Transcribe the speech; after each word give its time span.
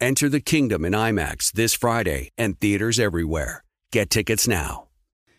Enter 0.00 0.28
the 0.28 0.40
kingdom 0.40 0.84
in 0.84 0.92
IMAX 0.92 1.52
this 1.52 1.72
Friday 1.72 2.30
and 2.36 2.60
theaters 2.60 3.00
everywhere. 3.00 3.64
Get 3.92 4.10
tickets 4.10 4.46
now. 4.46 4.88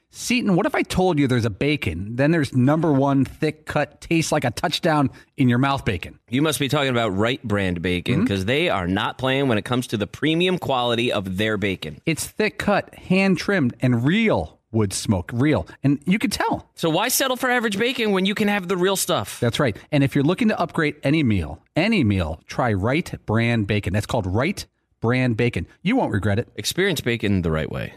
Seton, 0.09 0.55
what 0.55 0.65
if 0.65 0.73
I 0.73 0.81
told 0.81 1.19
you 1.19 1.27
there's 1.27 1.45
a 1.45 1.49
bacon, 1.51 2.15
then 2.15 2.31
there's 2.31 2.55
number 2.55 2.91
one 2.91 3.23
thick 3.23 3.67
cut, 3.67 4.01
tastes 4.01 4.31
like 4.31 4.45
a 4.45 4.49
touchdown 4.49 5.11
in 5.35 5.47
your 5.47 5.59
mouth 5.59 5.85
bacon? 5.85 6.17
You 6.29 6.41
must 6.41 6.59
be 6.59 6.69
talking 6.69 6.89
about 6.89 7.15
Wright 7.15 7.43
Brand 7.43 7.83
bacon 7.83 8.15
mm-hmm. 8.15 8.23
because 8.23 8.45
they 8.45 8.69
are 8.69 8.87
not 8.87 9.19
playing 9.19 9.47
when 9.47 9.59
it 9.59 9.65
comes 9.65 9.85
to 9.87 9.97
the 9.97 10.07
premium 10.07 10.57
quality 10.57 11.11
of 11.11 11.37
their 11.37 11.57
bacon. 11.57 12.01
It's 12.07 12.25
thick 12.25 12.57
cut, 12.57 12.95
hand 12.95 13.37
trimmed, 13.37 13.75
and 13.79 14.05
real 14.05 14.56
wood 14.77 14.93
smoke, 14.93 15.31
real. 15.33 15.67
And 15.83 15.99
you 16.05 16.19
can 16.19 16.29
tell. 16.29 16.69
So 16.75 16.89
why 16.89 17.09
settle 17.09 17.35
for 17.35 17.49
average 17.49 17.77
bacon 17.77 18.11
when 18.11 18.25
you 18.25 18.35
can 18.35 18.47
have 18.47 18.67
the 18.67 18.77
real 18.77 18.95
stuff? 18.95 19.39
That's 19.39 19.59
right. 19.59 19.75
And 19.91 20.03
if 20.03 20.15
you're 20.15 20.23
looking 20.23 20.47
to 20.49 20.59
upgrade 20.59 20.95
any 21.03 21.23
meal, 21.23 21.61
any 21.75 22.03
meal, 22.03 22.39
try 22.47 22.71
Wright 22.73 23.11
Brand 23.25 23.67
Bacon. 23.67 23.93
That's 23.93 24.05
called 24.05 24.27
Wright 24.27 24.65
Brand 25.01 25.35
Bacon. 25.35 25.67
You 25.81 25.95
won't 25.95 26.13
regret 26.13 26.39
it. 26.39 26.47
Experience 26.55 27.01
bacon 27.01 27.41
the 27.41 27.51
right 27.51 27.69
way. 27.69 27.95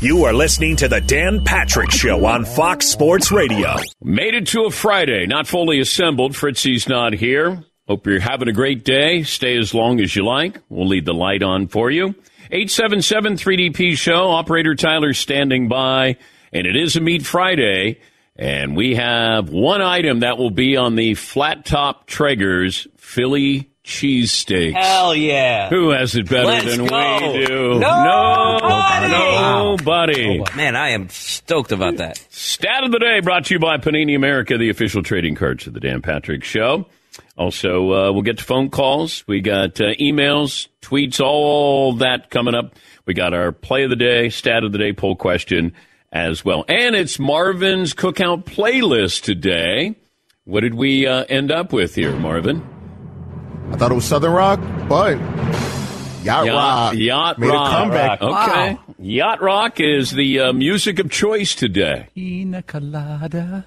You 0.00 0.24
are 0.24 0.32
listening 0.32 0.76
to 0.76 0.88
the 0.88 1.00
Dan 1.00 1.44
Patrick 1.44 1.90
Show 1.90 2.24
on 2.24 2.44
Fox 2.44 2.86
Sports 2.86 3.30
Radio. 3.30 3.76
Made 4.02 4.34
it 4.34 4.46
to 4.48 4.64
a 4.64 4.70
Friday, 4.70 5.26
not 5.26 5.46
fully 5.46 5.80
assembled. 5.80 6.36
Fritzy's 6.36 6.88
not 6.88 7.12
here. 7.12 7.64
Hope 7.86 8.06
you're 8.06 8.20
having 8.20 8.48
a 8.48 8.52
great 8.52 8.84
day. 8.84 9.24
Stay 9.24 9.58
as 9.58 9.74
long 9.74 10.00
as 10.00 10.16
you 10.16 10.24
like. 10.24 10.58
We'll 10.70 10.88
leave 10.88 11.04
the 11.04 11.12
light 11.12 11.42
on 11.42 11.68
for 11.68 11.90
you. 11.90 12.14
877 12.50 13.34
3DP 13.36 13.96
Show. 13.96 14.30
Operator 14.30 14.74
Tyler 14.74 15.12
standing 15.14 15.68
by. 15.68 16.16
And 16.52 16.66
it 16.66 16.76
is 16.76 16.96
a 16.96 17.00
Meat 17.00 17.24
Friday. 17.26 18.00
And 18.36 18.76
we 18.76 18.94
have 18.96 19.48
one 19.50 19.80
item 19.80 20.20
that 20.20 20.38
will 20.38 20.50
be 20.50 20.76
on 20.76 20.96
the 20.96 21.14
Flat 21.14 21.64
Top 21.64 22.06
Traeger's 22.06 22.86
Philly 22.96 23.70
cheesesteaks. 23.84 24.72
Hell 24.74 25.14
yeah. 25.14 25.68
Who 25.68 25.90
has 25.90 26.16
it 26.16 26.28
better 26.28 26.46
Let's 26.46 26.76
than 26.76 26.86
go. 26.86 27.32
we 27.32 27.46
do? 27.46 27.78
Nobody. 27.78 29.08
Nobody. 29.12 30.40
Oh, 30.40 30.56
Man, 30.56 30.74
I 30.74 30.90
am 30.90 31.08
stoked 31.10 31.70
about 31.70 31.98
that. 31.98 32.16
Stat 32.30 32.82
of 32.84 32.92
the 32.92 32.98
day 32.98 33.20
brought 33.20 33.44
to 33.46 33.54
you 33.54 33.60
by 33.60 33.76
Panini 33.76 34.16
America, 34.16 34.56
the 34.58 34.70
official 34.70 35.02
trading 35.02 35.34
cards 35.34 35.66
of 35.66 35.74
the 35.74 35.80
Dan 35.80 36.02
Patrick 36.02 36.44
Show. 36.44 36.86
Also, 37.36 37.92
uh, 37.92 38.12
we'll 38.12 38.22
get 38.22 38.38
to 38.38 38.44
phone 38.44 38.70
calls. 38.70 39.24
We 39.26 39.40
got 39.40 39.80
uh, 39.80 39.94
emails, 39.94 40.68
tweets, 40.82 41.20
all 41.20 41.94
that 41.94 42.30
coming 42.30 42.54
up. 42.54 42.74
We 43.06 43.14
got 43.14 43.34
our 43.34 43.52
play 43.52 43.84
of 43.84 43.90
the 43.90 43.96
day, 43.96 44.30
stat 44.30 44.64
of 44.64 44.72
the 44.72 44.78
day, 44.78 44.92
poll 44.92 45.16
question 45.16 45.72
as 46.12 46.44
well. 46.44 46.64
And 46.68 46.94
it's 46.94 47.18
Marvin's 47.18 47.92
cookout 47.94 48.44
playlist 48.44 49.22
today. 49.22 49.96
What 50.44 50.60
did 50.60 50.74
we 50.74 51.06
uh, 51.06 51.24
end 51.28 51.50
up 51.50 51.72
with 51.72 51.94
here, 51.94 52.14
Marvin? 52.16 52.62
I 53.72 53.76
thought 53.76 53.90
it 53.90 53.94
was 53.94 54.04
Southern 54.04 54.32
Rock, 54.32 54.60
but 54.88 55.18
Yacht, 56.22 56.46
Rock 56.46 56.94
Yacht 56.94 57.38
made 57.38 57.48
Rock. 57.48 57.68
a 57.68 57.76
comeback. 57.76 58.22
Okay. 58.22 58.78
Yacht 58.98 59.42
Rock 59.42 59.80
is 59.80 60.10
the 60.12 60.40
uh, 60.40 60.52
music 60.52 60.98
of 60.98 61.10
choice 61.10 61.54
today. 61.54 62.08
Pina 62.14 62.62
colada. 62.62 63.64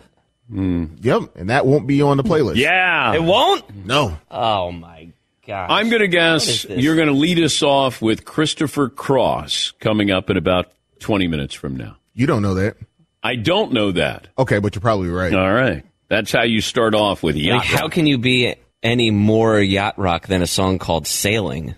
Mm. 0.51 1.03
Yep, 1.03 1.35
and 1.35 1.49
that 1.49 1.65
won't 1.65 1.87
be 1.87 2.01
on 2.01 2.17
the 2.17 2.23
playlist. 2.23 2.55
Yeah. 2.55 3.13
It 3.13 3.23
won't? 3.23 3.85
No. 3.85 4.17
Oh, 4.31 4.71
my 4.71 5.09
gosh. 5.45 5.69
I'm 5.69 5.89
going 5.89 6.01
to 6.01 6.07
guess 6.07 6.65
you're 6.65 6.95
going 6.95 7.07
to 7.09 7.13
lead 7.13 7.39
us 7.39 7.61
off 7.61 8.01
with 8.01 8.25
Christopher 8.25 8.89
Cross 8.89 9.71
coming 9.79 10.11
up 10.11 10.29
in 10.29 10.37
about 10.37 10.71
20 10.99 11.27
minutes 11.27 11.53
from 11.53 11.75
now. 11.75 11.97
You 12.13 12.27
don't 12.27 12.41
know 12.41 12.55
that. 12.55 12.77
I 13.21 13.35
don't 13.35 13.73
know 13.73 13.91
that. 13.91 14.29
Okay, 14.37 14.59
but 14.59 14.73
you're 14.75 14.81
probably 14.81 15.09
right. 15.09 15.33
All 15.33 15.53
right. 15.53 15.83
That's 16.07 16.31
how 16.31 16.43
you 16.43 16.61
start 16.61 16.95
off 16.95 17.23
with 17.23 17.35
Like, 17.35 17.43
Yacht 17.43 17.65
how 17.65 17.89
can 17.89 18.07
you 18.07 18.17
be 18.17 18.55
any 18.81 19.11
more 19.11 19.59
yacht 19.59 19.99
rock 19.99 20.27
than 20.27 20.41
a 20.41 20.47
song 20.47 20.79
called 20.79 21.05
Sailing? 21.07 21.75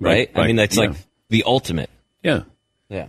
Right? 0.00 0.30
Right, 0.30 0.30
I 0.34 0.46
mean, 0.48 0.56
right, 0.56 0.62
that's 0.62 0.76
like 0.76 0.94
the 1.28 1.44
ultimate. 1.46 1.90
Yeah. 2.22 2.42
Yeah. 2.88 3.06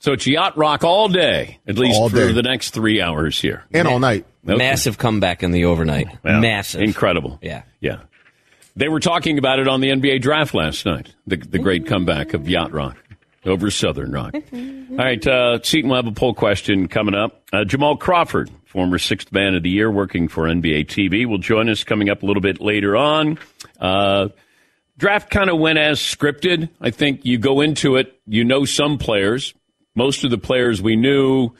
So 0.00 0.12
it's 0.12 0.26
Yacht 0.26 0.56
Rock 0.56 0.82
all 0.82 1.08
day, 1.08 1.58
at 1.66 1.78
least 1.78 1.98
All 2.00 2.08
for 2.08 2.16
day. 2.16 2.32
the 2.32 2.42
next 2.42 2.70
three 2.70 3.00
hours 3.02 3.38
here. 3.40 3.64
And 3.72 3.86
all 3.86 3.98
night. 3.98 4.24
Okay. 4.46 4.56
Massive 4.56 4.96
comeback 4.96 5.42
in 5.42 5.50
the 5.52 5.66
overnight. 5.66 6.08
Yeah. 6.24 6.40
Massive. 6.40 6.80
Incredible. 6.80 7.38
Yeah. 7.42 7.62
Yeah. 7.80 8.00
They 8.76 8.88
were 8.88 9.00
talking 9.00 9.36
about 9.36 9.58
it 9.58 9.68
on 9.68 9.80
the 9.82 9.90
NBA 9.90 10.22
draft 10.22 10.54
last 10.54 10.86
night, 10.86 11.14
the, 11.26 11.36
the 11.36 11.58
great 11.58 11.86
comeback 11.86 12.32
of 12.32 12.48
Yacht 12.48 12.72
Rock 12.72 12.96
over 13.44 13.70
Southern 13.70 14.12
Rock. 14.12 14.34
All 14.34 14.96
right, 14.96 15.26
uh, 15.26 15.58
Seton 15.62 15.90
will 15.90 15.96
have 15.96 16.06
a 16.06 16.12
poll 16.12 16.32
question 16.34 16.88
coming 16.88 17.14
up. 17.14 17.42
Uh, 17.52 17.64
Jamal 17.64 17.96
Crawford, 17.98 18.50
former 18.64 18.96
sixth 18.98 19.32
man 19.32 19.54
of 19.54 19.62
the 19.64 19.70
year 19.70 19.90
working 19.90 20.28
for 20.28 20.44
NBA 20.44 20.86
TV, 20.86 21.26
will 21.26 21.38
join 21.38 21.68
us 21.68 21.84
coming 21.84 22.08
up 22.08 22.22
a 22.22 22.26
little 22.26 22.40
bit 22.40 22.60
later 22.60 22.96
on. 22.96 23.38
Uh, 23.78 24.28
draft 24.96 25.28
kind 25.30 25.50
of 25.50 25.58
went 25.58 25.78
as 25.78 25.98
scripted. 26.00 26.70
I 26.80 26.90
think 26.90 27.24
you 27.24 27.36
go 27.38 27.60
into 27.60 27.96
it, 27.96 28.18
you 28.26 28.44
know 28.44 28.64
some 28.64 28.96
players. 28.96 29.52
Most 30.00 30.24
of 30.24 30.30
the 30.30 30.38
players 30.38 30.80
we 30.80 30.96
knew 30.96 31.50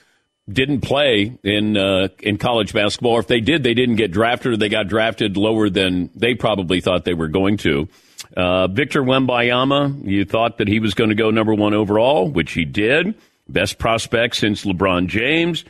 didn't 0.51 0.81
play 0.81 1.39
in 1.45 1.77
uh, 1.77 2.09
in 2.21 2.39
college 2.39 2.73
basketball. 2.73 3.12
Or 3.12 3.21
if 3.21 3.27
they 3.27 3.43
did, 3.43 3.62
they 3.62 3.75
didn't 3.75 3.97
get 3.97 4.12
drafted, 4.12 4.55
or 4.55 4.56
they 4.56 4.71
got 4.71 4.89
drafted 4.89 5.37
lower 5.37 5.69
than 5.69 6.09
they 6.15 6.34
probably 6.34 6.81
thought 6.81 7.05
they 7.05 7.12
were 7.12 7.28
going 7.28 7.59
to. 7.59 7.87
Uh, 8.34 8.67
Victor 8.69 9.03
Wembanyama, 9.03 10.09
you 10.09 10.25
thought 10.25 10.56
that 10.56 10.69
he 10.69 10.81
was 10.81 10.95
going 10.95 11.11
to 11.11 11.15
go 11.15 11.31
number 11.31 11.53
one 11.53 11.75
overall, 11.75 12.31
which 12.31 12.53
he 12.53 12.65
did. 12.65 13.15
Best 13.47 13.78
prospect 13.78 14.37
since 14.37 14.65
LeBron 14.65 15.09
James. 15.09 15.67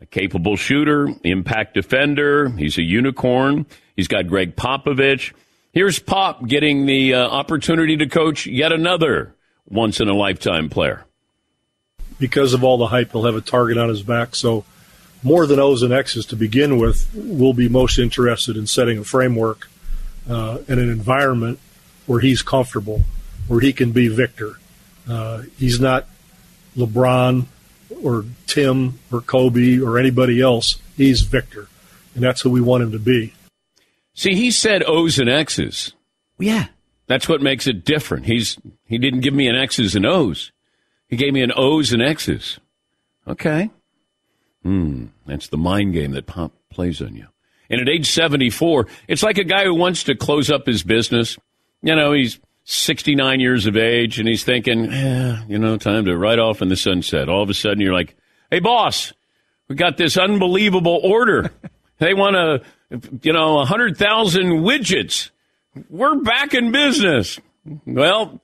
A 0.00 0.06
capable 0.06 0.56
shooter, 0.56 1.10
impact 1.24 1.74
defender. 1.74 2.48
He's 2.48 2.78
a 2.78 2.82
unicorn. 2.82 3.66
He's 3.96 4.08
got 4.08 4.28
Gregg 4.28 4.56
Popovich. 4.56 5.34
Here's 5.74 5.98
Pop 5.98 6.46
getting 6.48 6.86
the 6.86 7.12
uh, 7.12 7.28
opportunity 7.28 7.98
to 7.98 8.06
coach 8.06 8.46
yet 8.46 8.72
another 8.72 9.34
once 9.66 10.00
in 10.00 10.08
a 10.08 10.14
lifetime 10.14 10.70
player. 10.70 11.04
Because 12.18 12.54
of 12.54 12.64
all 12.64 12.78
the 12.78 12.88
hype, 12.88 13.12
he'll 13.12 13.24
have 13.24 13.36
a 13.36 13.40
target 13.40 13.78
on 13.78 13.88
his 13.88 14.02
back. 14.02 14.34
So, 14.34 14.64
more 15.22 15.46
than 15.46 15.58
O's 15.58 15.82
and 15.82 15.92
X's 15.92 16.26
to 16.26 16.36
begin 16.36 16.78
with, 16.78 17.08
we'll 17.14 17.54
be 17.54 17.68
most 17.68 17.98
interested 17.98 18.56
in 18.56 18.66
setting 18.66 18.98
a 18.98 19.04
framework 19.04 19.68
uh, 20.28 20.58
and 20.68 20.78
an 20.78 20.90
environment 20.90 21.58
where 22.06 22.20
he's 22.20 22.42
comfortable, 22.42 23.04
where 23.48 23.60
he 23.60 23.72
can 23.72 23.92
be 23.92 24.08
Victor. 24.08 24.58
Uh, 25.08 25.42
he's 25.56 25.80
not 25.80 26.06
LeBron 26.76 27.46
or 28.02 28.24
Tim 28.46 28.98
or 29.10 29.20
Kobe 29.20 29.78
or 29.78 29.98
anybody 29.98 30.40
else. 30.40 30.78
He's 30.96 31.22
Victor, 31.22 31.68
and 32.14 32.22
that's 32.22 32.42
who 32.42 32.50
we 32.50 32.60
want 32.60 32.82
him 32.82 32.92
to 32.92 32.98
be. 32.98 33.32
See, 34.14 34.34
he 34.34 34.50
said 34.50 34.82
O's 34.86 35.18
and 35.18 35.28
X's. 35.28 35.92
Yeah. 36.38 36.66
That's 37.06 37.28
what 37.28 37.42
makes 37.42 37.66
it 37.66 37.84
different. 37.84 38.26
He's 38.26 38.56
he 38.86 38.98
didn't 38.98 39.20
give 39.20 39.34
me 39.34 39.48
an 39.48 39.56
X's 39.56 39.94
and 39.94 40.06
O's. 40.06 40.52
He 41.14 41.18
gave 41.18 41.32
me 41.32 41.42
an 41.42 41.52
O's 41.54 41.92
and 41.92 42.02
X's. 42.02 42.58
Okay. 43.28 43.70
Hmm. 44.64 45.04
That's 45.26 45.46
the 45.46 45.56
mind 45.56 45.92
game 45.92 46.10
that 46.10 46.26
Pop 46.26 46.50
plays 46.70 47.00
on 47.00 47.14
you. 47.14 47.28
And 47.70 47.80
at 47.80 47.88
age 47.88 48.10
74, 48.10 48.88
it's 49.06 49.22
like 49.22 49.38
a 49.38 49.44
guy 49.44 49.62
who 49.62 49.76
wants 49.76 50.02
to 50.04 50.16
close 50.16 50.50
up 50.50 50.66
his 50.66 50.82
business. 50.82 51.38
You 51.82 51.94
know, 51.94 52.10
he's 52.10 52.40
69 52.64 53.38
years 53.38 53.66
of 53.66 53.76
age 53.76 54.18
and 54.18 54.26
he's 54.26 54.42
thinking, 54.42 54.92
eh, 54.92 55.40
you 55.46 55.56
know, 55.56 55.76
time 55.76 56.04
to 56.06 56.18
ride 56.18 56.40
off 56.40 56.60
in 56.60 56.68
the 56.68 56.74
sunset. 56.74 57.28
All 57.28 57.44
of 57.44 57.48
a 57.48 57.54
sudden 57.54 57.78
you're 57.78 57.94
like, 57.94 58.16
hey, 58.50 58.58
boss, 58.58 59.12
we 59.68 59.76
got 59.76 59.96
this 59.96 60.16
unbelievable 60.16 61.00
order. 61.04 61.52
they 61.98 62.12
want 62.12 62.34
to, 62.34 63.08
you 63.22 63.32
know, 63.32 63.54
100,000 63.54 64.46
widgets. 64.64 65.30
We're 65.88 66.16
back 66.16 66.54
in 66.54 66.72
business. 66.72 67.38
Well, 67.86 68.40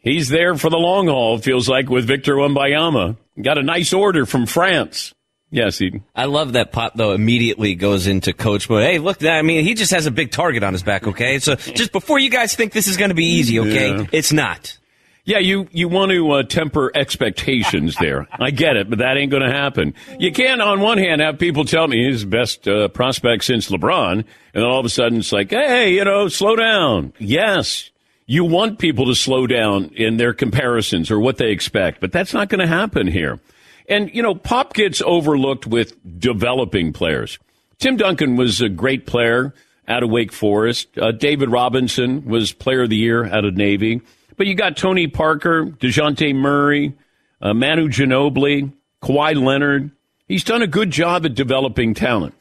he's 0.00 0.28
there 0.28 0.56
for 0.56 0.70
the 0.70 0.76
long 0.78 1.08
haul, 1.08 1.38
feels 1.38 1.68
like, 1.68 1.88
with 1.88 2.06
Victor 2.06 2.34
Wembanyama. 2.36 3.16
Got 3.40 3.58
a 3.58 3.62
nice 3.62 3.92
order 3.92 4.26
from 4.26 4.46
France. 4.46 5.14
Yes, 5.50 5.80
Eden. 5.80 6.04
I 6.14 6.26
love 6.26 6.52
that 6.52 6.72
Pop 6.72 6.92
though 6.94 7.12
immediately 7.12 7.74
goes 7.74 8.06
into 8.06 8.34
coach 8.34 8.68
mode. 8.68 8.82
Hey, 8.84 8.98
look, 8.98 9.24
I 9.24 9.40
mean, 9.42 9.64
he 9.64 9.72
just 9.74 9.92
has 9.92 10.04
a 10.06 10.10
big 10.10 10.30
target 10.30 10.62
on 10.62 10.74
his 10.74 10.82
back. 10.82 11.06
Okay, 11.06 11.38
so 11.38 11.54
just 11.74 11.90
before 11.92 12.18
you 12.18 12.28
guys 12.28 12.54
think 12.54 12.72
this 12.72 12.86
is 12.86 12.96
going 12.98 13.08
to 13.10 13.14
be 13.14 13.24
easy, 13.26 13.58
okay, 13.60 13.90
Yeah. 13.90 14.06
it's 14.12 14.32
not. 14.32 14.76
Yeah, 15.24 15.38
you, 15.38 15.68
you 15.72 15.88
want 15.88 16.10
to 16.12 16.30
uh, 16.32 16.42
temper 16.42 16.90
expectations 16.94 17.96
there. 18.00 18.26
I 18.38 18.50
get 18.50 18.76
it, 18.76 18.88
but 18.90 18.98
that 19.00 19.16
ain't 19.18 19.30
going 19.30 19.42
to 19.42 19.50
happen. 19.52 19.94
You 20.18 20.32
can't, 20.32 20.60
on 20.62 20.80
one 20.80 20.98
hand, 20.98 21.20
have 21.20 21.38
people 21.38 21.64
tell 21.64 21.86
me 21.86 22.06
he's 22.10 22.24
best 22.24 22.66
uh, 22.66 22.88
prospect 22.88 23.44
since 23.44 23.68
LeBron, 23.70 24.12
and 24.12 24.24
then 24.54 24.64
all 24.64 24.80
of 24.80 24.86
a 24.86 24.88
sudden 24.90 25.18
it's 25.18 25.32
like, 25.32 25.50
hey, 25.50 25.94
you 25.94 26.04
know, 26.04 26.28
slow 26.28 26.56
down. 26.56 27.12
Yes, 27.18 27.90
you 28.30 28.44
want 28.44 28.78
people 28.78 29.06
to 29.06 29.14
slow 29.14 29.46
down 29.46 29.86
in 29.96 30.18
their 30.18 30.34
comparisons 30.34 31.10
or 31.10 31.18
what 31.18 31.38
they 31.38 31.50
expect, 31.50 31.98
but 31.98 32.12
that's 32.12 32.34
not 32.34 32.50
going 32.50 32.60
to 32.60 32.66
happen 32.66 33.06
here. 33.06 33.40
And, 33.88 34.14
you 34.14 34.22
know, 34.22 34.34
Pop 34.34 34.74
gets 34.74 35.00
overlooked 35.00 35.66
with 35.66 35.96
developing 36.20 36.92
players. 36.92 37.38
Tim 37.78 37.96
Duncan 37.96 38.36
was 38.36 38.60
a 38.60 38.68
great 38.68 39.06
player 39.06 39.54
out 39.88 40.02
of 40.02 40.10
Wake 40.10 40.30
Forest. 40.30 40.88
Uh, 40.98 41.10
David 41.10 41.48
Robinson 41.48 42.26
was 42.26 42.52
player 42.52 42.82
of 42.82 42.90
the 42.90 42.96
year 42.96 43.24
out 43.24 43.46
of 43.46 43.56
Navy. 43.56 44.02
But 44.36 44.46
you 44.46 44.54
got 44.54 44.76
Tony 44.76 45.06
Parker, 45.06 45.64
DeJounte 45.64 46.34
Murray, 46.34 46.94
uh, 47.40 47.54
Manu 47.54 47.88
Ginobili, 47.88 48.70
Kawhi 49.02 49.42
Leonard. 49.42 49.90
He's 50.26 50.44
done 50.44 50.60
a 50.60 50.66
good 50.66 50.90
job 50.90 51.24
at 51.24 51.34
developing 51.34 51.94
talent. 51.94 52.34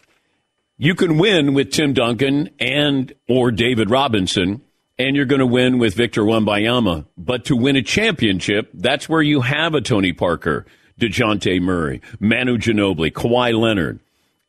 You 0.77 0.95
can 0.95 1.17
win 1.17 1.53
with 1.53 1.71
Tim 1.71 1.93
Duncan 1.93 2.49
and 2.59 3.13
or 3.29 3.51
David 3.51 3.89
Robinson, 3.89 4.61
and 4.99 5.15
you're 5.15 5.25
going 5.25 5.39
to 5.39 5.45
win 5.45 5.77
with 5.77 5.93
Victor 5.93 6.23
Wembanyama. 6.23 7.05
But 7.17 7.45
to 7.45 7.55
win 7.55 7.75
a 7.75 7.81
championship, 7.81 8.69
that's 8.73 9.07
where 9.07 9.21
you 9.21 9.41
have 9.41 9.73
a 9.75 9.81
Tony 9.81 10.13
Parker, 10.13 10.65
DeJounte 10.99 11.61
Murray, 11.61 12.01
Manu 12.19 12.57
Ginobili, 12.57 13.11
Kawhi 13.11 13.57
Leonard. 13.57 13.99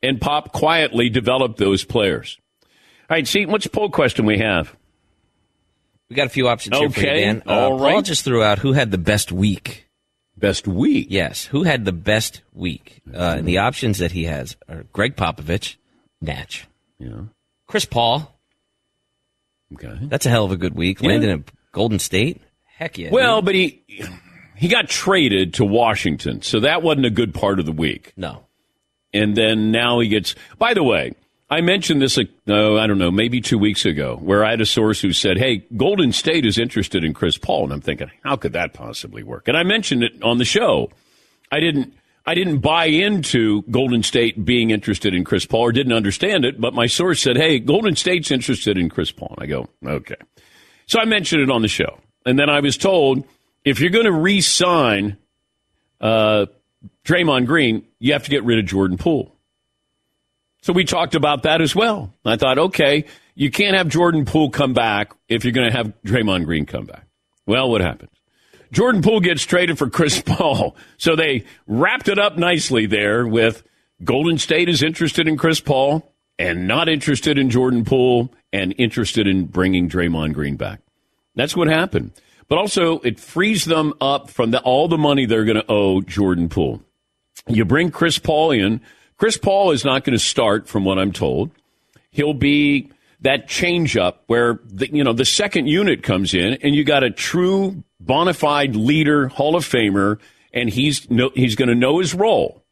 And 0.01 0.19
Pop 0.21 0.53
quietly 0.53 1.09
developed 1.09 1.57
those 1.57 1.83
players. 1.83 2.39
All 3.09 3.15
right, 3.15 3.27
see, 3.27 3.45
what's 3.45 3.65
the 3.65 3.69
poll 3.69 3.89
question 3.89 4.25
we 4.25 4.37
have? 4.39 4.75
We 6.09 6.15
got 6.15 6.27
a 6.27 6.29
few 6.29 6.47
options 6.47 6.77
here 6.77 6.89
for 6.89 6.99
you, 7.01 7.07
Okay, 7.07 7.21
Dan. 7.21 7.43
Uh, 7.45 7.51
all 7.51 7.77
Paul 7.77 8.01
just 8.01 8.23
threw 8.23 8.41
out 8.41 8.59
who 8.59 8.73
had 8.73 8.91
the 8.91 8.97
best 8.97 9.31
week. 9.31 9.87
Best 10.37 10.67
week? 10.67 11.07
Yes, 11.09 11.45
who 11.45 11.63
had 11.63 11.83
the 11.85 11.91
best 11.91 12.41
week? 12.53 13.01
Uh, 13.13 13.35
and 13.39 13.47
the 13.47 13.57
options 13.57 13.97
that 13.97 14.13
he 14.13 14.23
has 14.23 14.55
are 14.69 14.83
Gregg 14.93 15.15
Popovich, 15.17 15.75
Natch, 16.21 16.65
Yeah. 16.97 17.23
Chris 17.67 17.85
Paul. 17.85 18.38
Okay. 19.73 19.97
That's 20.03 20.25
a 20.25 20.29
hell 20.29 20.45
of 20.45 20.51
a 20.51 20.57
good 20.57 20.75
week. 20.75 21.01
Yeah. 21.01 21.09
Landed 21.09 21.29
at 21.29 21.39
Golden 21.71 21.99
State. 21.99 22.41
Heck 22.65 22.97
yeah. 22.97 23.09
Well, 23.11 23.41
but 23.41 23.55
he 23.55 23.83
he 24.55 24.67
got 24.67 24.89
traded 24.89 25.55
to 25.55 25.65
Washington, 25.65 26.41
so 26.41 26.61
that 26.61 26.81
wasn't 26.81 27.05
a 27.05 27.09
good 27.11 27.33
part 27.33 27.59
of 27.59 27.65
the 27.65 27.71
week. 27.71 28.13
no. 28.15 28.45
And 29.11 29.35
then 29.35 29.71
now 29.71 29.99
he 30.01 30.07
gets. 30.07 30.35
By 30.59 30.75
the 30.75 30.83
way, 30.83 31.13
I 31.49 31.61
mentioned 31.61 31.99
this. 31.99 32.15
Uh, 32.17 32.75
I 32.75 32.85
don't 32.85 32.99
know, 32.99 33.09
maybe 33.09 33.41
two 33.41 33.57
weeks 33.57 33.83
ago, 33.83 34.19
where 34.21 34.45
I 34.45 34.51
had 34.51 34.61
a 34.61 34.67
source 34.67 35.01
who 35.01 35.13
said, 35.13 35.37
"Hey, 35.39 35.65
Golden 35.75 36.11
State 36.11 36.45
is 36.45 36.59
interested 36.59 37.03
in 37.03 37.15
Chris 37.15 37.35
Paul," 37.35 37.63
and 37.63 37.73
I'm 37.73 37.81
thinking, 37.81 38.11
how 38.23 38.35
could 38.35 38.53
that 38.53 38.73
possibly 38.73 39.23
work? 39.23 39.47
And 39.47 39.57
I 39.57 39.63
mentioned 39.63 40.03
it 40.03 40.21
on 40.21 40.37
the 40.37 40.45
show. 40.45 40.91
I 41.51 41.59
didn't. 41.59 41.93
I 42.29 42.35
didn't 42.35 42.59
buy 42.59 42.85
into 42.85 43.63
Golden 43.71 44.03
State 44.03 44.45
being 44.45 44.69
interested 44.69 45.15
in 45.15 45.23
Chris 45.23 45.47
Paul 45.47 45.61
or 45.61 45.71
didn't 45.71 45.93
understand 45.93 46.45
it, 46.45 46.61
but 46.61 46.75
my 46.75 46.85
source 46.85 47.19
said, 47.19 47.37
"Hey, 47.37 47.57
Golden 47.57 47.95
State's 47.95 48.29
interested 48.29 48.77
in 48.77 48.87
Chris 48.87 49.11
Paul." 49.11 49.33
And 49.35 49.43
I 49.43 49.47
go, 49.47 49.67
"Okay." 49.83 50.13
So 50.85 50.99
I 50.99 51.05
mentioned 51.05 51.41
it 51.41 51.49
on 51.49 51.63
the 51.63 51.67
show, 51.67 51.97
and 52.27 52.37
then 52.37 52.47
I 52.47 52.59
was 52.59 52.77
told 52.77 53.25
if 53.65 53.79
you're 53.79 53.89
going 53.89 54.05
to 54.05 54.11
re-sign 54.11 55.17
uh, 56.01 56.45
Draymond 57.03 57.47
Green, 57.47 57.83
you 57.97 58.13
have 58.13 58.25
to 58.25 58.29
get 58.29 58.43
rid 58.43 58.59
of 58.59 58.65
Jordan 58.67 58.99
Poole. 58.99 59.35
So 60.61 60.71
we 60.71 60.83
talked 60.83 61.15
about 61.15 61.41
that 61.43 61.61
as 61.61 61.75
well. 61.75 62.13
I 62.23 62.35
thought, 62.35 62.59
okay, 62.59 63.05
you 63.33 63.49
can't 63.49 63.75
have 63.75 63.87
Jordan 63.87 64.25
Poole 64.25 64.51
come 64.51 64.73
back 64.73 65.13
if 65.29 65.43
you're 65.45 65.53
going 65.53 65.71
to 65.71 65.75
have 65.75 65.93
Draymond 66.05 66.45
Green 66.45 66.67
come 66.67 66.85
back. 66.85 67.07
Well, 67.47 67.71
what 67.71 67.81
happens? 67.81 68.11
Jordan 68.71 69.01
Poole 69.01 69.19
gets 69.19 69.43
traded 69.43 69.77
for 69.77 69.89
Chris 69.89 70.21
Paul. 70.25 70.75
So 70.97 71.15
they 71.15 71.45
wrapped 71.67 72.07
it 72.07 72.19
up 72.19 72.37
nicely 72.37 72.85
there 72.85 73.27
with 73.27 73.63
Golden 74.03 74.37
State 74.37 74.69
is 74.69 74.83
interested 74.83 75.27
in 75.27 75.37
Chris 75.37 75.59
Paul 75.59 76.13
and 76.37 76.67
not 76.67 76.87
interested 76.87 77.37
in 77.37 77.49
Jordan 77.49 77.83
Poole 77.83 78.33
and 78.53 78.73
interested 78.77 79.27
in 79.27 79.45
bringing 79.45 79.89
Draymond 79.89 80.33
Green 80.33 80.55
back. 80.55 80.79
That's 81.35 81.55
what 81.55 81.67
happened. 81.67 82.11
But 82.47 82.57
also, 82.57 82.99
it 82.99 83.19
frees 83.19 83.65
them 83.65 83.93
up 84.01 84.29
from 84.29 84.51
the, 84.51 84.59
all 84.61 84.87
the 84.87 84.97
money 84.97 85.25
they're 85.25 85.45
going 85.45 85.57
to 85.57 85.71
owe 85.71 86.01
Jordan 86.01 86.49
Poole. 86.49 86.81
You 87.47 87.63
bring 87.63 87.91
Chris 87.91 88.17
Paul 88.17 88.51
in. 88.51 88.81
Chris 89.17 89.37
Paul 89.37 89.71
is 89.71 89.85
not 89.85 90.03
going 90.03 90.17
to 90.17 90.23
start, 90.23 90.67
from 90.67 90.83
what 90.83 90.97
I'm 90.97 91.11
told. 91.11 91.51
He'll 92.09 92.33
be 92.33 92.89
that 93.21 93.47
change 93.47 93.97
up 93.97 94.23
where 94.27 94.59
the, 94.65 94.93
you 94.93 95.03
know 95.03 95.13
the 95.13 95.25
second 95.25 95.67
unit 95.67 96.03
comes 96.03 96.33
in, 96.33 96.53
and 96.61 96.75
you 96.75 96.83
got 96.83 97.03
a 97.03 97.11
true 97.11 97.83
bona 97.99 98.33
fide 98.33 98.75
leader, 98.75 99.27
Hall 99.27 99.55
of 99.55 99.65
Famer, 99.65 100.19
and 100.53 100.69
he's 100.69 101.09
no, 101.09 101.31
he's 101.35 101.55
going 101.55 101.69
to 101.69 101.75
know 101.75 101.99
his 101.99 102.13
role 102.13 102.63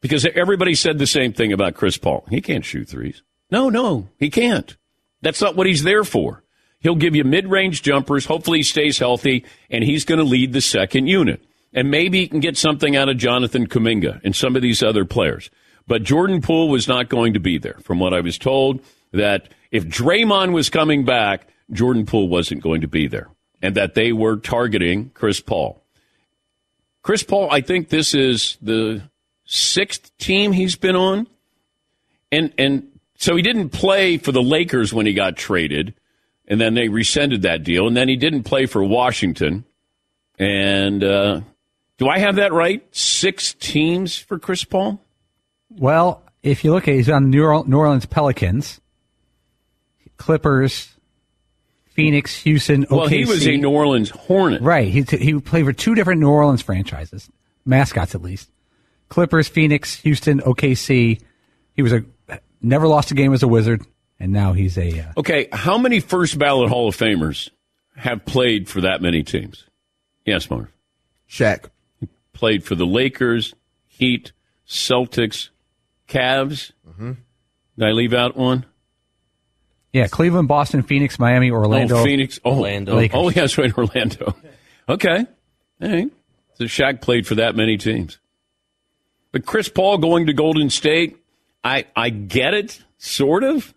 because 0.00 0.26
everybody 0.26 0.74
said 0.74 0.98
the 0.98 1.06
same 1.06 1.32
thing 1.32 1.52
about 1.52 1.74
Chris 1.74 1.96
Paul. 1.96 2.26
He 2.30 2.40
can't 2.40 2.64
shoot 2.64 2.88
threes. 2.88 3.22
No, 3.50 3.70
no, 3.70 4.08
he 4.18 4.30
can't. 4.30 4.76
That's 5.22 5.40
not 5.40 5.56
what 5.56 5.66
he's 5.66 5.82
there 5.82 6.04
for. 6.04 6.42
He'll 6.80 6.94
give 6.94 7.16
you 7.16 7.24
mid 7.24 7.48
range 7.48 7.82
jumpers. 7.82 8.26
Hopefully, 8.26 8.58
he 8.58 8.64
stays 8.64 8.98
healthy, 8.98 9.44
and 9.70 9.82
he's 9.82 10.04
going 10.04 10.18
to 10.18 10.24
lead 10.24 10.52
the 10.52 10.60
second 10.60 11.06
unit. 11.06 11.42
And 11.72 11.90
maybe 11.90 12.20
he 12.20 12.28
can 12.28 12.40
get 12.40 12.56
something 12.56 12.96
out 12.96 13.08
of 13.08 13.18
Jonathan 13.18 13.66
Kuminga 13.66 14.20
and 14.24 14.34
some 14.34 14.56
of 14.56 14.62
these 14.62 14.82
other 14.82 15.04
players. 15.04 15.50
But 15.86 16.02
Jordan 16.02 16.40
Poole 16.40 16.68
was 16.68 16.88
not 16.88 17.08
going 17.08 17.34
to 17.34 17.40
be 17.40 17.58
there, 17.58 17.78
from 17.82 17.98
what 17.98 18.14
I 18.14 18.20
was 18.20 18.38
told. 18.38 18.80
That 19.16 19.48
if 19.70 19.84
Draymond 19.84 20.52
was 20.52 20.70
coming 20.70 21.04
back, 21.04 21.48
Jordan 21.70 22.06
Poole 22.06 22.28
wasn't 22.28 22.62
going 22.62 22.82
to 22.82 22.88
be 22.88 23.08
there, 23.08 23.28
and 23.60 23.74
that 23.74 23.94
they 23.94 24.12
were 24.12 24.36
targeting 24.36 25.10
Chris 25.10 25.40
Paul. 25.40 25.82
Chris 27.02 27.22
Paul, 27.22 27.48
I 27.50 27.60
think 27.60 27.88
this 27.88 28.14
is 28.14 28.58
the 28.60 29.02
sixth 29.44 30.16
team 30.18 30.52
he's 30.52 30.76
been 30.76 30.96
on, 30.96 31.26
and 32.32 32.52
and 32.58 32.88
so 33.16 33.36
he 33.36 33.42
didn't 33.42 33.70
play 33.70 34.18
for 34.18 34.32
the 34.32 34.42
Lakers 34.42 34.92
when 34.92 35.06
he 35.06 35.12
got 35.12 35.36
traded, 35.36 35.94
and 36.46 36.60
then 36.60 36.74
they 36.74 36.88
rescinded 36.88 37.42
that 37.42 37.64
deal, 37.64 37.86
and 37.86 37.96
then 37.96 38.08
he 38.08 38.16
didn't 38.16 38.42
play 38.44 38.66
for 38.66 38.82
Washington. 38.82 39.64
And 40.38 41.02
uh, 41.02 41.40
do 41.98 42.08
I 42.08 42.18
have 42.18 42.36
that 42.36 42.52
right? 42.52 42.84
Six 42.94 43.54
teams 43.54 44.18
for 44.18 44.38
Chris 44.38 44.64
Paul. 44.64 45.00
Well, 45.70 46.22
if 46.42 46.62
you 46.64 46.72
look 46.72 46.88
at, 46.88 46.94
he's 46.94 47.08
on 47.08 47.30
New 47.30 47.44
Orleans 47.44 48.06
Pelicans, 48.06 48.80
Clippers, 50.16 50.94
Phoenix, 51.86 52.36
Houston, 52.42 52.84
OKC. 52.86 52.90
Well, 52.90 53.06
he 53.08 53.24
was 53.24 53.46
a 53.46 53.56
New 53.56 53.70
Orleans 53.70 54.10
Hornet. 54.10 54.62
Right. 54.62 54.88
He, 54.88 55.02
t- 55.04 55.16
he 55.18 55.38
played 55.40 55.64
for 55.64 55.72
two 55.72 55.94
different 55.94 56.20
New 56.20 56.30
Orleans 56.30 56.62
franchises, 56.62 57.28
mascots 57.64 58.14
at 58.14 58.22
least. 58.22 58.50
Clippers, 59.08 59.48
Phoenix, 59.48 59.94
Houston, 59.96 60.40
OKC. 60.40 61.20
He 61.74 61.82
was 61.82 61.92
a 61.92 62.04
never 62.60 62.88
lost 62.88 63.10
a 63.10 63.14
game 63.14 63.32
as 63.32 63.42
a 63.42 63.48
Wizard, 63.48 63.82
and 64.18 64.32
now 64.32 64.52
he's 64.52 64.76
a. 64.76 65.00
Uh, 65.00 65.12
Okay, 65.18 65.48
how 65.52 65.78
many 65.78 66.00
first 66.00 66.38
ballot 66.38 66.68
Hall 66.70 66.88
of 66.88 66.96
Famers 66.96 67.50
have 67.96 68.24
played 68.24 68.68
for 68.68 68.80
that 68.82 69.00
many 69.00 69.22
teams? 69.22 69.64
Yes, 70.24 70.50
Marv. 70.50 70.68
Shaq. 71.30 71.70
Played 72.32 72.64
for 72.64 72.74
the 72.74 72.84
Lakers, 72.86 73.54
Heat, 73.86 74.32
Celtics, 74.68 75.48
Cavs. 76.08 76.72
Mm-hmm. 76.86 77.12
Did 77.78 77.86
I 77.86 77.92
leave 77.92 78.12
out 78.12 78.36
one? 78.36 78.66
Yeah, 79.96 80.08
Cleveland, 80.08 80.46
Boston, 80.46 80.82
Phoenix, 80.82 81.18
Miami, 81.18 81.50
Orlando. 81.50 81.96
Oh, 81.96 82.04
Phoenix. 82.04 82.38
Oh, 82.44 82.56
Orlando. 82.56 82.92
Oh, 82.92 82.94
oh, 82.96 82.98
Lakers. 82.98 83.18
Oh, 83.18 83.30
yes, 83.30 83.58
right, 83.58 83.76
Orlando. 83.76 84.34
Okay. 84.88 85.26
All 85.82 85.88
right. 85.88 86.08
So 86.54 86.66
Shaq 86.66 87.00
played 87.00 87.26
for 87.26 87.34
that 87.34 87.56
many 87.56 87.76
teams. 87.76 88.20
But 89.32 89.44
Chris 89.44 89.68
Paul 89.68 89.98
going 89.98 90.26
to 90.26 90.32
Golden 90.32 90.70
State, 90.70 91.16
I, 91.64 91.86
I 91.96 92.10
get 92.10 92.54
it, 92.54 92.80
sort 92.96 93.42
of. 93.42 93.74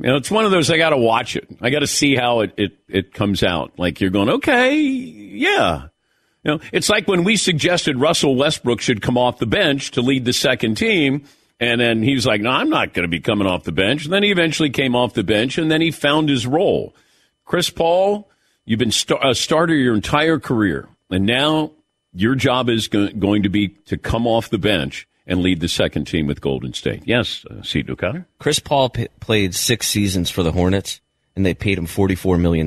You 0.00 0.08
know, 0.08 0.16
it's 0.16 0.32
one 0.32 0.44
of 0.44 0.50
those, 0.50 0.68
I 0.68 0.78
got 0.78 0.90
to 0.90 0.96
watch 0.96 1.36
it. 1.36 1.46
I 1.60 1.70
got 1.70 1.78
to 1.78 1.86
see 1.86 2.16
how 2.16 2.40
it, 2.40 2.54
it, 2.56 2.72
it 2.88 3.14
comes 3.14 3.44
out. 3.44 3.78
Like 3.78 4.00
you're 4.00 4.10
going, 4.10 4.30
okay, 4.30 4.74
yeah. 4.74 5.84
You 6.42 6.50
know, 6.50 6.60
it's 6.72 6.90
like 6.90 7.06
when 7.06 7.22
we 7.22 7.36
suggested 7.36 7.96
Russell 8.00 8.34
Westbrook 8.34 8.80
should 8.80 9.00
come 9.00 9.16
off 9.16 9.38
the 9.38 9.46
bench 9.46 9.92
to 9.92 10.00
lead 10.00 10.24
the 10.24 10.32
second 10.32 10.74
team. 10.74 11.24
And 11.62 11.80
then 11.80 12.02
he's 12.02 12.26
like, 12.26 12.40
no, 12.40 12.50
I'm 12.50 12.68
not 12.70 12.92
going 12.92 13.04
to 13.04 13.08
be 13.08 13.20
coming 13.20 13.46
off 13.46 13.62
the 13.62 13.70
bench. 13.72 14.04
And 14.04 14.12
then 14.12 14.22
he 14.24 14.30
eventually 14.32 14.70
came 14.70 14.96
off 14.96 15.14
the 15.14 15.22
bench 15.22 15.58
and 15.58 15.70
then 15.70 15.80
he 15.80 15.90
found 15.92 16.28
his 16.28 16.44
role. 16.46 16.92
Chris 17.44 17.70
Paul, 17.70 18.28
you've 18.64 18.80
been 18.80 18.90
star- 18.90 19.24
a 19.24 19.32
starter 19.34 19.74
your 19.74 19.94
entire 19.94 20.40
career. 20.40 20.88
And 21.08 21.24
now 21.24 21.70
your 22.12 22.34
job 22.34 22.68
is 22.68 22.88
go- 22.88 23.08
going 23.10 23.44
to 23.44 23.48
be 23.48 23.68
to 23.86 23.96
come 23.96 24.26
off 24.26 24.50
the 24.50 24.58
bench 24.58 25.06
and 25.24 25.40
lead 25.40 25.60
the 25.60 25.68
second 25.68 26.06
team 26.06 26.26
with 26.26 26.40
Golden 26.40 26.72
State. 26.72 27.02
Yes, 27.06 27.44
uh, 27.48 27.62
C. 27.62 27.84
Ducati. 27.84 28.24
Chris 28.40 28.58
Paul 28.58 28.90
p- 28.90 29.06
played 29.20 29.54
six 29.54 29.86
seasons 29.86 30.30
for 30.30 30.42
the 30.42 30.50
Hornets, 30.50 31.00
and 31.36 31.46
they 31.46 31.54
paid 31.54 31.78
him 31.78 31.86
$44 31.86 32.40
million 32.40 32.66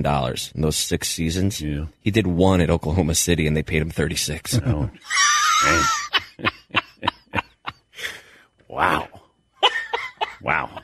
in 0.55 0.61
those 0.61 0.77
six 0.77 1.09
seasons. 1.09 1.59
Yeah. 1.59 1.87
He 1.99 2.11
did 2.11 2.27
one 2.27 2.61
at 2.61 2.69
Oklahoma 2.69 3.15
City, 3.15 3.45
and 3.45 3.57
they 3.57 3.63
paid 3.63 3.81
him 3.81 3.89
36 3.89 4.57
Oh, 4.65 4.89
Wow. 8.75 9.07
wow. 10.41 10.81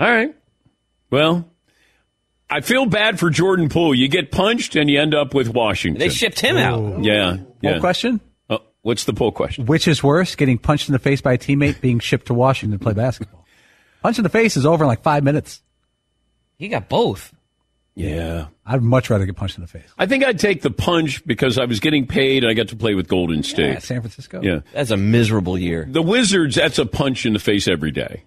All 0.00 0.10
right. 0.10 0.34
Well, 1.10 1.46
I 2.48 2.62
feel 2.62 2.86
bad 2.86 3.20
for 3.20 3.28
Jordan 3.28 3.68
Poole. 3.68 3.94
You 3.94 4.08
get 4.08 4.32
punched 4.32 4.74
and 4.74 4.88
you 4.88 4.98
end 4.98 5.14
up 5.14 5.34
with 5.34 5.48
Washington. 5.48 5.98
They 5.98 6.08
shipped 6.08 6.40
him 6.40 6.56
out. 6.56 7.04
yeah. 7.04 7.36
Poll 7.62 7.80
question: 7.80 8.20
Oh, 8.48 8.60
what's 8.80 9.04
the 9.04 9.12
poll 9.12 9.32
question? 9.32 9.66
Which 9.66 9.86
is 9.86 10.02
worse, 10.02 10.34
getting 10.34 10.56
punched 10.56 10.88
in 10.88 10.94
the 10.94 10.98
face 10.98 11.20
by 11.20 11.34
a 11.34 11.38
teammate, 11.38 11.82
being 11.82 11.98
shipped 11.98 12.26
to 12.28 12.34
Washington 12.34 12.78
to 12.78 12.82
play 12.82 12.94
basketball? 12.94 13.46
Punch 14.02 14.18
in 14.18 14.22
the 14.22 14.30
face 14.30 14.56
is 14.56 14.64
over 14.64 14.84
in 14.84 14.88
like 14.88 15.02
five 15.02 15.22
minutes. 15.22 15.62
He 16.56 16.68
got 16.68 16.88
both. 16.88 17.34
Yeah. 17.94 18.46
I'd 18.64 18.82
much 18.82 19.10
rather 19.10 19.26
get 19.26 19.36
punched 19.36 19.56
in 19.58 19.62
the 19.62 19.68
face. 19.68 19.84
I 19.98 20.06
think 20.06 20.24
I'd 20.24 20.38
take 20.38 20.62
the 20.62 20.70
punch 20.70 21.24
because 21.26 21.58
I 21.58 21.66
was 21.66 21.80
getting 21.80 22.06
paid 22.06 22.42
and 22.44 22.50
I 22.50 22.54
got 22.54 22.68
to 22.68 22.76
play 22.76 22.94
with 22.94 23.06
Golden 23.08 23.38
Yeah, 23.38 23.42
State. 23.42 23.82
San 23.82 24.00
Francisco. 24.00 24.40
Yeah. 24.42 24.60
That's 24.72 24.90
a 24.90 24.96
miserable 24.96 25.58
year. 25.58 25.86
The 25.90 26.02
Wizards, 26.02 26.54
that's 26.56 26.78
a 26.78 26.86
punch 26.86 27.26
in 27.26 27.32
the 27.34 27.38
face 27.38 27.68
every 27.68 27.90
day. 27.90 28.24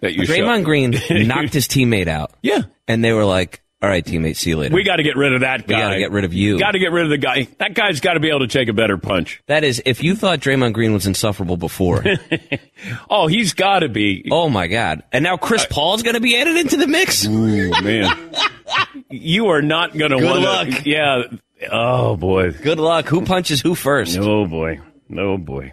That 0.00 0.14
you 0.14 0.22
Draymond 0.22 0.58
show. 0.60 0.64
Green 0.64 0.90
knocked 1.28 1.52
his 1.54 1.66
teammate 1.66 2.06
out. 2.08 2.32
Yeah. 2.42 2.62
And 2.86 3.02
they 3.02 3.12
were 3.12 3.24
like, 3.24 3.62
all 3.82 3.88
right, 3.88 4.04
teammate, 4.04 4.36
see 4.36 4.50
you 4.50 4.58
later. 4.58 4.74
We 4.74 4.84
got 4.84 4.96
to 4.96 5.02
get 5.02 5.16
rid 5.16 5.32
of 5.32 5.40
that 5.40 5.66
We 5.66 5.74
guy. 5.74 5.80
gotta 5.80 5.98
get 5.98 6.10
rid 6.12 6.24
of 6.24 6.34
you. 6.34 6.58
Got 6.58 6.72
to 6.72 6.78
get 6.78 6.92
rid 6.92 7.04
of 7.04 7.10
the 7.10 7.16
guy. 7.18 7.48
That 7.58 7.72
guy's 7.74 8.00
got 8.00 8.12
to 8.14 8.20
be 8.20 8.28
able 8.28 8.40
to 8.40 8.46
take 8.46 8.68
a 8.68 8.74
better 8.74 8.98
punch. 8.98 9.42
that 9.46 9.64
is, 9.64 9.82
if 9.86 10.02
you 10.04 10.14
thought 10.14 10.40
Draymond 10.40 10.74
Green 10.74 10.92
was 10.92 11.06
insufferable 11.06 11.56
before, 11.56 12.04
Oh, 13.10 13.26
he's 13.26 13.54
got 13.54 13.78
to 13.80 13.88
be. 13.88 14.28
oh 14.30 14.50
my 14.50 14.66
God. 14.66 15.02
And 15.12 15.24
now 15.24 15.36
Chris 15.38 15.66
Paul's 15.68 16.02
going 16.02 16.14
to 16.14 16.20
be 16.20 16.36
added 16.38 16.56
into 16.58 16.76
the 16.76 16.86
mix? 16.86 17.26
Ooh, 17.26 17.70
man. 17.82 18.34
you 19.10 19.48
are 19.48 19.62
not 19.62 19.96
going 19.96 20.10
to 20.10 20.16
win. 20.16 20.26
Good 20.26 20.42
want 20.44 20.70
luck. 20.70 20.86
Yeah. 20.86 21.22
Oh, 21.70 22.16
boy. 22.16 22.52
Good 22.52 22.78
luck. 22.78 23.06
Who 23.08 23.22
punches 23.24 23.60
who 23.60 23.74
first? 23.74 24.16
Oh, 24.18 24.46
boy. 24.46 24.80
Oh, 25.16 25.36
boy. 25.38 25.72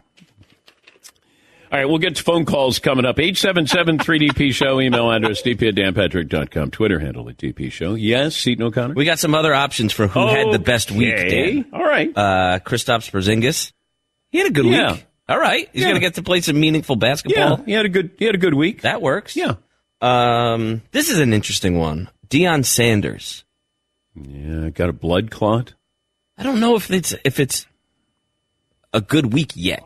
All 1.70 1.77
right, 1.77 1.86
we'll 1.86 1.98
get 1.98 2.16
to 2.16 2.24
phone 2.24 2.46
calls 2.46 2.80
coming 2.80 3.04
up. 3.06 3.18
877-3DP 3.18 4.54
Show, 4.54 4.80
email 4.80 5.12
address 5.12 5.42
dp 5.42 5.68
at 5.68 5.75
danpatrick.com, 5.75 6.72
Twitter 6.72 6.98
handle 6.98 7.27
at 7.27 7.36
DP 7.38 7.70
Show. 7.74 7.96
Yes, 7.96 8.38
Seton 8.38 8.63
O'Connor? 8.63 8.94
We 8.94 9.04
got 9.04 9.20
some 9.20 9.36
other 9.36 9.54
options 9.54 9.92
for 9.92 10.08
who 10.08 10.27
had 10.27 10.54
the 10.54 10.60
best 10.60 10.92
week, 10.92 11.13
Dan. 11.13 11.66
All 11.74 11.84
right. 11.84 12.10
Uh, 12.16 12.60
Kristaps 12.63 13.12
Porzingis. 13.12 13.74
He 14.32 14.38
had 14.38 14.48
a 14.48 14.54
good 14.54 14.66
Yeah. 14.66 14.94
week. 14.94 15.06
All 15.27 15.38
right. 15.38 15.70
He's 15.74 15.82
Yeah. 15.82 15.89
going 15.89 15.96
to 15.96 16.00
get 16.01 16.13
to 16.16 16.24
play 16.24 16.39
some 16.39 16.58
meaningful 16.58 16.96
basketball. 16.96 17.38
yeah, 17.38 17.50
basketball. 17.50 17.66
he 17.66 17.74
had 17.74 17.86
a 17.86 17.89
good, 17.89 18.12
he 18.18 18.24
had 18.25 18.36
a 18.36 18.38
good 18.38 18.54
week. 18.54 18.84
That 18.84 19.01
works. 19.01 19.36
Yeah. 19.36 19.56
Um, 20.00 20.84
this 20.92 21.10
is 21.10 21.20
an 21.20 21.34
interesting 21.34 21.77
one. 21.77 22.08
Deion 22.29 22.65
Sanders. 22.65 23.43
Yeah, 24.15 24.69
got 24.69 24.89
a 24.89 24.93
blood 24.93 25.31
clot. 25.31 25.74
I 26.38 26.43
don't 26.43 26.60
know 26.60 26.75
if 26.75 26.91
it's 26.91 27.13
if 27.24 27.39
it's 27.39 27.65
a 28.93 29.01
good 29.01 29.34
week 29.34 29.53
yet. 29.55 29.84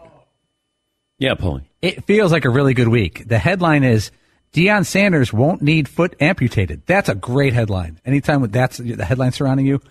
Yeah, 1.17 1.35
Paulie. 1.35 1.65
It 1.81 2.05
feels 2.05 2.31
like 2.31 2.45
a 2.45 2.49
really 2.49 2.73
good 2.73 2.87
week. 2.87 3.27
The 3.27 3.37
headline 3.37 3.83
is 3.83 4.11
Deion 4.53 4.85
Sanders 4.85 5.31
won't 5.31 5.61
need 5.61 5.87
foot 5.87 6.15
amputated. 6.19 6.83
That's 6.85 7.09
a 7.09 7.15
great 7.15 7.53
headline. 7.53 7.99
Anytime 8.05 8.49
that's 8.49 8.77
the 8.77 9.05
headline 9.05 9.31
surrounding 9.31 9.65
you, 9.65 9.81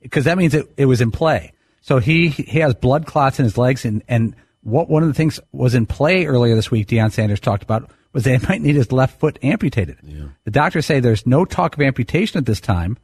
because 0.00 0.24
that 0.24 0.38
means 0.38 0.54
it, 0.54 0.66
it 0.76 0.86
was 0.86 1.00
in 1.00 1.10
play. 1.10 1.52
So 1.80 1.98
he 1.98 2.28
he 2.28 2.60
has 2.60 2.74
blood 2.74 3.06
clots 3.06 3.38
in 3.38 3.44
his 3.44 3.58
legs, 3.58 3.84
and 3.84 4.02
and 4.08 4.34
what 4.62 4.88
one 4.88 5.02
of 5.02 5.08
the 5.08 5.14
things 5.14 5.38
was 5.52 5.74
in 5.74 5.86
play 5.86 6.26
earlier 6.26 6.54
this 6.54 6.70
week. 6.70 6.88
Deion 6.88 7.12
Sanders 7.12 7.40
talked 7.40 7.62
about 7.62 7.90
was 8.16 8.24
they 8.24 8.38
might 8.48 8.62
need 8.62 8.74
his 8.74 8.90
left 8.90 9.20
foot 9.20 9.38
amputated. 9.42 9.98
The 10.44 10.50
doctors 10.50 10.86
say 10.86 11.00
there's 11.00 11.26
no 11.26 11.44
talk 11.44 11.74
of 11.74 11.82
amputation 11.82 12.38
at 12.38 12.46
this 12.46 12.60
time, 12.60 12.96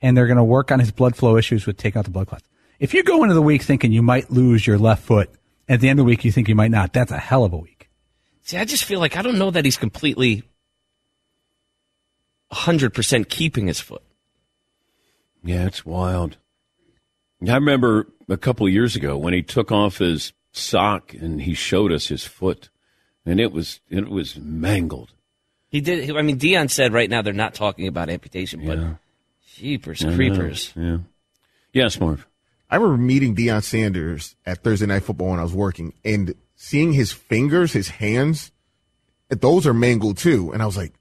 and 0.00 0.16
they're 0.16 0.28
going 0.28 0.36
to 0.36 0.44
work 0.44 0.70
on 0.70 0.78
his 0.78 0.92
blood 0.92 1.16
flow 1.16 1.36
issues 1.36 1.66
with 1.66 1.76
taking 1.76 1.98
out 1.98 2.04
the 2.04 2.12
blood 2.12 2.28
clots. 2.28 2.44
If 2.78 2.94
you 2.94 3.02
go 3.02 3.24
into 3.24 3.34
the 3.34 3.42
week 3.42 3.62
thinking 3.62 3.90
you 3.90 4.00
might 4.00 4.30
lose 4.30 4.64
your 4.64 4.78
left 4.78 5.02
foot, 5.02 5.28
at 5.68 5.80
the 5.80 5.88
end 5.88 5.98
of 5.98 6.06
the 6.06 6.08
week 6.08 6.24
you 6.24 6.30
think 6.30 6.48
you 6.48 6.54
might 6.54 6.70
not, 6.70 6.92
that's 6.92 7.10
a 7.10 7.18
hell 7.18 7.44
of 7.44 7.52
a 7.52 7.56
week. 7.56 7.90
See, 8.42 8.56
I 8.56 8.64
just 8.64 8.84
feel 8.84 9.00
like 9.00 9.16
I 9.16 9.22
don't 9.22 9.38
know 9.38 9.50
that 9.50 9.64
he's 9.64 9.76
completely 9.76 10.44
100% 12.52 13.28
keeping 13.28 13.66
his 13.66 13.80
foot. 13.80 14.02
Yeah, 15.42 15.66
it's 15.66 15.84
wild. 15.84 16.36
I 17.46 17.54
remember 17.54 18.06
a 18.28 18.36
couple 18.36 18.66
of 18.66 18.72
years 18.72 18.94
ago 18.94 19.16
when 19.18 19.34
he 19.34 19.42
took 19.42 19.72
off 19.72 19.98
his 19.98 20.32
sock 20.52 21.12
and 21.12 21.42
he 21.42 21.54
showed 21.54 21.92
us 21.92 22.06
his 22.06 22.24
foot, 22.24 22.70
and 23.26 23.40
it 23.40 23.52
was 23.52 23.80
it 23.88 24.08
was 24.08 24.36
mangled. 24.36 25.12
He 25.68 25.80
did. 25.80 26.14
I 26.16 26.22
mean, 26.22 26.38
Deion 26.38 26.70
said 26.70 26.92
right 26.92 27.08
now 27.08 27.22
they're 27.22 27.32
not 27.32 27.54
talking 27.54 27.86
about 27.86 28.08
amputation, 28.10 28.66
but 28.66 28.78
Yeah. 28.78 28.94
jeepers 29.56 30.04
I 30.04 30.08
know. 30.10 30.16
creepers. 30.16 30.72
Yeah. 30.76 30.98
Yes, 31.72 32.00
Marv. 32.00 32.26
I 32.68 32.76
remember 32.76 33.02
meeting 33.02 33.34
Deion 33.36 33.62
Sanders 33.62 34.34
at 34.46 34.62
Thursday 34.64 34.86
Night 34.86 35.04
Football 35.04 35.30
when 35.30 35.38
I 35.40 35.44
was 35.44 35.52
working 35.52 35.92
and 36.04 36.34
seeing 36.56 36.92
his 36.92 37.10
fingers, 37.12 37.72
his 37.72 37.88
hands, 37.88 38.50
those 39.28 39.66
are 39.66 39.74
mangled 39.74 40.18
too. 40.18 40.52
And 40.52 40.62
I 40.62 40.66
was 40.66 40.76
like, 40.76 40.92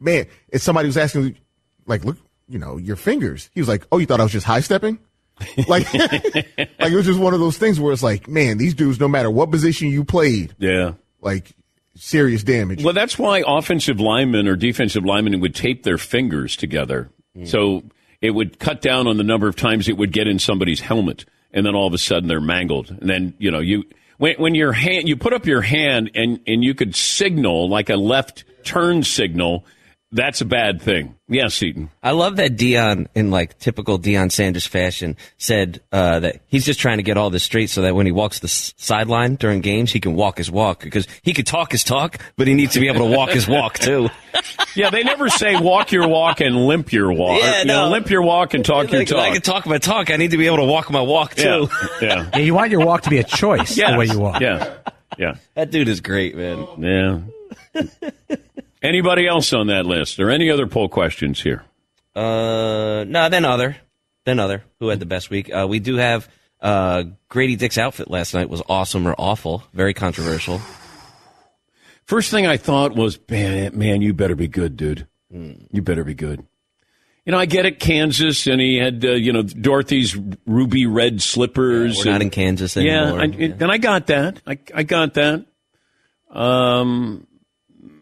man, 0.00 0.26
if 0.48 0.62
somebody 0.62 0.86
was 0.86 0.96
asking, 0.96 1.36
like, 1.86 2.04
look, 2.04 2.16
you 2.48 2.58
know, 2.58 2.76
your 2.78 2.96
fingers. 2.96 3.50
He 3.54 3.60
was 3.60 3.68
like, 3.68 3.86
oh, 3.92 3.98
you 3.98 4.06
thought 4.06 4.20
I 4.20 4.22
was 4.22 4.32
just 4.32 4.46
high 4.46 4.60
stepping? 4.60 4.98
like, 5.68 5.92
like 5.94 6.56
it 6.56 6.94
was 6.94 7.06
just 7.06 7.18
one 7.20 7.34
of 7.34 7.40
those 7.40 7.58
things 7.58 7.78
where 7.78 7.92
it's 7.92 8.02
like, 8.02 8.26
man, 8.28 8.56
these 8.58 8.74
dudes, 8.74 8.98
no 9.00 9.08
matter 9.08 9.30
what 9.30 9.50
position 9.50 9.88
you 9.88 10.04
played, 10.04 10.54
Yeah. 10.58 10.94
like 11.20 11.52
serious 11.98 12.42
damage. 12.42 12.82
Well, 12.82 12.94
that's 12.94 13.18
why 13.18 13.42
offensive 13.46 14.00
linemen 14.00 14.48
or 14.48 14.56
defensive 14.56 15.04
linemen 15.04 15.40
would 15.40 15.54
tape 15.54 15.82
their 15.82 15.98
fingers 15.98 16.56
together. 16.56 17.10
Mm. 17.36 17.46
So 17.46 17.82
it 18.20 18.30
would 18.30 18.58
cut 18.58 18.80
down 18.80 19.06
on 19.06 19.16
the 19.16 19.24
number 19.24 19.48
of 19.48 19.56
times 19.56 19.88
it 19.88 19.96
would 19.96 20.12
get 20.12 20.26
in 20.26 20.38
somebody's 20.38 20.80
helmet, 20.80 21.24
and 21.52 21.64
then 21.64 21.74
all 21.74 21.86
of 21.86 21.94
a 21.94 21.98
sudden 21.98 22.28
they're 22.28 22.40
mangled. 22.40 22.90
And 22.90 23.08
then 23.08 23.34
you 23.38 23.50
know 23.50 23.60
you 23.60 23.84
when 24.18 24.36
when 24.38 24.54
your 24.54 24.72
hand 24.72 25.08
you 25.08 25.16
put 25.16 25.32
up 25.32 25.46
your 25.46 25.62
hand 25.62 26.10
and 26.14 26.40
and 26.46 26.64
you 26.64 26.74
could 26.74 26.94
signal 26.94 27.68
like 27.68 27.90
a 27.90 27.96
left 27.96 28.44
turn 28.64 29.02
signal. 29.02 29.64
That's 30.10 30.40
a 30.40 30.46
bad 30.46 30.80
thing. 30.80 31.17
Yes, 31.30 31.54
Seton. 31.54 31.90
I 32.02 32.12
love 32.12 32.36
that 32.36 32.56
Deion, 32.56 33.06
in 33.14 33.30
like 33.30 33.58
typical 33.58 33.98
Deion 33.98 34.32
Sanders 34.32 34.66
fashion, 34.66 35.14
said 35.36 35.80
uh, 35.92 36.20
that 36.20 36.40
he's 36.46 36.64
just 36.64 36.80
trying 36.80 36.96
to 36.96 37.02
get 37.02 37.18
all 37.18 37.28
this 37.28 37.42
straight 37.42 37.68
so 37.68 37.82
that 37.82 37.94
when 37.94 38.06
he 38.06 38.12
walks 38.12 38.38
the 38.38 38.46
s- 38.46 38.72
sideline 38.78 39.34
during 39.34 39.60
games, 39.60 39.92
he 39.92 40.00
can 40.00 40.14
walk 40.14 40.38
his 40.38 40.50
walk 40.50 40.82
because 40.82 41.06
he 41.22 41.34
could 41.34 41.46
talk 41.46 41.70
his 41.70 41.84
talk, 41.84 42.18
but 42.36 42.48
he 42.48 42.54
needs 42.54 42.72
to 42.72 42.80
be 42.80 42.88
able 42.88 43.06
to 43.10 43.14
walk 43.16 43.28
his 43.30 43.46
walk 43.46 43.78
too. 43.78 44.08
Yeah, 44.74 44.90
they 44.90 45.02
never 45.02 45.28
say 45.28 45.58
walk 45.60 45.90
your 45.90 46.06
walk 46.06 46.40
and 46.40 46.54
limp 46.66 46.92
your 46.92 47.12
walk. 47.12 47.40
Yeah, 47.42 47.60
You 47.60 47.64
know, 47.64 47.86
no. 47.86 47.90
limp 47.90 48.10
your 48.10 48.22
walk 48.22 48.54
and 48.54 48.64
talk 48.64 48.92
your 48.92 49.00
Like, 49.00 49.12
I 49.12 49.32
can 49.32 49.40
talk 49.42 49.66
my 49.66 49.78
talk. 49.78 50.10
I 50.12 50.16
need 50.16 50.30
to 50.30 50.36
be 50.36 50.46
able 50.46 50.58
to 50.58 50.64
walk 50.64 50.88
my 50.92 51.00
walk 51.00 51.36
yeah, 51.36 51.44
too. 51.44 51.68
yeah, 52.00 52.30
Yeah, 52.34 52.38
you 52.38 52.54
want 52.54 52.70
your 52.70 52.84
walk 52.84 53.02
to 53.02 53.10
be 53.10 53.18
a 53.18 53.24
choice 53.24 53.76
Yes. 53.76 53.90
the 53.90 53.98
way 53.98 54.06
you 54.06 54.20
walk. 54.20 54.40
Yeah, 54.40 54.74
yeah. 55.18 55.34
That 55.54 55.72
dude 55.72 55.88
is 55.88 56.00
great, 56.00 56.36
man. 56.36 57.24
Yeah. 57.74 57.82
Anybody 58.82 59.26
else 59.26 59.52
on 59.52 59.66
that 59.68 59.86
list 59.86 60.20
or 60.20 60.30
any 60.30 60.50
other 60.50 60.66
poll 60.66 60.88
questions 60.88 61.42
here? 61.42 61.64
Uh, 62.14 63.04
no, 63.06 63.28
then 63.28 63.44
other, 63.44 63.76
then 64.24 64.38
other. 64.38 64.64
Who 64.80 64.88
had 64.88 65.00
the 65.00 65.06
best 65.06 65.30
week? 65.30 65.52
Uh, 65.52 65.66
we 65.68 65.78
do 65.78 65.96
have 65.96 66.28
uh, 66.60 67.04
Grady 67.28 67.56
Dick's 67.56 67.78
outfit 67.78 68.10
last 68.10 68.34
night 68.34 68.48
was 68.48 68.62
awesome 68.68 69.06
or 69.06 69.14
awful, 69.18 69.62
very 69.72 69.94
controversial. 69.94 70.60
First 72.04 72.30
thing 72.30 72.46
I 72.46 72.56
thought 72.56 72.94
was, 72.94 73.18
man, 73.28 73.76
man, 73.76 74.00
you 74.00 74.14
better 74.14 74.34
be 74.34 74.48
good, 74.48 74.76
dude. 74.76 75.06
You 75.30 75.82
better 75.82 76.04
be 76.04 76.14
good. 76.14 76.44
You 77.26 77.32
know, 77.32 77.38
I 77.38 77.44
get 77.44 77.66
it, 77.66 77.78
Kansas, 77.78 78.46
and 78.46 78.58
he 78.58 78.78
had, 78.78 79.04
uh, 79.04 79.10
you 79.10 79.34
know, 79.34 79.42
Dorothy's 79.42 80.16
ruby 80.46 80.86
red 80.86 81.20
slippers. 81.20 81.98
We're 82.02 82.12
not 82.12 82.22
in 82.22 82.30
Kansas 82.30 82.74
Yeah, 82.74 83.12
anymore. 83.12 83.20
I, 83.20 83.24
and 83.64 83.70
I 83.70 83.76
got 83.76 84.06
that. 84.06 84.40
I, 84.46 84.58
I 84.74 84.82
got 84.84 85.14
that. 85.14 85.44
Um, 86.30 87.26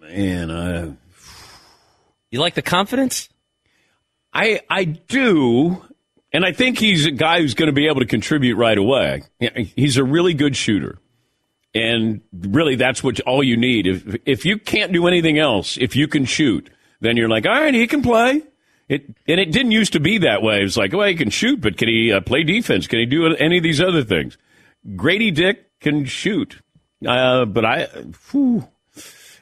man, 0.09 0.51
I, 0.51 0.93
You 2.31 2.41
like 2.41 2.55
the 2.55 2.63
confidence? 2.63 3.29
I, 4.33 4.61
I 4.69 4.85
do, 4.85 5.83
and 6.33 6.45
I 6.45 6.53
think 6.53 6.79
he's 6.79 7.07
a 7.07 7.11
guy 7.11 7.41
who's 7.41 7.55
going 7.55 7.69
to 7.69 7.73
be 7.73 7.87
able 7.87 8.01
to 8.01 8.07
contribute 8.07 8.57
right 8.57 8.77
away. 8.77 9.23
He's 9.75 9.97
a 9.97 10.05
really 10.05 10.35
good 10.35 10.57
shooter, 10.57 10.99
and 11.75 12.21
really, 12.33 12.77
that's 12.77 13.03
what 13.03 13.19
all 13.21 13.43
you 13.43 13.57
need. 13.57 13.87
If 13.87 14.17
if 14.27 14.45
you 14.45 14.59
can't 14.59 14.93
do 14.93 15.07
anything 15.07 15.39
else, 15.39 15.79
if 15.79 15.97
you 15.97 16.07
can 16.07 16.27
shoot, 16.27 16.69
then 17.01 17.17
you're 17.17 17.29
like, 17.29 17.47
all 17.47 17.53
right, 17.53 17.73
he 17.73 17.87
can 17.87 18.03
play. 18.03 18.43
It 18.89 19.07
and 19.27 19.41
it 19.41 19.53
didn't 19.53 19.73
used 19.73 19.95
to 19.95 20.01
be 20.01 20.19
that 20.19 20.43
way. 20.43 20.61
It 20.61 20.65
was 20.65 20.77
like, 20.77 20.93
well, 20.93 21.09
he 21.09 21.15
can 21.15 21.31
shoot, 21.31 21.61
but 21.61 21.79
can 21.79 21.89
he 21.89 22.13
uh, 22.13 22.21
play 22.21 22.43
defense? 22.45 22.87
Can 22.87 22.99
he 22.99 23.07
do 23.07 23.35
any 23.35 23.57
of 23.57 23.63
these 23.63 23.81
other 23.81 24.05
things? 24.05 24.37
Grady 24.95 25.31
Dick 25.31 25.81
can 25.81 26.05
shoot, 26.05 26.61
uh, 27.07 27.47
but 27.47 27.65
I, 27.65 27.85
whew, 28.31 28.69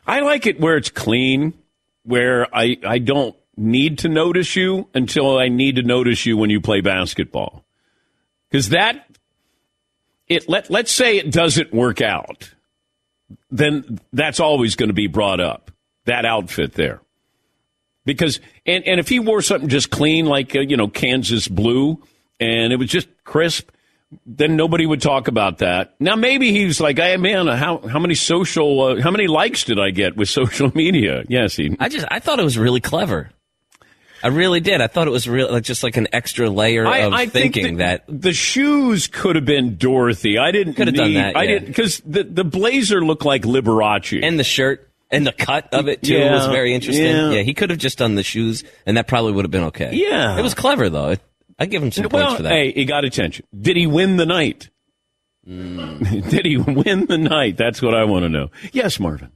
I 0.07 0.21
like 0.21 0.47
it 0.47 0.61
where 0.61 0.77
it's 0.77 0.91
clean, 0.91 1.55
where 2.05 2.55
I, 2.55 2.77
I 2.87 2.99
don't 2.99 3.35
need 3.57 3.99
to 4.01 4.09
notice 4.09 4.57
you 4.57 4.89
until 4.95 5.39
I 5.39 5.49
need 5.49 5.77
to 5.77 5.83
notice 5.83 6.27
you 6.27 6.37
when 6.37 6.51
you 6.51 6.61
play 6.61 6.81
basketball. 6.81 7.65
Because 8.51 8.71
that, 8.71 9.09
it 10.29 10.49
let, 10.49 10.71
let's 10.71 10.93
say 10.93 11.19
it 11.19 11.31
doesn't 11.31 11.73
work 11.73 12.01
out, 12.01 12.53
then 13.51 14.01
that's 14.13 14.41
always 14.41 14.77
going 14.77 14.89
to 14.89 14.95
be 14.95 15.07
brought 15.07 15.41
up, 15.41 15.71
that 16.05 16.25
outfit 16.25 16.75
there. 16.75 17.01
Because, 18.05 18.41
and, 18.67 18.87
and 18.87 19.01
if 19.01 19.09
he 19.09 19.19
wore 19.19 19.41
something 19.41 19.69
just 19.69 19.91
clean, 19.91 20.27
like, 20.27 20.55
uh, 20.55 20.61
you 20.61 20.77
know, 20.77 20.89
Kansas 20.89 21.49
blue, 21.49 22.03
and 22.39 22.73
it 22.73 22.77
was 22.77 22.91
just 22.91 23.09
crisp, 23.25 23.71
then 24.27 24.57
nobody 24.57 24.87
would 24.87 25.01
talk 25.03 25.29
about 25.29 25.59
that. 25.59 25.95
Now 25.99 26.15
maybe 26.17 26.53
he's 26.53 26.81
like, 26.81 26.99
"Hey 26.99 27.17
man, 27.17 27.47
how 27.47 27.79
how 27.79 27.99
many 27.99 28.15
social 28.15 28.81
uh, 28.83 29.01
how 29.03 29.11
many 29.11 29.27
likes 29.27 29.65
did 29.65 29.79
I 29.81 29.91
get 29.91 30.17
with 30.17 30.29
social 30.41 30.71
media?" 30.75 31.25
Yes, 31.29 31.57
he. 31.57 31.77
I 31.81 31.89
just 31.89 32.07
I 32.11 32.21
thought 32.21 32.39
it 32.39 32.45
was 32.45 32.59
really 32.59 32.81
clever. 32.81 33.31
I 34.23 34.29
really 34.29 34.61
did. 34.61 34.81
I 34.81 34.87
thought 34.87 35.07
it 35.07 35.11
was 35.11 35.29
real, 35.29 35.53
like 35.53 35.65
just 35.65 35.83
like 35.83 35.99
an 35.99 36.09
extra 36.11 36.49
layer 36.49 36.87
I, 36.87 36.99
of 37.01 37.13
I 37.13 37.27
think 37.27 37.53
thinking 37.55 37.77
that, 37.77 38.05
the 38.09 38.33
shoes 38.33 39.07
could 39.07 39.37
have 39.37 39.45
been 39.45 39.77
Dorothy. 39.77 40.39
I 40.39 40.51
didn't 40.51 40.75
Could 40.75 40.87
have 40.87 40.97
done 40.97 41.13
that, 41.15 41.37
I 41.37 41.43
yeah. 41.43 41.49
didn't 41.51 41.67
because 41.69 42.01
the 42.07 42.25
the 42.25 42.45
blazer 42.45 43.05
looked 43.05 43.27
like 43.27 43.43
Liberace. 43.43 44.23
and 44.23 44.39
the 44.39 44.45
shirt. 44.45 44.91
And 45.11 45.25
the 45.27 45.33
cut 45.33 45.73
of 45.73 45.87
it 45.87 46.03
too 46.03 46.15
Yeah, 46.15 46.33
was 46.33 46.47
very 46.47 46.75
interesting. 46.75 47.05
yeah. 47.07 47.31
Yeah. 47.33 47.43
he 47.43 47.55
could 47.55 47.71
have 47.71 47.79
just 47.79 47.99
done 47.99 48.15
the 48.17 48.25
shoes, 48.25 48.65
and 48.87 48.97
that 48.97 49.07
probably 49.07 49.33
would 49.33 49.45
have 49.45 49.53
been 49.53 49.65
okay. 49.65 49.91
Yeah. 49.93 50.37
it 50.39 50.43
was 50.43 50.55
clever 50.55 50.89
though. 50.89 51.11
It, 51.11 51.21
I 51.59 51.67
give 51.67 51.83
him 51.83 51.93
some 51.93 52.09
well, 52.11 52.27
points 52.27 52.37
for 52.37 52.43
that. 52.45 52.53
hey, 52.53 52.73
he 52.73 52.85
got 52.85 53.05
attention. 53.05 53.47
Did 53.59 53.77
he 53.77 53.87
win 53.87 54.17
the 54.17 54.27
night? 54.27 54.71
Mm. 55.49 56.29
Did 56.31 56.47
he 56.47 56.57
win 56.57 57.07
the 57.07 57.19
night? 57.19 57.57
That's 57.57 57.81
what 57.81 57.95
I 57.95 58.05
want 58.05 58.25
to 58.25 58.29
know. 58.29 58.51
Yes, 58.73 58.99
Marvin. 58.99 59.31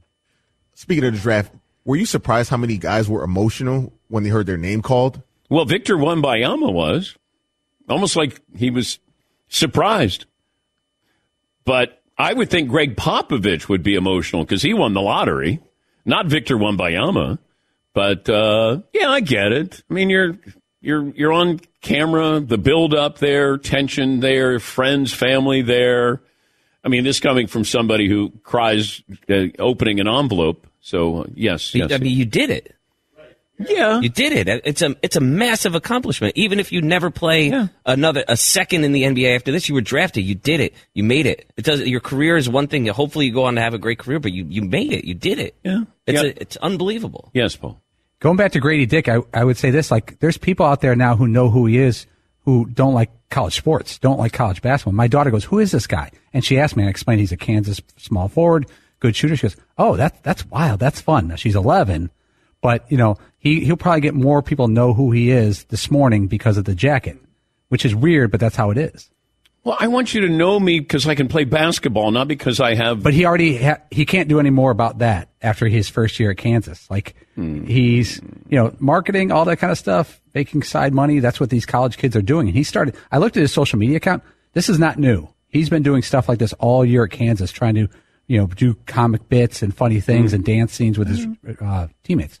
Speaking 0.73 1.03
of 1.05 1.13
the 1.13 1.19
draft, 1.19 1.53
were 1.85 1.95
you 1.95 2.05
surprised 2.05 2.49
how 2.49 2.57
many 2.57 2.77
guys 2.77 3.09
were 3.09 3.23
emotional 3.23 3.93
when 4.07 4.23
they 4.23 4.29
heard 4.29 4.47
their 4.47 4.57
name 4.57 4.81
called? 4.81 5.21
Well, 5.49 5.65
Victor 5.65 5.95
Wembanyama 5.97 6.71
was 6.71 7.15
almost 7.89 8.15
like 8.15 8.39
he 8.55 8.69
was 8.69 8.99
surprised. 9.47 10.25
But 11.65 12.01
I 12.17 12.33
would 12.33 12.49
think 12.49 12.69
Gregg 12.69 12.95
Popovich 12.95 13.69
would 13.69 13.83
be 13.83 13.95
emotional 13.95 14.43
because 14.43 14.61
he 14.61 14.73
won 14.73 14.93
the 14.93 15.01
lottery, 15.01 15.59
not 16.05 16.27
Victor 16.27 16.57
Wembanyama. 16.57 17.39
But 17.93 18.29
uh, 18.29 18.81
yeah, 18.93 19.09
I 19.09 19.19
get 19.19 19.51
it. 19.51 19.83
I 19.89 19.93
mean, 19.93 20.09
you're 20.09 20.37
you're 20.81 21.09
you're 21.09 21.33
on 21.33 21.59
camera, 21.81 22.39
the 22.39 22.57
build 22.57 22.93
up 22.93 23.17
there, 23.19 23.57
tension 23.57 24.19
there, 24.19 24.59
friends, 24.59 25.13
family 25.13 25.61
there. 25.61 26.21
I 26.83 26.87
mean, 26.87 27.03
this 27.03 27.19
coming 27.19 27.47
from 27.47 27.65
somebody 27.65 28.07
who 28.07 28.31
cries 28.43 29.01
uh, 29.29 29.47
opening 29.59 29.99
an 29.99 30.07
envelope. 30.07 30.65
So 30.81 31.21
uh, 31.21 31.25
yes, 31.35 31.75
yes, 31.75 31.91
I 31.91 31.97
mean, 31.97 32.17
you 32.17 32.25
did 32.25 32.49
it. 32.49 32.73
yeah. 33.59 33.99
You 33.99 34.07
did 34.07 34.31
it. 34.31 34.61
It's 34.63 34.81
a 34.81 34.95
it's 35.03 35.17
a 35.17 35.19
massive 35.19 35.75
accomplishment. 35.75 36.33
Even 36.37 36.57
if 36.61 36.71
you 36.71 36.81
never 36.81 37.09
play 37.11 37.49
Yeah. 37.49 37.67
another 37.85 38.23
a 38.29 38.37
second 38.37 38.85
in 38.85 38.93
the 38.93 39.03
NBA 39.03 39.35
after 39.35 39.51
this, 39.51 39.67
you 39.67 39.75
were 39.75 39.81
drafted. 39.81 40.23
You 40.23 40.35
did 40.35 40.61
it. 40.61 40.73
You 40.93 41.03
made 41.03 41.25
it. 41.25 41.51
It 41.57 41.65
does. 41.65 41.81
Your 41.81 41.99
career 41.99 42.37
is 42.37 42.47
one 42.47 42.67
thing. 42.67 42.87
Hopefully, 42.87 43.25
you 43.25 43.33
go 43.33 43.43
on 43.43 43.55
to 43.55 43.61
have 43.61 43.73
a 43.73 43.77
great 43.77 43.99
career. 43.99 44.19
But 44.21 44.31
you 44.31 44.45
you 44.47 44.61
made 44.61 44.93
it. 44.93 45.03
You 45.03 45.13
did 45.13 45.39
it. 45.39 45.55
Yeah. 45.65 45.81
It's 46.07 46.23
Yeah. 46.23 46.29
A, 46.29 46.33
it's 46.41 46.55
unbelievable. 46.57 47.29
yes, 47.33 47.57
Paul. 47.57 47.81
Going 48.19 48.35
back 48.35 48.51
to 48.51 48.59
Grady 48.59 48.85
Dick, 48.85 49.07
I, 49.07 49.19
I 49.33 49.43
would 49.43 49.57
say 49.57 49.71
this: 49.71 49.91
like, 49.91 50.19
there's 50.19 50.37
people 50.37 50.65
out 50.65 50.81
there 50.81 50.95
now 50.95 51.15
who 51.15 51.27
know 51.27 51.49
who 51.49 51.65
he 51.65 51.77
is, 51.77 52.05
who 52.43 52.65
don't 52.65 52.93
like 52.93 53.11
college 53.29 53.55
sports, 53.55 53.97
don't 53.97 54.19
like 54.19 54.33
college 54.33 54.61
basketball. 54.61 54.93
My 54.93 55.07
daughter 55.07 55.31
goes, 55.31 55.45
"Who 55.45 55.59
is 55.59 55.71
this 55.71 55.87
guy?" 55.87 56.11
And 56.33 56.43
she 56.43 56.59
asked 56.59 56.75
me. 56.75 56.83
and 56.83 56.87
I 56.87 56.91
explained 56.91 57.21
he's 57.21 57.31
a 57.31 57.37
Kansas 57.37 57.81
small 57.97 58.27
forward, 58.27 58.65
good 58.99 59.15
shooter. 59.15 59.37
She 59.37 59.43
goes, 59.43 59.55
"Oh, 59.77 59.95
that's 59.95 60.19
that's 60.21 60.45
wild. 60.47 60.81
That's 60.81 60.99
fun." 60.99 61.29
Now, 61.29 61.35
she's 61.35 61.55
11, 61.55 62.09
but 62.61 62.91
you 62.91 62.97
know, 62.97 63.17
he 63.37 63.63
he'll 63.63 63.77
probably 63.77 64.01
get 64.01 64.15
more 64.15 64.41
people 64.41 64.67
know 64.67 64.93
who 64.93 65.11
he 65.11 65.31
is 65.31 65.63
this 65.65 65.89
morning 65.89 66.27
because 66.27 66.57
of 66.57 66.65
the 66.65 66.75
jacket, 66.75 67.17
which 67.69 67.85
is 67.85 67.95
weird, 67.95 68.31
but 68.31 68.41
that's 68.41 68.57
how 68.57 68.69
it 68.69 68.77
is. 68.77 69.09
Well, 69.63 69.75
I 69.79 69.87
want 69.87 70.13
you 70.13 70.21
to 70.21 70.29
know 70.29 70.59
me 70.59 70.79
because 70.79 71.05
I 71.07 71.15
can 71.15 71.27
play 71.27 71.43
basketball, 71.43 72.11
not 72.11 72.27
because 72.27 72.59
I 72.59 72.75
have. 72.75 73.03
But 73.03 73.13
he 73.13 73.25
already 73.25 73.57
ha- 73.57 73.81
he 73.91 74.05
can't 74.05 74.29
do 74.29 74.39
any 74.39 74.49
more 74.49 74.71
about 74.71 74.99
that 74.99 75.29
after 75.41 75.67
his 75.67 75.89
first 75.89 76.19
year 76.19 76.31
at 76.31 76.37
Kansas. 76.37 76.89
Like 76.89 77.15
he's 77.35 78.21
you 78.47 78.57
know 78.57 78.73
marketing 78.79 79.31
all 79.31 79.45
that 79.45 79.57
kind 79.57 79.71
of 79.71 79.77
stuff, 79.77 80.21
making 80.33 80.63
side 80.63 80.93
money. 80.93 81.19
That's 81.19 81.39
what 81.39 81.49
these 81.49 81.65
college 81.65 81.97
kids 81.97 82.15
are 82.15 82.21
doing. 82.21 82.47
And 82.47 82.55
he 82.55 82.63
started. 82.63 82.95
I 83.11 83.17
looked 83.17 83.35
at 83.37 83.41
his 83.41 83.51
social 83.51 83.77
media 83.79 83.97
account. 83.97 84.23
This 84.53 84.69
is 84.69 84.79
not 84.79 84.97
new. 84.97 85.27
He's 85.47 85.69
been 85.69 85.83
doing 85.83 86.03
stuff 86.03 86.29
like 86.29 86.39
this 86.39 86.53
all 86.53 86.85
year 86.85 87.03
at 87.03 87.11
Kansas, 87.11 87.51
trying 87.51 87.75
to 87.75 87.89
you 88.27 88.37
know 88.37 88.47
do 88.47 88.75
comic 88.85 89.27
bits 89.27 89.61
and 89.61 89.75
funny 89.75 89.99
things 89.99 90.31
and 90.33 90.45
dance 90.45 90.73
scenes 90.73 90.97
with 90.97 91.09
his 91.09 91.27
uh, 91.59 91.87
teammates. 92.03 92.39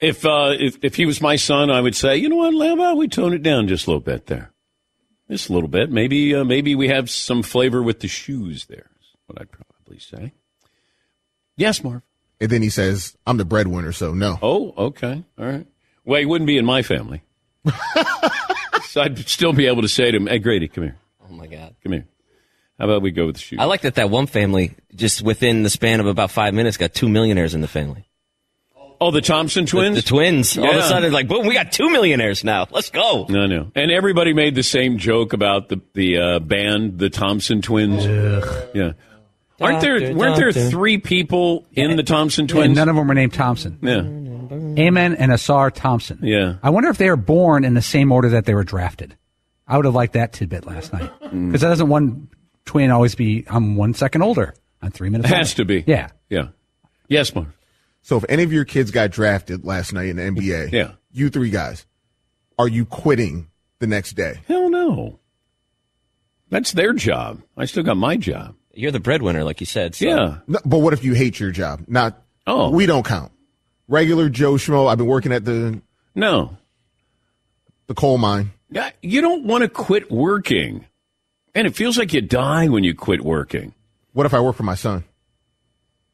if, 0.00 0.26
uh, 0.26 0.54
if 0.58 0.78
if 0.82 0.96
he 0.96 1.06
was 1.06 1.20
my 1.20 1.36
son, 1.36 1.70
I 1.70 1.80
would 1.80 1.94
say, 1.94 2.16
you 2.16 2.28
know 2.28 2.36
what, 2.36 2.72
about 2.72 2.96
we 2.96 3.08
tone 3.08 3.32
it 3.32 3.42
down 3.42 3.68
just 3.68 3.86
a 3.86 3.90
little 3.90 4.00
bit 4.00 4.26
there, 4.26 4.52
just 5.30 5.48
a 5.48 5.52
little 5.52 5.68
bit. 5.68 5.90
Maybe 5.90 6.34
uh, 6.34 6.44
maybe 6.44 6.74
we 6.74 6.88
have 6.88 7.10
some 7.10 7.42
flavor 7.42 7.82
with 7.82 8.00
the 8.00 8.08
shoes. 8.08 8.66
There 8.66 8.90
is 9.00 9.06
what 9.26 9.40
I'd 9.40 9.50
probably 9.50 9.98
say. 9.98 10.32
Yes, 11.56 11.82
Marv. 11.84 12.02
And 12.40 12.50
then 12.50 12.62
he 12.62 12.68
says, 12.70 13.16
I'm 13.26 13.36
the 13.36 13.44
breadwinner, 13.44 13.92
so 13.92 14.12
no. 14.12 14.38
Oh, 14.42 14.74
okay, 14.88 15.24
all 15.38 15.46
right. 15.46 15.66
Well, 16.04 16.18
he 16.20 16.26
wouldn't 16.26 16.48
be 16.48 16.58
in 16.58 16.64
my 16.66 16.82
family, 16.82 17.22
so 18.84 19.00
I'd 19.00 19.18
still 19.28 19.52
be 19.52 19.66
able 19.66 19.82
to 19.82 19.88
say 19.88 20.10
to 20.10 20.16
him, 20.16 20.26
"Hey, 20.26 20.38
Grady, 20.38 20.68
come 20.68 20.84
here, 20.84 20.98
Oh 21.24 21.32
my 21.32 21.46
god. 21.46 21.74
come 21.82 21.92
here. 21.92 22.06
How 22.78 22.86
about 22.86 23.02
we 23.02 23.10
go 23.12 23.26
with 23.26 23.36
the 23.36 23.40
shoes?" 23.40 23.58
I 23.60 23.64
like 23.64 23.82
that 23.82 23.94
that 23.94 24.10
one 24.10 24.26
family 24.26 24.74
just 24.94 25.22
within 25.22 25.62
the 25.62 25.70
span 25.70 26.00
of 26.00 26.06
about 26.06 26.30
five 26.30 26.52
minutes 26.54 26.76
got 26.76 26.92
two 26.92 27.08
millionaires 27.08 27.54
in 27.54 27.60
the 27.62 27.68
family. 27.68 28.06
Oh, 29.06 29.10
the 29.10 29.20
Thompson 29.20 29.66
twins. 29.66 29.96
the 29.96 30.02
twins. 30.02 30.56
All 30.56 30.68
of 30.70 30.76
a 30.76 30.82
sudden, 30.82 31.12
like 31.12 31.28
boom, 31.28 31.46
we 31.46 31.54
got 31.54 31.72
two 31.72 31.90
millionaires 31.90 32.42
now. 32.44 32.66
Let's 32.70 32.90
go. 32.90 33.26
No, 33.28 33.46
no. 33.46 33.70
And 33.74 33.90
everybody 33.90 34.32
made 34.32 34.54
the 34.54 34.62
same 34.62 34.98
joke 34.98 35.32
about 35.32 35.68
the 35.68 35.80
the 35.94 36.18
uh, 36.18 36.38
band, 36.40 36.98
the 36.98 37.10
Thompson 37.10 37.60
Twins. 37.62 38.04
Yeah. 38.74 38.92
Aren't 39.60 39.80
there 39.82 40.14
weren't 40.14 40.36
there 40.36 40.52
three 40.52 40.98
people 40.98 41.66
in 41.72 41.96
the 41.96 42.02
Thompson 42.02 42.42
And 42.42 42.50
Twins? 42.50 42.76
none 42.76 42.88
of 42.88 42.96
them 42.96 43.06
were 43.06 43.14
named 43.14 43.32
Thompson. 43.34 43.78
yeah. 43.82 44.00
Amen 44.82 45.14
and 45.14 45.30
Ausar 45.32 45.72
Thompson. 45.72 46.18
Yeah. 46.22 46.56
I 46.62 46.70
wonder 46.70 46.88
if 46.90 46.98
they 46.98 47.08
were 47.08 47.16
born 47.16 47.64
in 47.64 47.74
the 47.74 47.82
same 47.82 48.10
order 48.12 48.30
that 48.30 48.44
they 48.44 48.54
were 48.54 48.64
drafted. 48.64 49.16
I 49.66 49.76
would 49.76 49.84
have 49.86 49.94
liked 49.94 50.14
that 50.14 50.32
tidbit 50.32 50.66
last 50.66 50.92
night. 50.92 51.10
Mm. 51.22 51.46
Because 51.48 51.60
that 51.62 51.68
doesn't 51.68 51.88
one 51.88 52.28
twin 52.64 52.90
always 52.90 53.14
be, 53.14 53.44
I'm 53.48 53.76
one 53.76 53.94
second 53.94 54.22
older. 54.22 54.54
I'm 54.82 54.90
three 54.90 55.08
minutes 55.10 55.30
It 55.30 55.34
has 55.34 55.50
older. 55.52 55.56
to 55.56 55.64
be. 55.64 55.84
Yeah. 55.86 56.08
Yeah. 56.28 56.48
Yes, 57.08 57.34
Mark. 57.34 57.48
So 58.06 58.18
if 58.18 58.24
any 58.28 58.42
of 58.42 58.52
your 58.52 58.66
kids 58.66 58.90
got 58.90 59.10
drafted 59.10 59.64
last 59.64 59.94
night 59.94 60.08
in 60.08 60.16
the 60.16 60.22
NBA, 60.24 60.70
Yeah. 60.72 60.92
you 61.10 61.30
three 61.30 61.48
guys, 61.48 61.86
are 62.58 62.68
you 62.68 62.84
quitting 62.84 63.48
the 63.78 63.86
next 63.86 64.12
day? 64.12 64.40
Hell 64.46 64.68
no. 64.68 65.18
That's 66.50 66.72
their 66.72 66.92
job. 66.92 67.42
I 67.56 67.64
still 67.64 67.82
got 67.82 67.96
my 67.96 68.16
job. 68.18 68.54
You're 68.74 68.92
the 68.92 69.00
breadwinner, 69.00 69.42
like 69.42 69.60
you 69.60 69.66
said. 69.66 69.94
So. 69.94 70.04
Yeah. 70.04 70.38
No, 70.46 70.58
but 70.66 70.78
what 70.80 70.92
if 70.92 71.02
you 71.02 71.14
hate 71.14 71.40
your 71.40 71.50
job? 71.50 71.84
Not. 71.88 72.20
Oh. 72.46 72.68
we 72.70 72.84
don't 72.84 73.06
count. 73.06 73.32
Regular 73.88 74.28
Joe 74.28 74.52
Schmo. 74.54 74.86
I've 74.86 74.98
been 74.98 75.06
working 75.06 75.32
at 75.32 75.46
the 75.46 75.80
No. 76.14 76.58
the 77.86 77.94
coal 77.94 78.18
mine. 78.18 78.50
Yeah, 78.70 78.90
You 79.00 79.22
don't 79.22 79.44
want 79.46 79.62
to 79.62 79.68
quit 79.68 80.10
working. 80.10 80.84
And 81.54 81.66
it 81.66 81.74
feels 81.74 81.96
like 81.96 82.12
you 82.12 82.20
die 82.20 82.68
when 82.68 82.84
you 82.84 82.94
quit 82.94 83.24
working. 83.24 83.72
What 84.12 84.26
if 84.26 84.34
I 84.34 84.40
work 84.40 84.56
for 84.56 84.62
my 84.64 84.74
son? 84.74 85.04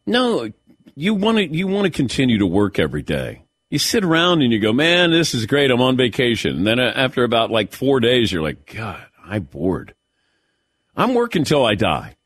No, 0.07 0.51
you 0.95 1.15
want 1.15 1.39
to 1.39 1.47
you 1.47 1.67
want 1.67 1.85
to 1.85 1.91
continue 1.91 2.39
to 2.39 2.47
work 2.47 2.79
every 2.79 3.03
day. 3.03 3.45
You 3.71 3.79
sit 3.79 4.05
around 4.05 4.43
and 4.43 4.53
you 4.53 4.59
go, 4.59 4.73
"Man, 4.73 5.11
this 5.11 5.35
is 5.35 5.47
great. 5.47 5.71
I'm 5.71 5.81
on 5.81 5.97
vacation." 5.97 6.57
And 6.57 6.67
then 6.67 6.81
uh, 6.81 6.93
after 6.95 7.25
about 7.25 7.51
like 7.51 7.73
4 7.73 8.01
days 8.01 8.33
you're 8.33 8.43
like, 8.43 8.67
"God, 8.75 9.05
I'm 9.25 9.45
bored." 9.45 9.95
I'm 10.97 11.15
working 11.15 11.45
till 11.45 11.65
I 11.65 11.77
die. 11.77 12.17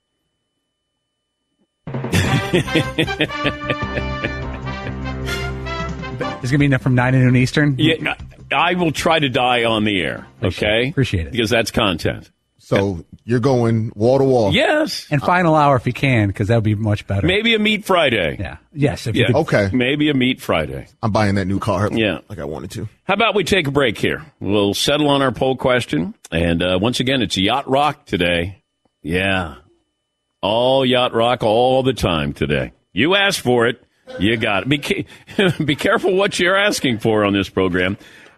It's 6.45 6.51
going 6.51 6.59
to 6.59 6.59
be 6.59 6.65
enough 6.67 6.83
from 6.83 6.95
9 6.95 7.13
to 7.13 7.19
noon 7.19 7.37
Eastern. 7.37 7.77
Yeah, 7.79 8.17
I 8.53 8.75
will 8.75 8.93
try 8.93 9.19
to 9.19 9.29
die 9.29 9.65
on 9.65 9.85
the 9.85 10.01
air, 10.03 10.27
okay? 10.43 10.91
Appreciate 10.91 11.27
it. 11.27 11.33
Because 11.33 11.51
that's 11.51 11.71
content. 11.71 12.31
So 12.65 13.05
you're 13.25 13.41
going 13.41 13.93
wall 13.95 14.19
to 14.19 14.25
wall. 14.25 14.53
Yes. 14.55 15.07
And 15.11 15.21
final 15.23 15.55
hour 15.55 15.77
if 15.77 15.87
you 15.87 15.93
can, 15.93 16.29
because 16.29 16.49
that 16.49 16.55
would 16.57 16.65
be 16.65 16.75
much 16.75 17.07
better. 17.07 17.27
Maybe 17.27 17.55
a 17.55 17.59
meat 17.59 17.85
Friday. 17.85 18.37
Yeah. 18.41 18.57
Yes. 18.73 19.07
If 19.07 19.15
Yeah. 19.15 19.21
you 19.23 19.27
could. 19.27 19.37
Okay. 19.41 19.71
Maybe 19.73 20.09
a 20.09 20.15
meat 20.15 20.41
Friday. 20.41 20.87
I'm 21.03 21.13
buying 21.13 21.35
that 21.35 21.45
new 21.47 21.59
car. 21.59 21.91
Yeah. 21.93 22.21
Like 22.29 22.39
I 22.39 22.45
wanted 22.45 22.71
to. 22.73 22.89
How 23.05 23.15
about 23.15 23.35
we 23.35 23.45
take 23.45 23.67
a 23.67 23.71
break 23.71 23.99
here? 23.99 24.25
We'll 24.41 24.73
settle 24.75 25.09
on 25.11 25.21
our 25.21 25.31
poll 25.33 25.57
question. 25.57 26.15
And 26.33 26.63
uh, 26.63 26.79
once 26.81 27.01
again, 27.01 27.21
it's 27.23 27.37
Yacht 27.37 27.69
Rock 27.69 28.07
today. 28.07 28.63
Yeah. 29.03 29.57
All 30.41 30.85
Yacht 30.85 31.13
Rock 31.13 31.43
all 31.43 31.83
the 31.83 31.93
time 31.95 32.33
today. 32.33 32.73
You 32.93 33.15
asked 33.15 33.41
for 33.41 33.67
it. 33.67 33.83
You 34.19 34.37
got 34.37 34.65
it. 34.65 34.69
Be, 34.69 34.79
ca- 34.79 35.51
be 35.65 35.77
careful 35.77 36.15
what 36.15 36.39
you're 36.39 36.57
asking 36.57 36.99
for 36.99 37.25
on 37.25 37.33
this 37.33 37.49
program. 37.49 37.97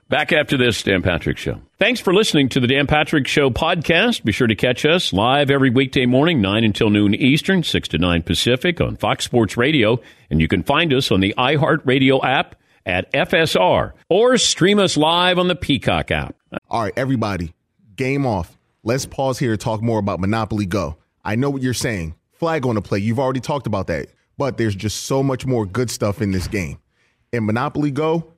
Back 0.09 0.33
after 0.33 0.57
this 0.57 0.85
Dan 0.85 1.03
Patrick 1.03 1.37
Show. 1.37 1.61
Thanks 1.81 1.99
for 1.99 2.15
listening 2.15 2.49
to 2.51 2.61
the 2.61 2.69
Dan 2.69 2.87
Patrick 2.87 3.27
Show 3.27 3.51
podcast. 3.51 4.23
Be 4.23 4.31
sure 4.31 4.47
to 4.47 4.55
catch 4.55 4.85
us 4.85 5.13
live 5.13 5.51
every 5.51 5.69
weekday 5.69 6.07
morning, 6.07 6.41
9 6.41 6.63
until 6.63 6.91
noon 6.91 7.13
Eastern, 7.13 7.65
6 7.65 7.89
to 7.89 7.99
9 7.99 8.23
Pacific 8.23 8.81
on 8.81 8.95
Fox 8.95 9.25
Sports 9.25 9.57
Radio. 9.57 9.99
And 10.31 10.41
you 10.41 10.47
can 10.47 10.63
find 10.63 10.93
us 10.93 11.11
on 11.11 11.19
the 11.19 11.35
iHeartRadio 11.37 12.23
app 12.25 12.55
at 12.87 13.13
FSR 13.13 13.95
or 14.09 14.39
stream 14.39 14.79
us 14.79 14.97
live 14.97 15.41
on 15.41 15.49
the 15.49 15.57
Peacock 15.57 16.13
app. 16.13 16.37
All 16.71 16.85
right, 16.85 16.93
everybody, 16.97 17.53
game 17.97 18.27
off. 18.27 18.57
Let's 18.85 19.07
pause 19.07 19.41
here 19.41 19.51
to 19.51 19.57
talk 19.57 19.83
more 19.83 19.99
about 19.99 20.21
Monopoly 20.21 20.67
Go. 20.67 20.99
I 21.25 21.35
know 21.35 21.51
what 21.51 21.63
you're 21.63 21.75
saying. 21.75 22.15
Flag 22.31 22.65
on 22.65 22.77
the 22.77 22.81
play. 22.81 23.01
You've 23.01 23.19
already 23.19 23.41
talked 23.41 23.67
about 23.67 23.89
that. 23.89 24.07
But 24.39 24.57
there's 24.57 24.77
just 24.77 25.07
so 25.07 25.25
much 25.25 25.47
more 25.47 25.67
good 25.67 25.91
stuff 25.91 26.23
in 26.23 26.31
this 26.31 26.47
game. 26.47 26.79
In 27.33 27.45
Monopoly 27.45 27.91
Go, 27.91 28.35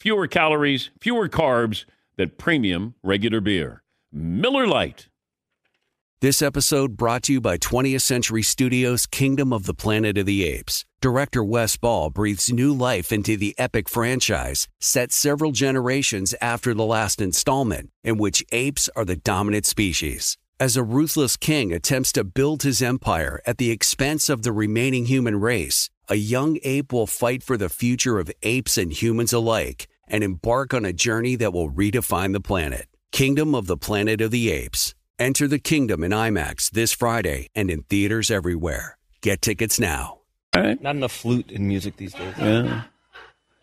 fewer 0.00 0.26
calories, 0.26 0.90
fewer 0.98 1.28
carbs 1.28 1.84
than 2.16 2.30
premium 2.30 2.94
regular 3.02 3.40
beer. 3.40 3.82
Miller 4.10 4.66
Lite. 4.66 5.08
This 6.20 6.42
episode 6.42 6.96
brought 6.96 7.22
to 7.24 7.32
you 7.32 7.40
by 7.40 7.56
20th 7.56 8.02
Century 8.02 8.42
Studios' 8.42 9.06
Kingdom 9.06 9.52
of 9.54 9.64
the 9.64 9.72
Planet 9.72 10.18
of 10.18 10.26
the 10.26 10.44
Apes. 10.44 10.84
Director 11.00 11.42
Wes 11.42 11.78
Ball 11.78 12.10
breathes 12.10 12.52
new 12.52 12.74
life 12.74 13.10
into 13.10 13.38
the 13.38 13.54
epic 13.58 13.88
franchise, 13.88 14.68
set 14.80 15.12
several 15.12 15.52
generations 15.52 16.34
after 16.42 16.74
the 16.74 16.84
last 16.84 17.22
installment, 17.22 17.90
in 18.04 18.18
which 18.18 18.44
apes 18.52 18.90
are 18.94 19.06
the 19.06 19.16
dominant 19.16 19.64
species. 19.64 20.36
As 20.60 20.76
a 20.76 20.82
ruthless 20.82 21.38
king 21.38 21.72
attempts 21.72 22.12
to 22.12 22.22
build 22.22 22.64
his 22.64 22.82
empire 22.82 23.40
at 23.46 23.56
the 23.56 23.70
expense 23.70 24.28
of 24.28 24.42
the 24.42 24.52
remaining 24.52 25.06
human 25.06 25.40
race, 25.40 25.88
a 26.06 26.16
young 26.16 26.58
ape 26.64 26.92
will 26.92 27.06
fight 27.06 27.42
for 27.42 27.56
the 27.56 27.70
future 27.70 28.18
of 28.18 28.30
apes 28.42 28.76
and 28.76 28.92
humans 28.92 29.32
alike 29.32 29.88
and 30.06 30.22
embark 30.22 30.74
on 30.74 30.84
a 30.84 30.92
journey 30.92 31.34
that 31.34 31.54
will 31.54 31.70
redefine 31.70 32.34
the 32.34 32.42
planet. 32.42 32.88
Kingdom 33.10 33.54
of 33.54 33.68
the 33.68 33.78
Planet 33.78 34.20
of 34.20 34.32
the 34.32 34.50
Apes. 34.50 34.94
Enter 35.18 35.48
the 35.48 35.58
kingdom 35.58 36.04
in 36.04 36.12
IMAX 36.12 36.70
this 36.70 36.92
Friday 36.92 37.48
and 37.54 37.70
in 37.70 37.84
theaters 37.84 38.30
everywhere. 38.30 38.98
Get 39.22 39.40
tickets 39.40 39.80
now. 39.80 40.18
All 40.54 40.60
right. 40.60 40.82
Not 40.82 40.94
enough 40.94 41.12
flute 41.12 41.50
in 41.50 41.68
music 41.68 41.96
these 41.96 42.12
days. 42.12 42.34
Yeah. 42.38 42.82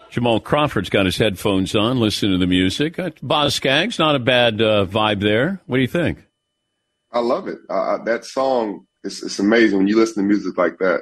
Jamal 0.09 0.39
Crawford's 0.39 0.89
got 0.89 1.05
his 1.05 1.17
headphones 1.17 1.75
on, 1.75 1.99
listening 1.99 2.31
to 2.31 2.37
the 2.39 2.47
music. 2.47 2.97
Uh, 2.97 3.11
Boz 3.21 3.53
Skaggs, 3.53 3.99
not 3.99 4.15
a 4.15 4.19
bad 4.19 4.59
uh, 4.59 4.87
vibe 4.87 5.21
there. 5.21 5.61
What 5.67 5.77
do 5.77 5.81
you 5.83 5.87
think? 5.87 6.23
I 7.17 7.21
love 7.21 7.47
it. 7.47 7.57
Uh, 7.67 7.97
that 8.03 8.25
song, 8.25 8.85
it's, 9.03 9.23
it's 9.23 9.39
amazing 9.39 9.79
when 9.79 9.87
you 9.87 9.97
listen 9.97 10.21
to 10.21 10.27
music 10.27 10.55
like 10.55 10.77
that. 10.77 11.01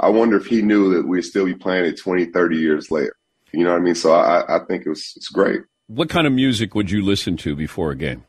I 0.00 0.08
wonder 0.08 0.38
if 0.38 0.46
he 0.46 0.62
knew 0.62 0.94
that 0.94 1.06
we'd 1.06 1.22
still 1.22 1.44
be 1.44 1.54
playing 1.54 1.84
it 1.84 2.00
20, 2.00 2.26
30 2.26 2.56
years 2.56 2.90
later. 2.90 3.14
You 3.52 3.64
know 3.64 3.72
what 3.72 3.82
I 3.82 3.84
mean? 3.84 3.94
So 3.94 4.12
I, 4.14 4.56
I 4.56 4.64
think 4.64 4.86
it 4.86 4.88
was 4.88 5.12
it's 5.14 5.28
great. 5.28 5.60
What 5.88 6.08
kind 6.08 6.26
of 6.26 6.32
music 6.32 6.74
would 6.74 6.90
you 6.90 7.04
listen 7.04 7.36
to 7.38 7.54
before 7.54 7.90
a 7.90 7.96
game? 7.96 8.24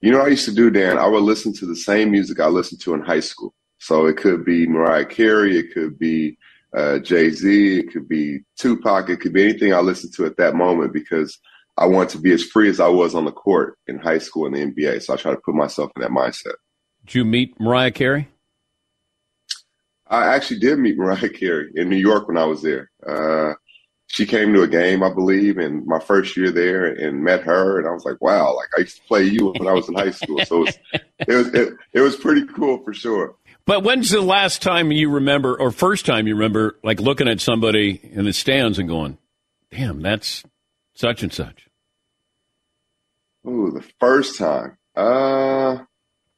You 0.00 0.10
know 0.10 0.18
what 0.18 0.28
I 0.28 0.30
used 0.30 0.46
to 0.46 0.54
do, 0.54 0.70
Dan? 0.70 0.96
I 0.96 1.06
would 1.06 1.22
listen 1.22 1.52
to 1.54 1.66
the 1.66 1.76
same 1.76 2.10
music 2.10 2.40
I 2.40 2.46
listened 2.46 2.80
to 2.82 2.94
in 2.94 3.02
high 3.02 3.20
school. 3.20 3.54
So 3.78 4.06
it 4.06 4.16
could 4.16 4.42
be 4.42 4.66
Mariah 4.66 5.04
Carey, 5.04 5.58
it 5.58 5.74
could 5.74 5.98
be 5.98 6.38
uh, 6.74 6.98
Jay 7.00 7.28
Z, 7.28 7.78
it 7.78 7.92
could 7.92 8.08
be 8.08 8.40
Tupac, 8.58 9.10
it 9.10 9.20
could 9.20 9.34
be 9.34 9.44
anything 9.44 9.74
I 9.74 9.80
listened 9.80 10.14
to 10.14 10.24
at 10.24 10.38
that 10.38 10.54
moment 10.54 10.94
because 10.94 11.38
I 11.76 11.86
want 11.86 12.10
to 12.10 12.18
be 12.18 12.32
as 12.32 12.44
free 12.44 12.68
as 12.68 12.80
I 12.80 12.88
was 12.88 13.14
on 13.14 13.24
the 13.24 13.32
court 13.32 13.78
in 13.86 13.98
high 13.98 14.18
school 14.18 14.46
and 14.46 14.54
the 14.54 14.60
NBA. 14.60 15.02
So 15.02 15.14
I 15.14 15.16
try 15.16 15.32
to 15.32 15.40
put 15.44 15.54
myself 15.54 15.90
in 15.96 16.02
that 16.02 16.10
mindset. 16.10 16.54
Did 17.06 17.14
you 17.14 17.24
meet 17.24 17.58
Mariah 17.60 17.90
Carey? 17.90 18.28
I 20.06 20.34
actually 20.34 20.60
did 20.60 20.78
meet 20.78 20.96
Mariah 20.96 21.28
Carey 21.30 21.70
in 21.74 21.88
New 21.88 21.96
York 21.96 22.28
when 22.28 22.36
I 22.36 22.44
was 22.44 22.62
there. 22.62 22.90
Uh, 23.06 23.54
she 24.06 24.26
came 24.26 24.52
to 24.52 24.62
a 24.62 24.68
game, 24.68 25.02
I 25.02 25.12
believe, 25.12 25.58
in 25.58 25.84
my 25.86 25.98
first 25.98 26.36
year 26.36 26.50
there, 26.50 26.86
and 26.86 27.24
met 27.24 27.42
her, 27.42 27.78
and 27.78 27.88
I 27.88 27.90
was 27.90 28.04
like, 28.04 28.20
"Wow!" 28.20 28.54
Like 28.54 28.68
I 28.76 28.80
used 28.82 28.98
to 28.98 29.02
play 29.04 29.24
you 29.24 29.52
when 29.56 29.66
I 29.66 29.72
was 29.72 29.88
in 29.88 29.94
high 29.94 30.10
school, 30.10 30.44
so 30.44 30.58
it 30.58 30.60
was 30.60 30.78
it 31.18 31.34
was, 31.34 31.46
it, 31.48 31.74
it 31.94 32.00
was 32.00 32.16
pretty 32.16 32.46
cool 32.46 32.82
for 32.84 32.92
sure. 32.92 33.34
But 33.66 33.82
when's 33.82 34.10
the 34.10 34.20
last 34.20 34.60
time 34.60 34.92
you 34.92 35.10
remember, 35.10 35.58
or 35.58 35.70
first 35.70 36.04
time 36.04 36.26
you 36.26 36.34
remember, 36.34 36.78
like 36.84 37.00
looking 37.00 37.28
at 37.28 37.40
somebody 37.40 37.98
in 38.12 38.24
the 38.24 38.32
stands 38.32 38.78
and 38.78 38.88
going, 38.88 39.18
"Damn, 39.70 40.00
that's 40.02 40.44
such 40.94 41.22
and 41.22 41.32
such." 41.32 41.68
Ooh, 43.46 43.70
the 43.70 43.84
first 44.00 44.38
time, 44.38 44.78
uh, 44.96 45.78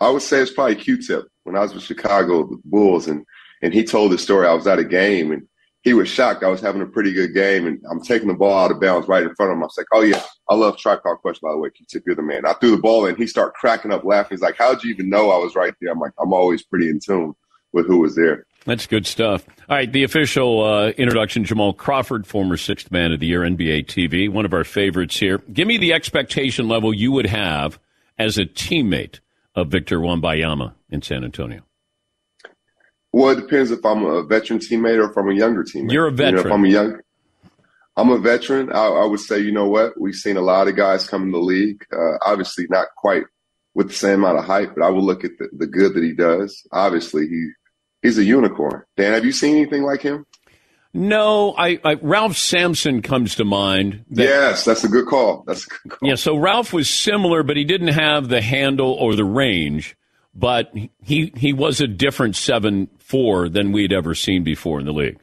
I 0.01 0.11
would 0.11 0.23
say 0.23 0.41
it's 0.41 0.53
probably 0.53 0.75
Q-Tip 0.75 1.25
when 1.45 1.57
I 1.57 1.61
was 1.61 1.75
with 1.75 1.85
Chicago 1.85 2.47
the 2.47 2.59
Bulls, 2.65 3.07
and 3.07 3.25
and 3.63 3.73
he 3.73 3.85
told 3.85 4.13
the 4.13 4.19
story. 4.19 4.47
I 4.47 4.53
was 4.53 4.67
at 4.67 4.79
a 4.79 4.85
game 4.85 5.33
and 5.33 5.47
he 5.83 5.95
was 5.95 6.09
shocked. 6.09 6.43
I 6.43 6.49
was 6.49 6.61
having 6.61 6.83
a 6.83 6.87
pretty 6.87 7.13
good 7.13 7.33
game, 7.33 7.67
and 7.67 7.81
I'm 7.89 8.03
taking 8.03 8.29
the 8.29 8.35
ball 8.35 8.59
out 8.59 8.73
of 8.73 8.81
bounds 8.81 9.07
right 9.07 9.23
in 9.23 9.35
front 9.37 9.53
of 9.53 9.57
him. 9.57 9.63
I 9.63 9.67
was 9.67 9.79
like, 9.79 9.87
"Oh 9.93 10.03
yeah, 10.03 10.23
I 10.49 10.55
love 10.55 10.77
Tribe 10.77 11.03
Called 11.03 11.21
Quest 11.21 11.41
by 11.41 11.53
the 11.53 11.59
way, 11.59 11.71
Q-Tip, 11.71 12.03
you're 12.07 12.17
the 12.17 12.23
man." 12.23 12.45
I 12.45 12.55
threw 12.55 12.73
the 12.73 12.79
ball 12.79 13.07
and 13.07 13.17
he 13.17 13.27
started 13.27 13.55
cracking 13.55 13.93
up 13.93 14.05
laughing. 14.05 14.37
He's 14.37 14.43
like, 14.43 14.57
"How'd 14.59 14.83
you 14.83 14.91
even 14.91 15.09
know 15.09 15.31
I 15.31 15.39
was 15.39 15.55
right 15.55 15.75
there?" 15.81 15.93
I'm 15.93 16.01
like, 16.01 16.13
"I'm 16.21 16.33
always 16.33 16.65
pretty 16.65 16.89
in 16.91 16.99
tune 16.99 17.35
with 17.73 17.87
who 17.87 17.99
was 17.99 18.17
there." 18.17 18.47
That's 18.67 18.87
good 18.87 19.07
stuff. 19.07 19.45
All 19.69 19.77
right, 19.77 19.91
the 19.91 20.03
official 20.03 20.63
uh, 20.65 20.89
introduction: 20.89 21.45
Jamal 21.45 21.73
Crawford, 21.73 22.27
former 22.27 22.57
Sixth 22.57 22.91
Man 22.91 23.13
of 23.13 23.21
the 23.21 23.27
Year, 23.27 23.43
NBA 23.43 23.87
TV, 23.87 24.29
one 24.31 24.45
of 24.45 24.53
our 24.53 24.65
favorites 24.65 25.17
here. 25.19 25.39
Give 25.53 25.67
me 25.69 25.79
the 25.79 25.93
expectation 25.93 26.69
level 26.69 26.93
you 26.93 27.13
would 27.13 27.27
have 27.27 27.79
as 28.19 28.39
a 28.39 28.45
teammate 28.45 29.21
of 29.55 29.69
Victor 29.69 29.99
Wembanyama 30.01 30.75
in 30.91 31.01
San 31.03 31.25
Antonio. 31.25 31.63
Well, 33.13 33.31
it 33.31 33.41
depends 33.41 33.71
if 33.71 33.85
I'm 33.87 34.05
a 34.05 34.23
veteran 34.25 34.59
teammate 34.59 34.99
or 34.99 35.11
if 35.11 35.17
I'm 35.17 35.31
a 35.31 35.35
younger 35.35 35.65
teammate. 35.65 35.93
You're 35.93 36.09
a 36.09 36.11
You 36.11 36.17
know, 36.17 36.25
veteran. 36.25 36.47
if 36.47 36.53
I'm 36.53 36.65
a 36.65 36.69
young, 36.69 37.01
I'm 37.97 38.11
a 38.11 38.19
veteran. 38.19 38.73
I, 38.73 38.87
I 38.89 39.05
would 39.07 39.21
say, 39.21 39.39
you 39.39 39.53
know 39.53 39.69
what? 39.69 39.99
We've 39.99 40.15
seen 40.15 40.37
a 40.37 40.43
lot 40.43 40.69
of 40.69 40.77
guys 40.77 41.09
come 41.09 41.23
in 41.23 41.31
the 41.33 41.39
league. 41.39 41.85
Uh, 41.93 42.19
obviously, 42.27 42.67
not 42.69 42.89
quite 42.97 43.23
with 43.75 43.89
the 43.89 43.95
same 43.95 44.25
amount 44.25 44.39
of 44.39 44.45
hype, 44.45 44.75
but 44.75 44.85
I 44.85 44.91
will 44.91 45.05
look 45.05 45.25
at 45.25 45.33
the, 45.39 45.49
the 45.57 45.67
good 45.67 45.95
that 45.95 46.03
he 46.03 46.13
does. 46.13 46.67
Obviously, 46.73 47.27
he 47.29 47.51
he's 48.07 48.19
a 48.19 48.25
unicorn. 48.25 48.83
Dan, 48.97 49.13
have 49.13 49.25
you 49.25 49.33
seen 49.33 49.57
anything 49.57 49.83
like 49.83 50.01
him? 50.03 50.25
No, 50.95 51.55
I, 51.59 51.79
I 51.85 51.95
Ralph 52.01 52.37
Sampson 52.37 53.03
comes 53.03 53.35
to 53.35 53.45
mind. 53.45 54.05
that- 54.11 54.23
yes, 54.23 54.65
that's 54.65 54.85
a 54.85 54.89
good 54.89 55.07
call. 55.07 55.45
That's 55.47 55.67
a 55.67 55.69
good 55.69 55.91
call. 55.91 56.09
Yeah, 56.09 56.15
so 56.15 56.37
Ralph 56.37 56.73
was 56.73 56.89
similar, 56.89 57.43
but 57.43 57.57
he 57.57 57.65
didn't 57.65 57.89
have 57.89 58.29
the 58.29 58.41
handle 58.41 58.93
or 58.93 59.15
the 59.15 59.25
range. 59.25 59.97
But 60.35 60.71
he 61.03 61.33
he 61.35 61.53
was 61.55 61.81
a 61.81 61.87
different 61.87 62.37
seven 62.37 62.89
four 62.99 63.49
than 63.49 63.73
we'd 63.73 63.93
ever 63.93 64.15
seen 64.15 64.45
before 64.45 64.81
in 64.81 64.87
the 64.87 64.93
league. 64.93 65.19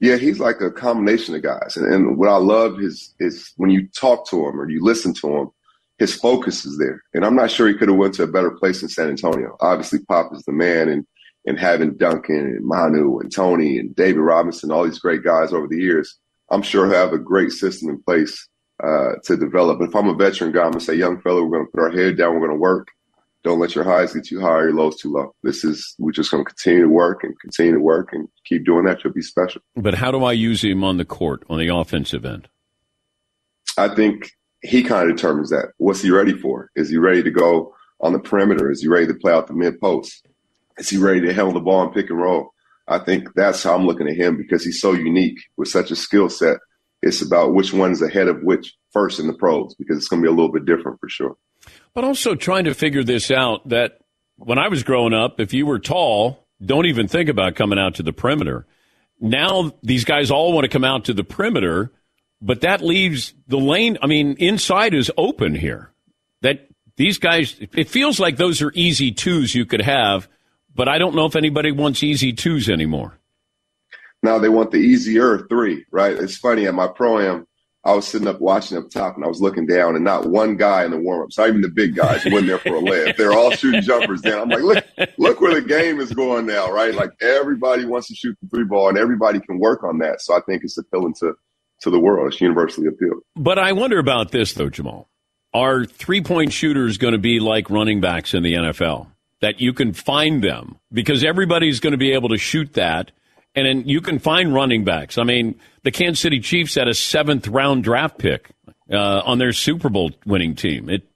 Yeah, 0.00 0.16
he's 0.16 0.40
like 0.40 0.60
a 0.60 0.70
combination 0.70 1.34
of 1.34 1.42
guys. 1.42 1.76
And, 1.76 1.92
and 1.92 2.18
what 2.18 2.28
I 2.28 2.36
love 2.36 2.80
is 2.80 3.14
is 3.20 3.52
when 3.56 3.70
you 3.70 3.86
talk 3.88 4.26
to 4.30 4.36
him 4.48 4.58
or 4.60 4.68
you 4.68 4.82
listen 4.82 5.12
to 5.14 5.28
him, 5.28 5.50
his 5.98 6.14
focus 6.14 6.64
is 6.64 6.78
there. 6.78 7.02
And 7.14 7.24
I'm 7.24 7.36
not 7.36 7.50
sure 7.50 7.68
he 7.68 7.74
could 7.74 7.88
have 7.88 7.98
went 7.98 8.14
to 8.14 8.22
a 8.22 8.26
better 8.26 8.50
place 8.50 8.82
in 8.82 8.88
San 8.88 9.08
Antonio. 9.08 9.56
Obviously, 9.60 9.98
Pop 10.00 10.32
is 10.34 10.42
the 10.44 10.52
man, 10.52 10.88
and 10.88 11.06
and 11.48 11.58
having 11.58 11.96
Duncan 11.96 12.36
and 12.36 12.64
Manu 12.64 13.18
and 13.18 13.34
Tony 13.34 13.78
and 13.78 13.96
David 13.96 14.20
Robinson, 14.20 14.70
all 14.70 14.84
these 14.84 14.98
great 14.98 15.24
guys 15.24 15.52
over 15.52 15.66
the 15.66 15.80
years, 15.80 16.18
I'm 16.50 16.62
sure 16.62 16.86
have 16.92 17.12
a 17.12 17.18
great 17.18 17.52
system 17.52 17.88
in 17.88 18.02
place 18.02 18.46
uh, 18.84 19.12
to 19.24 19.36
develop. 19.36 19.78
But 19.78 19.88
If 19.88 19.96
I'm 19.96 20.08
a 20.08 20.14
veteran 20.14 20.52
guy, 20.52 20.64
I'm 20.64 20.72
gonna 20.72 20.80
say, 20.80 20.94
young 20.94 21.20
fella, 21.22 21.42
we're 21.42 21.58
gonna 21.58 21.70
put 21.70 21.80
our 21.80 21.90
head 21.90 22.18
down, 22.18 22.34
we're 22.34 22.46
gonna 22.46 22.58
work. 22.58 22.88
Don't 23.44 23.60
let 23.60 23.74
your 23.74 23.84
highs 23.84 24.12
get 24.12 24.26
too 24.26 24.40
high 24.40 24.58
or 24.58 24.68
your 24.68 24.74
lows 24.74 25.00
too 25.00 25.10
low. 25.10 25.34
This 25.42 25.64
is 25.64 25.94
we're 25.98 26.12
just 26.12 26.30
gonna 26.30 26.44
continue 26.44 26.82
to 26.82 26.88
work 26.88 27.24
and 27.24 27.38
continue 27.40 27.72
to 27.72 27.80
work 27.80 28.10
and 28.12 28.28
keep 28.44 28.66
doing 28.66 28.84
that. 28.84 29.02
You'll 29.02 29.14
be 29.14 29.22
special. 29.22 29.62
But 29.74 29.94
how 29.94 30.10
do 30.10 30.22
I 30.24 30.32
use 30.32 30.62
him 30.62 30.84
on 30.84 30.98
the 30.98 31.04
court 31.06 31.44
on 31.48 31.58
the 31.58 31.68
offensive 31.68 32.26
end? 32.26 32.48
I 33.78 33.88
think 33.88 34.30
he 34.62 34.82
kind 34.82 35.08
of 35.08 35.16
determines 35.16 35.48
that. 35.50 35.68
What's 35.78 36.02
he 36.02 36.10
ready 36.10 36.36
for? 36.36 36.70
Is 36.76 36.90
he 36.90 36.98
ready 36.98 37.22
to 37.22 37.30
go 37.30 37.74
on 38.00 38.12
the 38.12 38.18
perimeter? 38.18 38.70
Is 38.70 38.82
he 38.82 38.88
ready 38.88 39.06
to 39.06 39.14
play 39.14 39.32
out 39.32 39.46
the 39.46 39.54
mid 39.54 39.80
post? 39.80 40.27
Is 40.78 40.88
he 40.88 40.98
ready 40.98 41.20
to 41.22 41.32
handle 41.32 41.52
the 41.52 41.60
ball 41.60 41.82
and 41.82 41.92
pick 41.92 42.10
and 42.10 42.18
roll? 42.18 42.52
I 42.86 42.98
think 42.98 43.28
that's 43.34 43.62
how 43.62 43.74
I'm 43.74 43.86
looking 43.86 44.08
at 44.08 44.16
him 44.16 44.36
because 44.36 44.64
he's 44.64 44.80
so 44.80 44.92
unique 44.92 45.38
with 45.56 45.68
such 45.68 45.90
a 45.90 45.96
skill 45.96 46.28
set. 46.30 46.58
It's 47.02 47.22
about 47.22 47.54
which 47.54 47.72
one's 47.72 48.02
ahead 48.02 48.28
of 48.28 48.42
which 48.42 48.74
first 48.92 49.20
in 49.20 49.26
the 49.26 49.34
pros 49.34 49.74
because 49.74 49.98
it's 49.98 50.08
going 50.08 50.22
to 50.22 50.26
be 50.26 50.32
a 50.32 50.34
little 50.34 50.50
bit 50.50 50.64
different 50.64 50.98
for 51.00 51.08
sure. 51.08 51.36
But 51.94 52.04
also 52.04 52.34
trying 52.34 52.64
to 52.64 52.74
figure 52.74 53.04
this 53.04 53.30
out 53.30 53.68
that 53.68 53.98
when 54.36 54.58
I 54.58 54.68
was 54.68 54.82
growing 54.82 55.12
up, 55.12 55.38
if 55.40 55.52
you 55.52 55.66
were 55.66 55.78
tall, 55.78 56.46
don't 56.64 56.86
even 56.86 57.08
think 57.08 57.28
about 57.28 57.56
coming 57.56 57.78
out 57.78 57.96
to 57.96 58.02
the 58.02 58.12
perimeter. 58.12 58.66
Now 59.20 59.72
these 59.82 60.04
guys 60.04 60.30
all 60.30 60.52
want 60.52 60.64
to 60.64 60.68
come 60.68 60.84
out 60.84 61.06
to 61.06 61.14
the 61.14 61.24
perimeter, 61.24 61.92
but 62.40 62.62
that 62.62 62.80
leaves 62.80 63.34
the 63.48 63.58
lane. 63.58 63.98
I 64.00 64.06
mean, 64.06 64.36
inside 64.38 64.94
is 64.94 65.10
open 65.16 65.54
here. 65.54 65.92
That 66.40 66.68
these 66.96 67.18
guys, 67.18 67.56
it 67.60 67.88
feels 67.88 68.18
like 68.18 68.36
those 68.36 68.62
are 68.62 68.72
easy 68.74 69.12
twos 69.12 69.54
you 69.54 69.66
could 69.66 69.82
have 69.82 70.28
but 70.78 70.88
I 70.88 70.98
don't 70.98 71.16
know 71.16 71.26
if 71.26 71.34
anybody 71.34 71.72
wants 71.72 72.04
easy 72.04 72.32
twos 72.32 72.68
anymore. 72.68 73.18
Now 74.22 74.38
they 74.38 74.48
want 74.48 74.70
the 74.70 74.78
easier 74.78 75.46
three, 75.48 75.84
right? 75.90 76.12
It's 76.12 76.36
funny 76.36 76.68
at 76.68 76.74
my 76.74 76.86
pro 76.86 77.18
am, 77.18 77.46
I 77.84 77.94
was 77.94 78.06
sitting 78.06 78.28
up 78.28 78.40
watching 78.40 78.78
up 78.78 78.88
top 78.88 79.16
and 79.16 79.24
I 79.24 79.28
was 79.28 79.40
looking 79.40 79.66
down 79.66 79.96
and 79.96 80.04
not 80.04 80.26
one 80.26 80.56
guy 80.56 80.84
in 80.84 80.92
the 80.92 80.96
warm 80.96 81.22
ups, 81.22 81.36
not 81.36 81.48
even 81.48 81.62
the 81.62 81.68
big 81.68 81.96
guys, 81.96 82.24
went 82.26 82.46
there 82.46 82.58
for 82.58 82.76
a 82.76 82.80
layup. 82.80 83.16
They're 83.18 83.32
all 83.32 83.50
shooting 83.50 83.82
jumpers 83.82 84.20
down. 84.20 84.42
I'm 84.42 84.48
like, 84.50 84.84
look, 84.98 85.08
look 85.18 85.40
where 85.40 85.60
the 85.60 85.66
game 85.66 85.98
is 85.98 86.12
going 86.12 86.46
now, 86.46 86.70
right? 86.70 86.94
Like 86.94 87.10
everybody 87.20 87.84
wants 87.84 88.06
to 88.08 88.14
shoot 88.14 88.36
the 88.40 88.48
three 88.48 88.64
ball 88.64 88.88
and 88.88 88.98
everybody 88.98 89.40
can 89.40 89.58
work 89.58 89.82
on 89.82 89.98
that. 89.98 90.20
So 90.20 90.36
I 90.36 90.40
think 90.42 90.62
it's 90.62 90.78
appealing 90.78 91.14
to, 91.14 91.34
to 91.80 91.90
the 91.90 91.98
world. 91.98 92.32
It's 92.32 92.40
universally 92.40 92.86
appealing. 92.86 93.22
But 93.34 93.58
I 93.58 93.72
wonder 93.72 93.98
about 93.98 94.30
this 94.30 94.52
though, 94.52 94.70
Jamal. 94.70 95.08
Are 95.52 95.84
three 95.84 96.20
point 96.20 96.52
shooters 96.52 96.98
going 96.98 97.12
to 97.12 97.18
be 97.18 97.40
like 97.40 97.68
running 97.68 98.00
backs 98.00 98.32
in 98.32 98.44
the 98.44 98.54
NFL? 98.54 99.08
That 99.40 99.60
you 99.60 99.72
can 99.72 99.92
find 99.92 100.42
them 100.42 100.78
because 100.92 101.24
everybody's 101.24 101.80
going 101.80 101.92
to 101.92 101.98
be 101.98 102.12
able 102.12 102.30
to 102.30 102.38
shoot 102.38 102.72
that. 102.74 103.12
And 103.54 103.66
then 103.66 103.88
you 103.88 104.00
can 104.00 104.18
find 104.18 104.52
running 104.54 104.84
backs. 104.84 105.18
I 105.18 105.24
mean, 105.24 105.58
the 105.82 105.90
Kansas 105.90 106.20
City 106.20 106.40
Chiefs 106.40 106.74
had 106.74 106.88
a 106.88 106.94
seventh 106.94 107.48
round 107.48 107.84
draft 107.84 108.18
pick 108.18 108.50
uh, 108.92 109.22
on 109.24 109.38
their 109.38 109.52
Super 109.52 109.88
Bowl 109.88 110.10
winning 110.26 110.54
team. 110.54 110.88
It, 110.88 111.08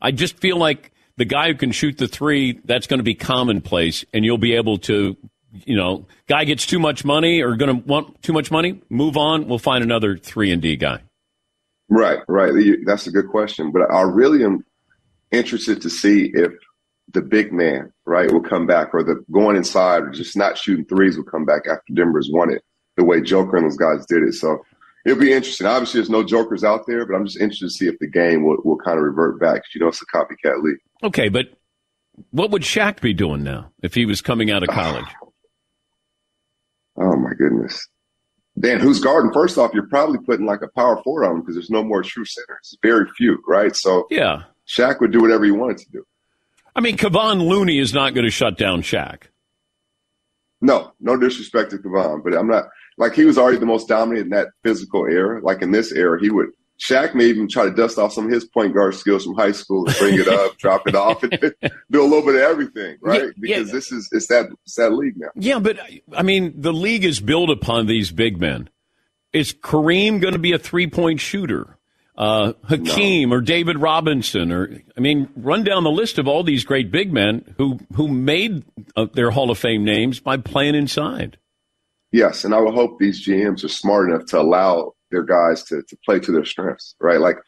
I 0.00 0.10
just 0.10 0.38
feel 0.38 0.56
like 0.56 0.92
the 1.16 1.24
guy 1.24 1.48
who 1.48 1.54
can 1.54 1.72
shoot 1.72 1.98
the 1.98 2.08
three, 2.08 2.60
that's 2.64 2.86
going 2.86 2.98
to 2.98 3.04
be 3.04 3.14
commonplace, 3.14 4.04
and 4.12 4.24
you'll 4.24 4.38
be 4.38 4.54
able 4.54 4.78
to, 4.78 5.16
you 5.52 5.76
know, 5.76 6.06
guy 6.28 6.44
gets 6.44 6.66
too 6.66 6.78
much 6.78 7.04
money 7.04 7.42
or 7.42 7.56
going 7.56 7.82
to 7.82 7.86
want 7.86 8.22
too 8.22 8.32
much 8.32 8.50
money, 8.50 8.80
move 8.88 9.16
on. 9.16 9.46
We'll 9.48 9.58
find 9.58 9.84
another 9.84 10.16
three 10.16 10.50
and 10.50 10.62
D 10.62 10.76
guy. 10.76 11.00
Right, 11.88 12.20
right. 12.26 12.52
That's 12.86 13.06
a 13.06 13.10
good 13.10 13.28
question, 13.28 13.70
but 13.70 13.82
I 13.90 14.02
really 14.02 14.44
am 14.44 14.64
interested 15.30 15.82
to 15.82 15.90
see 15.90 16.30
if 16.32 16.52
the 17.10 17.22
big 17.22 17.52
man, 17.52 17.92
right, 18.06 18.30
will 18.30 18.42
come 18.42 18.66
back, 18.66 18.94
or 18.94 19.02
the 19.02 19.24
going 19.30 19.56
inside, 19.56 20.02
or 20.02 20.10
just 20.10 20.36
not 20.36 20.56
shooting 20.56 20.84
threes 20.84 21.16
will 21.16 21.24
come 21.24 21.44
back 21.44 21.62
after 21.68 21.92
Denver's 21.92 22.30
won 22.32 22.52
it, 22.52 22.62
the 22.96 23.04
way 23.04 23.20
Joker 23.20 23.56
and 23.56 23.66
those 23.66 23.76
guys 23.76 24.06
did 24.06 24.22
it. 24.22 24.34
So 24.34 24.64
it'll 25.04 25.20
be 25.20 25.32
interesting. 25.32 25.66
Obviously, 25.66 25.98
there's 25.98 26.10
no 26.10 26.22
Jokers 26.22 26.64
out 26.64 26.86
there, 26.86 27.04
but 27.06 27.14
I'm 27.14 27.26
just 27.26 27.40
interested 27.40 27.66
to 27.66 27.70
see 27.70 27.86
if 27.88 27.98
the 27.98 28.06
game 28.08 28.44
will, 28.44 28.58
will 28.64 28.78
kind 28.78 28.98
of 28.98 29.04
revert 29.04 29.40
back. 29.40 29.62
You 29.74 29.80
know, 29.80 29.88
it's 29.88 30.02
a 30.02 30.06
copycat 30.06 30.62
league. 30.62 30.78
Okay, 31.02 31.28
but 31.28 31.46
what 32.30 32.50
would 32.50 32.62
Shaq 32.62 33.00
be 33.00 33.12
doing 33.14 33.42
now 33.42 33.72
if 33.82 33.94
he 33.94 34.06
was 34.06 34.20
coming 34.20 34.50
out 34.50 34.62
of 34.62 34.68
ah. 34.70 34.74
college? 34.74 35.06
oh 36.98 37.16
my 37.16 37.32
goodness. 37.38 37.88
Dan, 38.58 38.80
who's 38.80 39.00
guarding? 39.00 39.32
First 39.32 39.56
off, 39.56 39.72
you're 39.72 39.88
probably 39.88 40.18
putting 40.26 40.44
like 40.44 40.60
a 40.60 40.68
power 40.78 41.02
forward 41.02 41.24
on 41.24 41.36
him 41.36 41.40
because 41.40 41.54
there's 41.54 41.70
no 41.70 41.82
more 41.82 42.02
true 42.02 42.26
centers. 42.26 42.76
Very 42.82 43.08
few, 43.16 43.42
right? 43.48 43.74
So 43.74 44.06
yeah, 44.10 44.42
Shaq 44.68 45.00
would 45.00 45.10
do 45.10 45.20
whatever 45.20 45.44
he 45.44 45.50
wanted 45.50 45.78
to 45.78 45.86
do. 45.90 46.04
I 46.74 46.80
mean, 46.80 46.96
Kevon 46.96 47.46
Looney 47.46 47.78
is 47.78 47.92
not 47.92 48.14
going 48.14 48.24
to 48.24 48.30
shut 48.30 48.56
down 48.56 48.82
Shaq. 48.82 49.24
No, 50.60 50.92
no 51.00 51.16
disrespect 51.16 51.70
to 51.72 51.78
Kevon, 51.78 52.22
but 52.22 52.34
I'm 52.34 52.48
not 52.48 52.64
like 52.96 53.14
he 53.14 53.24
was 53.24 53.36
already 53.36 53.58
the 53.58 53.66
most 53.66 53.88
dominant 53.88 54.26
in 54.26 54.30
that 54.30 54.48
physical 54.62 55.06
era. 55.06 55.40
Like 55.42 55.60
in 55.60 55.72
this 55.72 55.92
era, 55.92 56.20
he 56.20 56.30
would 56.30 56.48
Shaq 56.80 57.14
may 57.14 57.26
even 57.26 57.48
try 57.48 57.64
to 57.64 57.70
dust 57.70 57.98
off 57.98 58.12
some 58.12 58.26
of 58.26 58.32
his 58.32 58.44
point 58.44 58.74
guard 58.74 58.94
skills 58.94 59.24
from 59.24 59.34
high 59.34 59.52
school 59.52 59.86
and 59.86 59.96
bring 59.98 60.18
it 60.18 60.26
up, 60.26 60.56
drop 60.58 60.86
it 60.88 60.94
off, 60.94 61.22
and 61.22 61.32
do 61.90 62.02
a 62.02 62.04
little 62.04 62.22
bit 62.22 62.34
of 62.34 62.40
everything, 62.40 62.96
right? 63.00 63.22
Yeah, 63.22 63.30
because 63.40 63.68
yeah. 63.68 63.72
this 63.72 63.92
is 63.92 64.08
it's 64.12 64.26
that 64.28 64.46
it's 64.64 64.76
that 64.76 64.92
league 64.92 65.14
now. 65.16 65.28
Yeah, 65.34 65.58
but 65.58 65.78
I 66.16 66.22
mean, 66.22 66.54
the 66.56 66.72
league 66.72 67.04
is 67.04 67.20
built 67.20 67.50
upon 67.50 67.86
these 67.86 68.10
big 68.10 68.40
men. 68.40 68.68
Is 69.32 69.52
Kareem 69.52 70.20
going 70.20 70.34
to 70.34 70.38
be 70.38 70.52
a 70.52 70.58
three 70.58 70.88
point 70.88 71.20
shooter? 71.20 71.76
Uh, 72.16 72.52
Hakeem 72.68 73.30
no. 73.30 73.36
or 73.36 73.40
David 73.40 73.78
Robinson, 73.78 74.52
or 74.52 74.78
I 74.96 75.00
mean, 75.00 75.28
run 75.36 75.64
down 75.64 75.84
the 75.84 75.90
list 75.90 76.18
of 76.18 76.28
all 76.28 76.42
these 76.42 76.64
great 76.64 76.90
big 76.90 77.12
men 77.12 77.54
who 77.56 77.78
who 77.94 78.08
made 78.08 78.64
uh, 78.96 79.06
their 79.12 79.30
Hall 79.30 79.50
of 79.50 79.58
Fame 79.58 79.84
names 79.84 80.20
by 80.20 80.36
playing 80.36 80.74
inside. 80.74 81.38
Yes, 82.10 82.44
and 82.44 82.54
I 82.54 82.60
would 82.60 82.74
hope 82.74 82.98
these 82.98 83.26
GMs 83.26 83.64
are 83.64 83.68
smart 83.68 84.10
enough 84.10 84.26
to 84.26 84.40
allow 84.40 84.92
their 85.10 85.22
guys 85.22 85.62
to 85.64 85.82
to 85.82 85.96
play 86.04 86.20
to 86.20 86.32
their 86.32 86.44
strengths. 86.44 86.94
Right, 87.00 87.20
like 87.20 87.38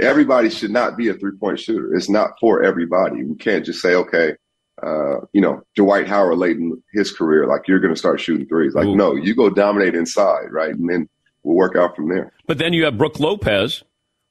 everybody 0.00 0.48
should 0.48 0.70
not 0.70 0.96
be 0.96 1.08
a 1.08 1.14
three 1.14 1.36
point 1.36 1.60
shooter. 1.60 1.94
It's 1.94 2.08
not 2.08 2.30
for 2.40 2.62
everybody. 2.62 3.24
We 3.24 3.36
can't 3.36 3.64
just 3.64 3.80
say, 3.80 3.94
okay. 3.94 4.36
Uh, 4.82 5.20
you 5.32 5.40
know, 5.40 5.62
Dwight 5.76 6.08
Howard 6.08 6.36
late 6.36 6.56
in 6.56 6.82
his 6.92 7.12
career, 7.12 7.46
like 7.46 7.68
you're 7.68 7.78
going 7.78 7.94
to 7.94 7.98
start 7.98 8.20
shooting 8.20 8.48
threes. 8.48 8.74
Like, 8.74 8.86
Ooh. 8.86 8.96
no, 8.96 9.14
you 9.14 9.32
go 9.32 9.48
dominate 9.48 9.94
inside, 9.94 10.50
right? 10.50 10.74
And 10.74 10.90
then 10.90 11.08
we'll 11.44 11.54
work 11.54 11.76
out 11.76 11.94
from 11.94 12.08
there. 12.08 12.32
But 12.48 12.58
then 12.58 12.72
you 12.72 12.84
have 12.84 12.98
Brook 12.98 13.20
Lopez, 13.20 13.84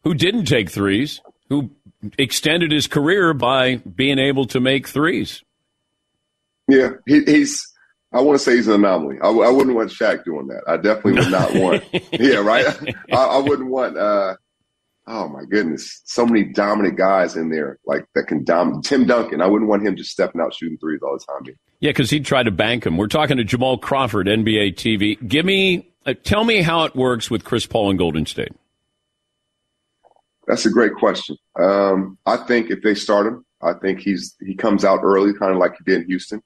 who 0.03 0.13
didn't 0.13 0.45
take 0.45 0.69
threes, 0.69 1.21
who 1.49 1.71
extended 2.17 2.71
his 2.71 2.87
career 2.87 3.33
by 3.33 3.77
being 3.77 4.19
able 4.19 4.45
to 4.45 4.59
make 4.59 4.87
threes. 4.87 5.43
Yeah, 6.67 6.91
he, 7.05 7.23
he's. 7.23 7.67
I 8.11 8.21
want 8.21 8.37
to 8.37 8.43
say 8.43 8.55
he's 8.55 8.67
an 8.67 8.75
anomaly. 8.75 9.17
I, 9.23 9.27
I, 9.27 9.49
wouldn't 9.49 9.75
want 9.75 9.89
Shaq 9.89 10.23
doing 10.23 10.47
that. 10.47 10.61
I 10.67 10.77
definitely 10.77 11.13
would 11.13 11.31
not 11.31 11.55
want. 11.55 11.83
yeah, 12.19 12.37
right. 12.37 12.65
I, 13.11 13.15
I 13.15 13.37
wouldn't 13.39 13.69
want. 13.69 13.97
Uh, 13.97 14.35
oh 15.07 15.29
my 15.29 15.43
goodness, 15.45 16.01
so 16.05 16.25
many 16.25 16.43
dominant 16.43 16.95
guys 16.95 17.35
in 17.35 17.49
there 17.49 17.79
like 17.85 18.05
that 18.13 18.27
can 18.27 18.43
dominate. 18.43 18.83
Tim 18.83 19.05
Duncan. 19.05 19.41
I 19.41 19.47
wouldn't 19.47 19.69
want 19.69 19.85
him 19.85 19.95
just 19.95 20.11
stepping 20.11 20.41
out 20.41 20.53
shooting 20.53 20.77
threes 20.77 21.01
all 21.01 21.17
the 21.17 21.25
time. 21.25 21.55
Yeah, 21.79 21.89
because 21.89 22.09
he'd 22.09 22.25
try 22.25 22.43
to 22.43 22.51
bank 22.51 22.85
him. 22.85 22.97
We're 22.97 23.07
talking 23.07 23.37
to 23.37 23.43
Jamal 23.43 23.77
Crawford, 23.77 24.27
NBA 24.27 24.75
TV. 24.75 25.27
Give 25.27 25.45
me, 25.45 25.91
uh, 26.05 26.13
tell 26.23 26.43
me 26.43 26.61
how 26.61 26.85
it 26.85 26.95
works 26.95 27.29
with 27.31 27.43
Chris 27.43 27.65
Paul 27.65 27.89
and 27.89 27.99
Golden 27.99 28.25
State. 28.25 28.53
That's 30.47 30.65
a 30.65 30.71
great 30.71 30.95
question. 30.95 31.37
Um, 31.59 32.17
I 32.25 32.37
think 32.37 32.69
if 32.69 32.81
they 32.81 32.95
start 32.95 33.27
him, 33.27 33.45
I 33.61 33.73
think 33.73 33.99
he's 33.99 34.35
he 34.41 34.55
comes 34.55 34.83
out 34.83 34.99
early, 35.03 35.33
kind 35.33 35.53
of 35.53 35.57
like 35.57 35.73
he 35.77 35.83
did 35.89 36.01
in 36.01 36.07
Houston. 36.07 36.41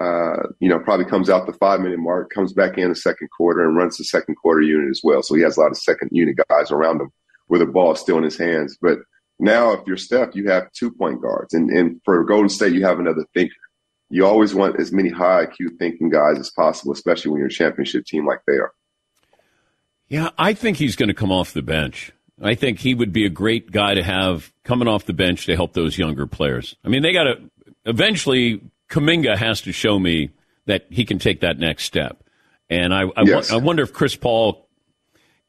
Uh, 0.00 0.48
you 0.60 0.68
know, 0.68 0.78
probably 0.78 1.06
comes 1.06 1.30
out 1.30 1.46
the 1.46 1.52
five 1.54 1.80
minute 1.80 1.98
mark, 1.98 2.30
comes 2.30 2.52
back 2.52 2.76
in 2.76 2.88
the 2.88 2.94
second 2.94 3.28
quarter, 3.36 3.66
and 3.66 3.76
runs 3.76 3.96
the 3.96 4.04
second 4.04 4.36
quarter 4.36 4.60
unit 4.60 4.90
as 4.90 5.00
well. 5.02 5.22
So 5.22 5.34
he 5.34 5.42
has 5.42 5.56
a 5.56 5.60
lot 5.60 5.70
of 5.70 5.78
second 5.78 6.10
unit 6.12 6.36
guys 6.48 6.70
around 6.70 7.00
him 7.00 7.10
where 7.46 7.60
the 7.60 7.66
ball 7.66 7.92
is 7.92 8.00
still 8.00 8.18
in 8.18 8.24
his 8.24 8.36
hands. 8.36 8.76
But 8.80 8.98
now, 9.38 9.72
if 9.72 9.80
you're 9.86 9.96
Steph, 9.96 10.34
you 10.34 10.48
have 10.50 10.70
two 10.72 10.90
point 10.90 11.20
guards, 11.20 11.54
and 11.54 11.70
and 11.70 12.00
for 12.04 12.22
Golden 12.24 12.48
State, 12.48 12.72
you 12.72 12.84
have 12.84 13.00
another 13.00 13.24
thinker. 13.34 13.54
You 14.08 14.24
always 14.24 14.54
want 14.54 14.78
as 14.78 14.92
many 14.92 15.08
high 15.08 15.46
IQ 15.46 15.78
thinking 15.78 16.10
guys 16.10 16.38
as 16.38 16.50
possible, 16.50 16.92
especially 16.92 17.32
when 17.32 17.40
you're 17.40 17.48
a 17.48 17.50
championship 17.50 18.04
team 18.06 18.24
like 18.24 18.40
they 18.46 18.54
are. 18.54 18.72
Yeah, 20.08 20.30
I 20.38 20.52
think 20.52 20.76
he's 20.76 20.94
going 20.94 21.08
to 21.08 21.14
come 21.14 21.32
off 21.32 21.52
the 21.52 21.62
bench. 21.62 22.12
I 22.40 22.54
think 22.54 22.78
he 22.78 22.94
would 22.94 23.12
be 23.12 23.24
a 23.24 23.30
great 23.30 23.70
guy 23.70 23.94
to 23.94 24.02
have 24.02 24.52
coming 24.62 24.88
off 24.88 25.06
the 25.06 25.12
bench 25.12 25.46
to 25.46 25.56
help 25.56 25.72
those 25.72 25.96
younger 25.96 26.26
players. 26.26 26.76
I 26.84 26.88
mean, 26.88 27.02
they 27.02 27.12
got 27.12 27.24
to 27.24 27.50
eventually. 27.84 28.60
Kuminga 28.88 29.36
has 29.36 29.62
to 29.62 29.72
show 29.72 29.98
me 29.98 30.30
that 30.66 30.86
he 30.90 31.04
can 31.04 31.18
take 31.18 31.40
that 31.40 31.58
next 31.58 31.86
step, 31.86 32.22
and 32.70 32.94
I 32.94 33.02
I, 33.16 33.22
yes. 33.22 33.50
I 33.50 33.56
wonder 33.56 33.82
if 33.82 33.92
Chris 33.92 34.14
Paul, 34.14 34.68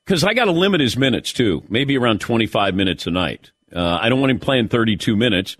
because 0.04 0.24
I 0.24 0.34
got 0.34 0.46
to 0.46 0.52
limit 0.52 0.82
his 0.82 0.98
minutes 0.98 1.34
too, 1.34 1.64
maybe 1.70 1.96
around 1.98 2.20
twenty 2.20 2.48
five 2.48 2.74
minutes 2.74 3.06
a 3.06 3.12
night. 3.12 3.52
Uh, 3.72 4.00
I 4.02 4.10
don't 4.10 4.20
want 4.20 4.32
him 4.32 4.40
playing 4.40 4.70
thirty 4.70 4.98
two 4.98 5.16
minutes. 5.16 5.56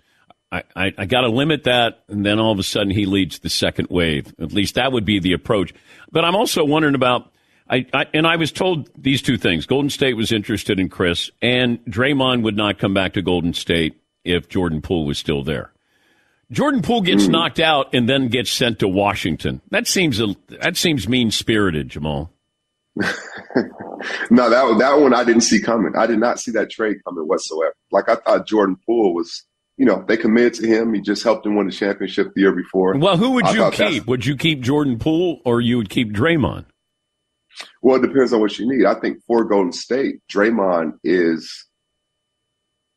I, 0.50 0.64
I, 0.74 0.94
I 0.98 1.06
got 1.06 1.20
to 1.20 1.28
limit 1.28 1.64
that, 1.64 2.02
and 2.08 2.26
then 2.26 2.40
all 2.40 2.50
of 2.50 2.58
a 2.58 2.64
sudden 2.64 2.90
he 2.90 3.06
leads 3.06 3.38
the 3.38 3.50
second 3.50 3.88
wave. 3.90 4.34
At 4.40 4.52
least 4.52 4.74
that 4.74 4.90
would 4.90 5.04
be 5.04 5.20
the 5.20 5.34
approach. 5.34 5.72
But 6.10 6.24
I'm 6.24 6.34
also 6.34 6.64
wondering 6.64 6.96
about 6.96 7.30
I, 7.70 7.86
I, 7.92 8.06
and 8.14 8.26
I 8.26 8.36
was 8.36 8.50
told 8.52 8.88
these 8.96 9.20
two 9.22 9.36
things. 9.36 9.66
Golden 9.66 9.90
State 9.90 10.14
was 10.14 10.32
interested 10.32 10.80
in 10.80 10.88
Chris, 10.88 11.30
and 11.42 11.84
Draymond 11.84 12.42
would 12.42 12.56
not 12.56 12.78
come 12.78 12.94
back 12.94 13.12
to 13.14 13.22
Golden 13.22 13.52
State 13.52 14.00
if 14.24 14.48
Jordan 14.48 14.80
Poole 14.82 15.04
was 15.06 15.18
still 15.18 15.42
there. 15.42 15.72
Jordan 16.50 16.80
Poole 16.80 17.02
gets 17.02 17.26
Hmm. 17.26 17.32
knocked 17.32 17.60
out 17.60 17.94
and 17.94 18.08
then 18.08 18.28
gets 18.28 18.50
sent 18.50 18.78
to 18.78 18.88
Washington. 18.88 19.60
That 19.70 19.86
seems 19.86 20.18
a, 20.18 20.34
that 20.62 20.76
seems 20.78 21.06
mean 21.08 21.30
spirited, 21.30 21.88
Jamal. 21.90 22.32
No, 24.30 24.48
that 24.48 24.78
that 24.78 25.00
one 25.00 25.12
I 25.12 25.24
didn't 25.24 25.40
see 25.42 25.60
coming. 25.60 25.92
I 25.98 26.06
did 26.06 26.20
not 26.20 26.38
see 26.38 26.52
that 26.52 26.70
trade 26.70 26.98
coming 27.04 27.24
whatsoever. 27.26 27.74
Like 27.90 28.08
I 28.08 28.14
thought 28.14 28.46
Jordan 28.46 28.76
Poole 28.86 29.12
was, 29.12 29.42
you 29.76 29.84
know, 29.84 30.04
they 30.06 30.16
committed 30.16 30.54
to 30.54 30.66
him. 30.68 30.94
He 30.94 31.00
just 31.00 31.24
helped 31.24 31.42
them 31.42 31.56
win 31.56 31.66
the 31.66 31.72
championship 31.72 32.32
the 32.34 32.42
year 32.42 32.52
before. 32.52 32.96
Well, 32.96 33.16
who 33.16 33.30
would 33.32 33.48
you 33.52 33.68
keep? 33.72 34.06
Would 34.06 34.24
you 34.24 34.36
keep 34.36 34.60
Jordan 34.60 34.98
Poole 35.00 35.40
or 35.44 35.60
you 35.60 35.78
would 35.78 35.90
keep 35.90 36.12
Draymond? 36.12 36.66
Well, 37.82 37.96
it 37.96 38.06
depends 38.06 38.32
on 38.32 38.40
what 38.40 38.58
you 38.58 38.68
need. 38.68 38.86
I 38.86 38.94
think 38.94 39.22
for 39.26 39.44
Golden 39.44 39.72
State, 39.72 40.20
Draymond 40.30 40.92
is 41.04 41.66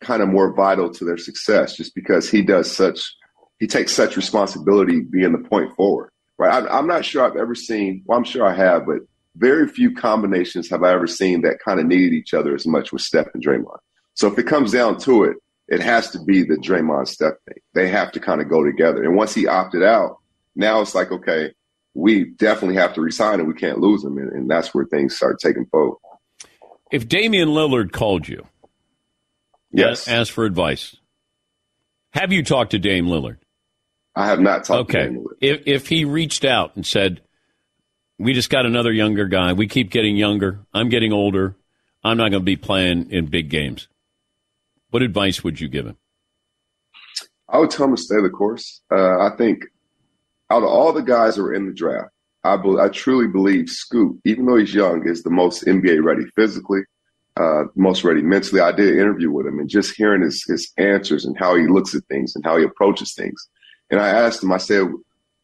kind 0.01 0.21
of 0.21 0.29
more 0.29 0.53
vital 0.53 0.91
to 0.91 1.05
their 1.05 1.17
success 1.17 1.75
just 1.75 1.93
because 1.93 2.29
he 2.29 2.41
does 2.41 2.71
such, 2.71 3.15
he 3.59 3.67
takes 3.67 3.91
such 3.91 4.17
responsibility 4.17 5.01
being 5.01 5.31
the 5.31 5.47
point 5.49 5.75
forward, 5.75 6.11
right? 6.37 6.63
I, 6.63 6.77
I'm 6.77 6.87
not 6.87 7.05
sure 7.05 7.23
I've 7.23 7.37
ever 7.37 7.55
seen, 7.55 8.03
well, 8.05 8.17
I'm 8.17 8.23
sure 8.23 8.45
I 8.45 8.53
have, 8.53 8.85
but 8.85 8.99
very 9.35 9.67
few 9.67 9.93
combinations 9.93 10.69
have 10.69 10.83
I 10.83 10.91
ever 10.91 11.07
seen 11.07 11.41
that 11.41 11.59
kind 11.63 11.79
of 11.79 11.85
needed 11.85 12.13
each 12.13 12.33
other 12.33 12.55
as 12.55 12.65
much 12.65 12.91
with 12.91 13.01
Steph 13.01 13.27
and 13.33 13.43
Draymond. 13.43 13.77
So 14.15 14.27
if 14.27 14.37
it 14.37 14.47
comes 14.47 14.71
down 14.71 14.97
to 15.01 15.23
it, 15.23 15.37
it 15.67 15.79
has 15.79 16.09
to 16.11 16.19
be 16.23 16.43
the 16.43 16.57
Draymond 16.57 17.07
Steph 17.07 17.35
thing. 17.47 17.57
They 17.73 17.87
have 17.87 18.11
to 18.11 18.19
kind 18.19 18.41
of 18.41 18.49
go 18.49 18.63
together. 18.63 19.03
And 19.03 19.15
once 19.15 19.33
he 19.33 19.47
opted 19.47 19.83
out, 19.83 20.17
now 20.55 20.81
it's 20.81 20.93
like, 20.93 21.11
okay, 21.11 21.53
we 21.93 22.25
definitely 22.25 22.75
have 22.77 22.93
to 22.93 23.01
resign 23.01 23.39
him. 23.39 23.47
We 23.47 23.53
can't 23.53 23.79
lose 23.79 24.03
him. 24.03 24.17
And, 24.17 24.31
and 24.31 24.49
that's 24.49 24.73
where 24.73 24.85
things 24.85 25.15
start 25.15 25.39
taking 25.39 25.65
fold. 25.65 25.97
If 26.91 27.07
Damian 27.07 27.49
Lillard 27.49 27.91
called 27.91 28.27
you, 28.27 28.45
Yes. 29.73 30.07
asked 30.07 30.31
for 30.31 30.43
advice, 30.45 30.95
have 32.13 32.31
you 32.33 32.43
talked 32.43 32.71
to 32.71 32.79
Dame 32.79 33.05
Lillard? 33.07 33.37
I 34.15 34.27
have 34.27 34.41
not 34.41 34.65
talked 34.65 34.89
to 34.91 34.97
Okay. 34.97 35.09
him. 35.13 35.25
If 35.39 35.61
if 35.65 35.87
he 35.87 36.03
reached 36.03 36.43
out 36.43 36.75
and 36.75 36.85
said, 36.85 37.21
"We 38.19 38.33
just 38.33 38.49
got 38.49 38.65
another 38.65 38.91
younger 38.91 39.25
guy. 39.27 39.53
We 39.53 39.67
keep 39.67 39.89
getting 39.89 40.17
younger. 40.17 40.59
I'm 40.73 40.89
getting 40.89 41.13
older. 41.13 41.55
I'm 42.03 42.17
not 42.17 42.31
going 42.31 42.41
to 42.41 42.45
be 42.45 42.57
playing 42.57 43.09
in 43.11 43.27
big 43.27 43.49
games." 43.49 43.87
What 44.89 45.01
advice 45.01 45.41
would 45.45 45.61
you 45.61 45.69
give 45.69 45.85
him? 45.85 45.95
I 47.47 47.59
would 47.59 47.69
tell 47.71 47.85
him 47.87 47.95
to 47.95 48.01
stay 48.01 48.21
the 48.21 48.29
course. 48.29 48.81
Uh, 48.91 49.19
I 49.19 49.29
think 49.37 49.63
out 50.51 50.63
of 50.63 50.69
all 50.69 50.91
the 50.93 51.01
guys 51.01 51.35
that 51.35 51.43
were 51.43 51.53
in 51.53 51.65
the 51.67 51.73
draft, 51.73 52.09
I, 52.43 52.57
be, 52.57 52.75
I 52.79 52.89
truly 52.89 53.27
believe 53.27 53.69
Scoot, 53.69 54.19
even 54.25 54.45
though 54.45 54.55
he's 54.57 54.73
young, 54.73 55.07
is 55.07 55.23
the 55.23 55.29
most 55.29 55.65
NBA 55.65 56.03
ready 56.03 56.23
physically, 56.35 56.81
uh, 57.39 57.63
most 57.75 58.03
ready 58.03 58.21
mentally. 58.21 58.61
I 58.61 58.71
did 58.71 58.89
an 58.93 58.99
interview 58.99 59.31
with 59.31 59.45
him 59.47 59.59
and 59.59 59.69
just 59.69 59.95
hearing 59.95 60.21
his, 60.23 60.43
his 60.47 60.71
answers 60.77 61.25
and 61.25 61.37
how 61.37 61.55
he 61.55 61.67
looks 61.67 61.93
at 61.95 62.03
things 62.05 62.35
and 62.35 62.43
how 62.43 62.57
he 62.57 62.63
approaches 62.63 63.13
things. 63.13 63.47
And 63.89 63.99
I 63.99 64.09
asked 64.09 64.43
him, 64.43 64.51
I 64.51 64.57
said, 64.57 64.87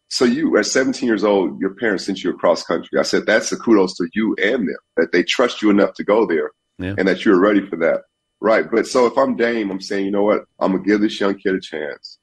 so 0.09 0.25
you 0.25 0.57
at 0.57 0.65
17 0.65 1.07
years 1.07 1.23
old, 1.23 1.59
your 1.59 1.75
parents 1.75 2.05
sent 2.05 2.23
you 2.23 2.31
across 2.31 2.63
country. 2.63 2.97
I 2.97 3.03
said, 3.03 3.25
that's 3.25 3.51
a 3.51 3.57
kudos 3.57 3.95
to 3.97 4.07
you 4.13 4.35
and 4.41 4.67
them 4.67 4.75
that 4.95 5.11
they 5.11 5.21
trust 5.23 5.61
you 5.61 5.69
enough 5.69 5.93
to 5.95 6.03
go 6.03 6.25
there 6.25 6.51
Yeah. 6.79 6.95
and 6.97 7.07
that 7.07 7.25
you're 7.25 7.39
ready 7.39 7.65
for 7.67 7.75
that. 7.77 8.01
Right. 8.39 8.69
But 8.71 8.87
so 8.87 9.05
if 9.05 9.17
I'm 9.17 9.35
Dame, 9.35 9.69
I'm 9.69 9.81
saying, 9.81 10.05
you 10.05 10.11
know 10.11 10.23
what? 10.23 10.43
I'm 10.59 10.71
going 10.71 10.83
to 10.83 10.89
give 10.89 11.01
this 11.01 11.19
young 11.19 11.35
kid 11.37 11.55
a 11.55 11.59
chance. 11.59 12.17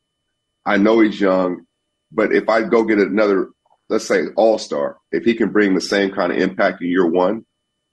I 0.65 0.79
know 0.79 1.01
he's 1.01 1.21
young, 1.21 1.67
but 2.15 2.33
if 2.33 2.49
I 2.49 2.63
go 2.63 2.85
get 2.85 2.99
another, 2.99 3.49
let's 3.89 4.07
say 4.07 4.23
all 4.37 4.59
star, 4.59 4.97
if 5.13 5.25
he 5.25 5.35
can 5.35 5.51
bring 5.51 5.75
the 5.75 5.81
same 5.81 6.11
kind 6.13 6.33
of 6.33 6.39
impact 6.39 6.81
in 6.83 6.89
year 6.89 7.07
one, 7.07 7.45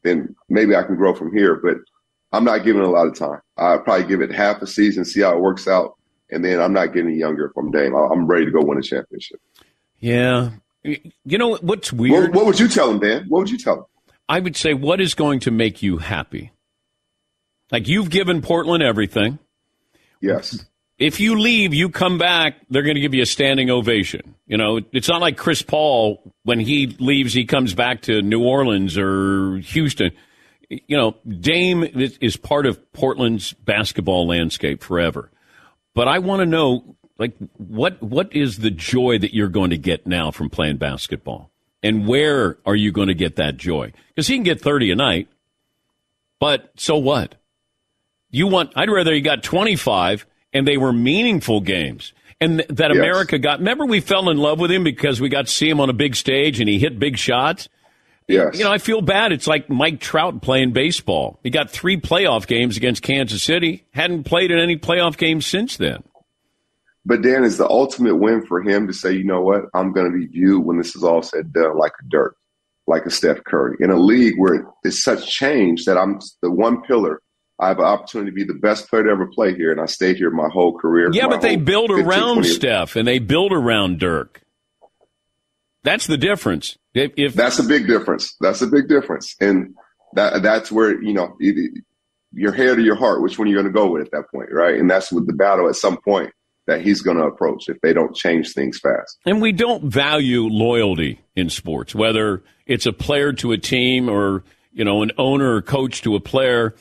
then 0.04 0.36
maybe 0.50 0.76
I 0.76 0.84
can 0.84 0.96
grow 0.96 1.14
from 1.14 1.36
here. 1.36 1.56
But 1.62 1.78
I'm 2.32 2.44
not 2.46 2.64
giving 2.64 2.82
a 2.82 2.90
lot 2.90 3.08
of 3.08 3.16
time. 3.16 3.42
I'll 3.58 3.80
probably 3.82 4.08
give 4.08 4.22
it 4.22 4.32
half 4.32 4.62
a 4.62 4.68
season, 4.68 5.04
see 5.06 5.22
how 5.22 5.34
it 5.36 5.42
works 5.42 5.68
out. 5.68 5.98
And 6.30 6.46
then 6.46 6.62
I'm 6.62 6.72
not 6.74 6.94
getting 6.94 7.14
younger 7.20 7.52
from 7.54 7.72
Dame. 7.72 7.94
I- 7.96 8.08
I'm 8.12 8.26
ready 8.26 8.46
to 8.46 8.52
go 8.52 8.62
win 8.64 8.78
a 8.78 8.82
championship. 8.82 9.42
Yeah, 10.00 10.52
you 10.84 11.38
know 11.38 11.58
what's 11.58 11.92
What, 11.92 12.02
weird? 12.02 12.34
what 12.34 12.46
would 12.46 12.60
you 12.60 12.68
tell 12.68 12.90
him, 12.90 13.00
Dan? 13.00 13.26
What 13.28 13.40
would 13.40 13.50
you 13.50 13.58
tell 13.58 13.76
him? 13.80 13.84
I 14.30 14.40
would 14.40 14.56
say, 14.56 14.74
what 14.74 15.02
is 15.02 15.14
going 15.14 15.42
to 15.42 15.52
make 15.52 15.84
you 15.84 15.98
happy? 15.98 16.52
Like 17.70 17.88
you've 17.88 18.10
given 18.10 18.42
Portland 18.42 18.82
everything. 18.82 19.40
Yes. 20.22 20.66
If 21.02 21.20
you 21.20 21.40
leave, 21.40 21.74
you 21.74 21.90
come 21.90 22.20
back, 22.20 22.58
they're 22.70 22.84
going 22.84 22.94
to 22.94 23.02
give 23.02 23.16
you 23.16 23.24
a 23.24 23.26
standing 23.26 23.72
ovation. 23.72 24.36
You 24.46 24.56
know, 24.56 24.82
it's 24.92 25.10
not 25.10 25.20
like 25.20 25.36
Chris 25.36 25.64
Paul 25.64 26.22
when 26.44 26.60
he 26.60 26.96
leaves, 27.00 27.34
he 27.34 27.44
comes 27.46 27.74
back 27.74 28.04
to 28.04 28.22
New 28.22 28.44
Orleans 28.44 29.00
or 29.00 29.58
Houston. 29.58 30.12
You 30.70 30.96
know, 30.96 31.16
Dame 31.28 31.84
is, 31.84 32.38
part 32.38 32.68
of 32.68 32.94
Portland's 32.94 33.52
basketball 33.54 34.28
landscape 34.28 34.84
forever. 34.84 35.32
But 35.96 36.08
I 36.08 36.20
want 36.20 36.42
to 36.42 36.46
know, 36.46 36.96
like, 37.18 37.34
what 37.58 38.02
what 38.04 38.36
is 38.36 38.60
the 38.60 38.70
joy 38.70 39.18
that 39.18 39.34
you're 39.34 39.50
going 39.50 39.72
to 39.72 39.80
get 39.80 40.06
now 40.06 40.30
from 40.30 40.52
playing 40.52 40.78
basketball, 40.78 41.50
and 41.82 42.08
where 42.08 42.60
are 42.64 42.76
you 42.76 42.92
going 42.92 43.08
to 43.08 43.16
get 43.16 43.38
that 43.38 43.58
joy? 43.58 43.92
Because 44.10 44.28
he 44.28 44.36
can 44.36 44.44
get 44.44 44.62
thirty 44.62 44.92
a 44.92 44.96
night, 44.96 45.28
but 46.40 46.72
so 46.78 46.96
what? 46.96 47.36
You 48.30 48.48
want? 48.48 48.72
I'd 48.76 48.90
rather 48.90 49.14
you 49.14 49.22
got 49.22 49.44
25 49.44 50.26
and 50.54 50.68
they 50.68 50.78
were 50.78 50.94
meaningful 50.94 51.62
games. 51.62 52.14
And 52.40 52.60
th- 52.60 52.70
that 52.70 52.90
Yes. 52.90 52.98
America 52.98 53.38
got. 53.38 53.60
Remember, 53.60 53.86
we 53.86 54.00
fell 54.00 54.30
in 54.30 54.38
love 54.38 54.60
with 54.60 54.72
him 54.72 54.84
because 54.84 55.22
we 55.22 55.30
got 55.30 55.46
to 55.46 55.52
see 55.52 55.70
him 55.70 55.80
on 55.80 55.90
a 55.90 55.94
big 55.94 56.16
stage 56.16 56.60
and 56.60 56.68
he 56.68 56.80
hit 56.80 56.98
big 56.98 57.18
shots. 57.18 57.70
Yes. 58.28 58.58
You 58.58 58.64
know, 58.64 58.72
I 58.72 58.78
feel 58.78 59.02
bad. 59.02 59.32
It's 59.32 59.48
like 59.48 59.70
Mike 59.70 60.00
Trout 60.00 60.42
playing 60.42 60.72
baseball. 60.72 61.40
He 61.44 61.50
got 61.50 61.70
three 61.70 62.00
playoff 62.00 62.48
games 62.48 62.78
against 62.78 63.04
Kansas 63.04 63.44
City. 63.44 63.84
Hadn't 63.92 64.24
played 64.24 64.52
in 64.52 64.60
any 64.60 64.78
playoff 64.78 65.18
games 65.18 65.46
since 65.46 65.78
then. 65.78 66.04
But 67.06 67.22
Dan 67.24 67.44
is 67.44 67.58
the 67.58 67.68
ultimate 67.68 68.16
win 68.16 68.46
for 68.46 68.62
him 68.62 68.88
to 68.88 68.94
say, 68.94 69.12
you 69.14 69.24
know 69.24 69.42
what, 69.42 69.64
I'm 69.74 69.92
going 69.92 70.12
to 70.12 70.18
be 70.18 70.28
viewed 70.28 70.64
when 70.64 70.78
this 70.78 70.96
is 70.96 71.04
all 71.04 71.24
said 71.24 71.46
and 71.46 71.54
done 71.54 71.78
like 71.78 71.94
a 72.00 72.10
Dirk, 72.10 72.38
like 72.88 73.06
a 73.06 73.10
Steph 73.10 73.44
Curry, 73.44 73.78
in 73.80 73.90
a 73.90 74.00
league 74.00 74.36
where 74.38 74.68
it's 74.84 75.04
such 75.04 75.28
change 75.28 75.86
that 75.86 75.98
I'm 75.98 76.20
the 76.42 76.52
one 76.52 76.84
pillar. 76.84 77.22
I 77.62 77.68
have 77.68 77.78
an 77.78 77.86
opportunity 77.86 78.32
to 78.32 78.36
be 78.36 78.44
the 78.44 78.60
best 78.60 78.90
player 78.90 79.04
to 79.04 79.12
ever 79.12 79.28
play 79.28 79.56
here, 79.56 79.72
and 79.72 79.80
I 79.80 79.86
stayed 79.86 80.18
here 80.18 80.32
my 80.32 80.50
whole 80.52 80.78
career. 80.78 81.12
Yeah, 81.14 81.28
but 81.28 81.42
they 81.42 81.58
build 81.58 81.92
15, 81.92 82.06
around 82.06 82.44
Steph 82.46 82.96
and 82.96 83.08
they 83.08 83.20
build 83.20 83.54
around 83.54 84.00
Dirk. 84.00 84.42
That's 85.84 86.08
the 86.08 86.18
difference. 86.18 86.78
If, 86.94 87.12
if 87.18 87.34
That's 87.36 87.60
a 87.60 87.64
big 87.64 87.88
difference. 87.88 88.36
That's 88.42 88.62
a 88.62 88.68
big 88.68 88.90
difference, 88.90 89.36
and 89.40 89.76
that 90.14 90.42
that's 90.42 90.72
where 90.72 91.02
you 91.02 91.14
know 91.14 91.36
it- 91.40 91.84
your 92.34 92.54
head 92.54 92.78
or 92.78 92.82
your 92.82 92.96
heart. 92.96 93.22
Which 93.22 93.38
one 93.38 93.48
you're 93.48 93.62
going 93.62 93.72
to 93.72 93.78
go 93.78 93.92
with 93.92 94.06
at 94.06 94.12
that 94.12 94.32
point, 94.34 94.50
right? 94.52 94.80
And 94.80 94.90
that's 94.90 95.12
with 95.12 95.28
the 95.28 95.34
battle 95.34 95.68
at 95.68 95.76
some 95.76 95.98
point 95.98 96.32
that 96.68 96.82
he's 96.82 97.02
going 97.02 97.18
to 97.18 97.24
approach 97.24 97.68
if 97.68 97.80
they 97.82 97.94
don't 97.94 98.16
change 98.16 98.54
things 98.54 98.80
fast. 98.80 99.18
And 99.26 99.42
we 99.42 99.52
don't 99.52 99.84
value 99.84 100.44
loyalty 100.44 101.20
in 101.36 101.50
sports, 101.50 101.94
whether 101.94 102.44
it's 102.66 102.86
a 102.86 102.94
player 102.94 103.34
to 103.34 103.52
a 103.52 103.58
team 103.58 104.08
or, 104.08 104.44
you 104.72 104.86
know, 104.86 105.02
an 105.04 105.12
owner 105.18 105.56
or 105.56 105.62
coach 105.62 106.02
to 106.04 106.16
a 106.16 106.20
player. 106.20 106.76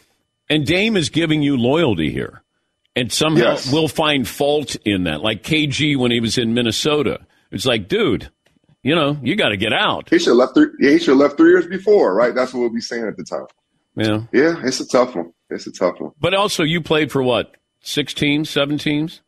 And 0.50 0.66
Dame 0.66 0.96
is 0.96 1.08
giving 1.08 1.42
you 1.42 1.56
loyalty 1.56 2.10
here. 2.10 2.42
And 2.96 3.10
somehow 3.12 3.52
Yes. 3.52 3.72
we'll 3.72 3.88
find 3.88 4.26
fault 4.26 4.76
in 4.84 5.04
that. 5.04 5.22
Like 5.22 5.42
KG 5.44 5.96
when 5.96 6.10
he 6.10 6.20
was 6.20 6.36
in 6.36 6.52
Minnesota. 6.54 7.20
It's 7.52 7.64
like, 7.64 7.88
dude, 7.88 8.28
you 8.82 8.94
know, 8.96 9.16
you 9.22 9.36
got 9.36 9.50
to 9.50 9.56
get 9.56 9.72
out. 9.72 10.10
He 10.10 10.18
should 10.18 10.30
have 10.30 10.36
left. 10.36 10.54
Three, 10.54 10.66
yeah, 10.80 10.90
he 10.90 10.98
should 10.98 11.10
have 11.10 11.18
left 11.18 11.36
three 11.36 11.50
years 11.50 11.66
before, 11.68 12.12
right? 12.14 12.34
That's 12.34 12.52
what 12.52 12.60
we'll 12.60 12.70
be 12.74 12.80
saying 12.80 13.06
at 13.06 13.16
the 13.16 13.24
time. 13.24 13.46
Yeah. 13.94 14.22
Yeah, 14.32 14.60
it's 14.64 14.80
a 14.80 14.86
tough 14.88 15.14
one. 15.14 15.32
It's 15.50 15.66
a 15.66 15.72
tough 15.72 16.00
one. 16.00 16.12
But 16.20 16.34
also, 16.34 16.64
you 16.64 16.80
played 16.80 17.10
for 17.12 17.22
what, 17.22 17.56
six 17.80 18.12
teams, 18.12 18.50
seven 18.50 18.76
teams? 18.76 19.20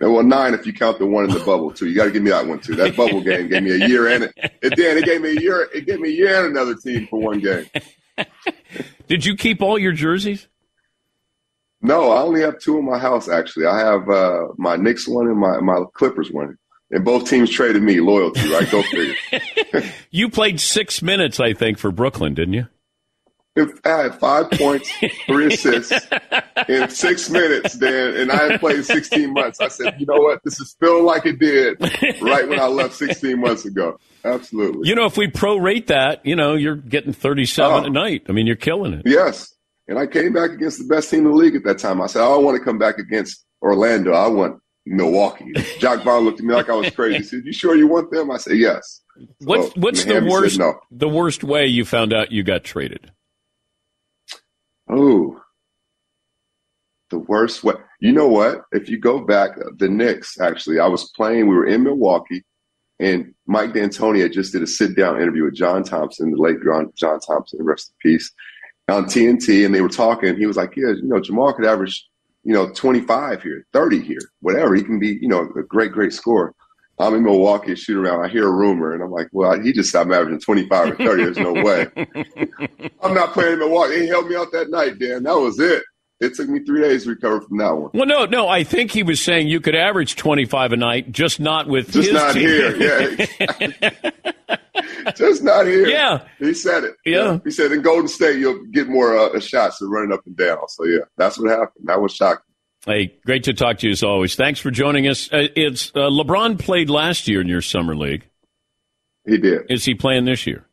Well, 0.00 0.22
nine 0.22 0.54
if 0.54 0.66
you 0.66 0.72
count 0.72 0.98
the 0.98 1.06
one 1.06 1.24
in 1.24 1.30
the 1.30 1.40
bubble 1.44 1.70
too. 1.72 1.86
You 1.88 1.94
got 1.94 2.04
to 2.06 2.10
give 2.10 2.22
me 2.22 2.30
that 2.30 2.46
one 2.46 2.58
too. 2.60 2.74
That 2.74 2.96
bubble 2.96 3.20
game 3.22 3.48
gave 3.48 3.62
me 3.62 3.70
a 3.72 3.86
year 3.88 4.08
and 4.08 4.24
it. 4.24 4.34
It 4.62 4.76
did. 4.76 4.96
It 4.98 5.04
gave 5.04 5.20
me 5.22 5.36
a 5.36 5.40
year. 5.40 5.68
It 5.74 5.86
gave 5.86 6.00
me 6.00 6.08
a 6.08 6.12
year 6.12 6.44
and 6.44 6.56
another 6.56 6.74
team 6.74 7.06
for 7.08 7.20
one 7.20 7.40
game. 7.40 7.66
Did 9.08 9.24
you 9.24 9.36
keep 9.36 9.62
all 9.62 9.78
your 9.78 9.92
jerseys? 9.92 10.46
No, 11.82 12.10
I 12.10 12.20
only 12.22 12.42
have 12.42 12.58
two 12.58 12.78
in 12.78 12.84
my 12.84 12.98
house 12.98 13.28
actually. 13.28 13.66
I 13.66 13.78
have 13.78 14.08
uh, 14.08 14.48
my 14.58 14.76
Knicks 14.76 15.08
one 15.08 15.28
and 15.28 15.38
my 15.38 15.60
my 15.60 15.82
Clippers 15.94 16.30
one, 16.30 16.56
and 16.90 17.04
both 17.04 17.28
teams 17.28 17.50
traded 17.50 17.82
me 17.82 18.00
loyalty. 18.00 18.50
Right? 18.52 18.70
Go 18.70 18.82
figure. 18.82 19.14
You 20.12 20.28
played 20.28 20.60
six 20.60 21.02
minutes, 21.02 21.38
I 21.38 21.52
think, 21.52 21.78
for 21.78 21.92
Brooklyn, 21.92 22.34
didn't 22.34 22.54
you? 22.54 22.66
If 23.56 23.80
I 23.84 24.02
had 24.02 24.14
five 24.14 24.50
points, 24.52 24.90
three 25.26 25.46
assists 25.46 26.06
in 26.68 26.88
six 26.88 27.28
minutes, 27.28 27.76
Dan, 27.76 28.14
and 28.16 28.30
I 28.30 28.52
had 28.52 28.60
played 28.60 28.84
16 28.84 29.32
months. 29.32 29.60
I 29.60 29.66
said, 29.68 29.96
you 29.98 30.06
know 30.06 30.20
what? 30.20 30.40
This 30.44 30.60
is 30.60 30.76
feeling 30.78 31.04
like 31.04 31.26
it 31.26 31.38
did 31.40 31.80
right 32.22 32.48
when 32.48 32.60
I 32.60 32.66
left 32.66 32.94
16 32.94 33.40
months 33.40 33.64
ago. 33.64 33.98
Absolutely. 34.24 34.88
You 34.88 34.94
know, 34.94 35.06
if 35.06 35.16
we 35.16 35.26
prorate 35.26 35.88
that, 35.88 36.24
you 36.24 36.36
know, 36.36 36.54
you're 36.54 36.76
getting 36.76 37.12
37 37.12 37.72
Oh. 37.72 37.86
a 37.86 37.90
night. 37.90 38.22
I 38.28 38.32
mean, 38.32 38.46
you're 38.46 38.54
killing 38.56 38.92
it. 38.94 39.02
Yes. 39.04 39.52
And 39.88 39.98
I 39.98 40.06
came 40.06 40.32
back 40.32 40.52
against 40.52 40.78
the 40.78 40.84
best 40.84 41.10
team 41.10 41.26
in 41.26 41.32
the 41.32 41.36
league 41.36 41.56
at 41.56 41.64
that 41.64 41.78
time. 41.78 42.00
I 42.00 42.06
said, 42.06 42.22
I 42.22 42.26
don't 42.26 42.44
want 42.44 42.56
to 42.56 42.64
come 42.64 42.78
back 42.78 42.98
against 42.98 43.44
Orlando. 43.62 44.12
I 44.12 44.28
want 44.28 44.60
Milwaukee. 44.86 45.52
Jacque 45.80 46.04
Vaughn 46.04 46.24
looked 46.24 46.38
at 46.38 46.46
me 46.46 46.54
like 46.54 46.68
I 46.70 46.74
was 46.74 46.90
crazy. 46.90 47.16
He 47.18 47.22
said, 47.24 47.40
You 47.44 47.52
sure 47.52 47.74
you 47.74 47.88
want 47.88 48.12
them? 48.12 48.30
I 48.30 48.36
said, 48.36 48.56
Yes. 48.58 49.00
What's 49.40 49.66
So, 49.66 49.72
what's 49.80 50.04
the 50.04 50.10
Miami 50.14 50.30
said 50.30 50.32
worst 50.40 50.58
no. 50.60 50.74
the 50.92 51.08
worst 51.08 51.42
way 51.44 51.66
you 51.66 51.84
found 51.84 52.12
out 52.12 52.30
you 52.30 52.44
got 52.44 52.62
traded? 52.62 53.10
Oh. 54.90 55.40
The 57.10 57.18
worst 57.18 57.64
way. 57.64 57.74
You 58.00 58.12
know 58.12 58.28
what? 58.28 58.62
If 58.72 58.88
you 58.88 58.98
go 58.98 59.20
back, 59.20 59.50
uh, 59.58 59.70
the 59.76 59.88
Knicks 59.88 60.40
actually, 60.40 60.78
I 60.78 60.86
was 60.86 61.10
playing. 61.16 61.48
We 61.48 61.54
were 61.54 61.66
in 61.66 61.82
Milwaukee, 61.82 62.44
and 62.98 63.34
Mike 63.46 63.72
D'Antoni 63.72 64.30
just 64.32 64.52
did 64.52 64.62
a 64.62 64.66
sit 64.66 64.96
down 64.96 65.20
interview 65.20 65.44
with 65.44 65.54
John 65.54 65.82
Thompson, 65.82 66.30
the 66.30 66.36
late 66.36 66.56
John 66.96 67.20
Thompson, 67.20 67.62
rest 67.62 67.92
in 68.04 68.10
peace, 68.10 68.30
on 68.88 69.04
TNT, 69.04 69.66
and 69.66 69.74
they 69.74 69.80
were 69.80 69.88
talking. 69.88 70.36
He 70.36 70.46
was 70.46 70.56
like, 70.56 70.76
"Yeah, 70.76 70.90
you 70.90 71.02
know, 71.04 71.20
Jamal 71.20 71.52
could 71.52 71.66
average, 71.66 72.08
you 72.44 72.52
know, 72.52 72.70
25 72.72 73.42
here, 73.42 73.66
30 73.72 74.00
here, 74.00 74.30
whatever. 74.40 74.74
He 74.74 74.82
can 74.82 74.98
be, 74.98 75.18
you 75.20 75.28
know, 75.28 75.50
a 75.56 75.62
great, 75.62 75.92
great 75.92 76.12
scorer." 76.12 76.54
I'm 77.00 77.14
in 77.14 77.22
Milwaukee, 77.22 77.74
shoot 77.74 77.98
around. 77.98 78.24
I 78.24 78.28
hear 78.28 78.46
a 78.46 78.52
rumor, 78.52 78.92
and 78.92 79.02
I'm 79.02 79.10
like, 79.10 79.28
well, 79.32 79.58
he 79.60 79.72
just 79.72 79.88
stopped 79.88 80.10
averaging 80.12 80.40
25 80.40 80.90
or 80.92 80.96
30. 80.96 81.24
There's 81.24 81.38
no 81.38 81.52
way. 81.52 81.86
I'm 83.02 83.14
not 83.14 83.32
playing 83.32 83.54
in 83.54 83.58
Milwaukee. 83.60 84.00
He 84.00 84.06
held 84.08 84.28
me 84.28 84.36
out 84.36 84.52
that 84.52 84.70
night, 84.70 84.98
Dan. 84.98 85.22
That 85.22 85.36
was 85.36 85.58
it. 85.58 85.82
It 86.20 86.34
took 86.34 86.50
me 86.50 86.60
three 86.60 86.82
days 86.82 87.04
to 87.04 87.10
recover 87.10 87.40
from 87.40 87.56
that 87.56 87.74
one. 87.74 87.90
Well, 87.94 88.06
no, 88.06 88.26
no. 88.26 88.46
I 88.46 88.62
think 88.62 88.90
he 88.90 89.02
was 89.02 89.22
saying 89.22 89.48
you 89.48 89.60
could 89.60 89.74
average 89.74 90.16
25 90.16 90.72
a 90.72 90.76
night, 90.76 91.10
just 91.10 91.40
not 91.40 91.66
with 91.66 91.90
just 91.92 92.12
not 92.12 92.34
team. 92.34 92.46
here. 92.46 92.76
Yeah, 92.76 93.90
just 95.16 95.42
not 95.42 95.66
here. 95.66 95.86
Yeah, 95.86 96.26
he 96.38 96.52
said 96.52 96.84
it. 96.84 96.96
Yeah, 97.06 97.16
yeah. 97.16 97.38
he 97.44 97.50
said 97.50 97.72
in 97.72 97.80
Golden 97.80 98.06
State 98.06 98.38
you'll 98.38 98.62
get 98.66 98.88
more 98.88 99.16
uh, 99.16 99.40
shots 99.40 99.78
than 99.78 99.88
running 99.88 100.12
up 100.12 100.20
and 100.26 100.36
down. 100.36 100.68
So 100.68 100.84
yeah, 100.84 101.00
that's 101.16 101.38
what 101.38 101.48
happened. 101.50 101.86
That 101.86 102.02
was 102.02 102.14
shocking. 102.14 102.44
Hey, 102.86 103.14
great 103.26 103.44
to 103.44 103.52
talk 103.52 103.78
to 103.78 103.86
you 103.86 103.92
as 103.92 104.02
always. 104.02 104.34
Thanks 104.36 104.58
for 104.58 104.70
joining 104.70 105.06
us. 105.06 105.30
Uh, 105.30 105.48
it's 105.54 105.90
uh, 105.94 106.08
LeBron 106.08 106.58
played 106.58 106.88
last 106.88 107.28
year 107.28 107.40
in 107.40 107.46
your 107.46 107.60
summer 107.60 107.94
league. 107.94 108.26
He 109.26 109.36
did. 109.36 109.62
Is 109.68 109.84
he 109.84 109.94
playing 109.94 110.24
this 110.24 110.46
year? 110.46 110.66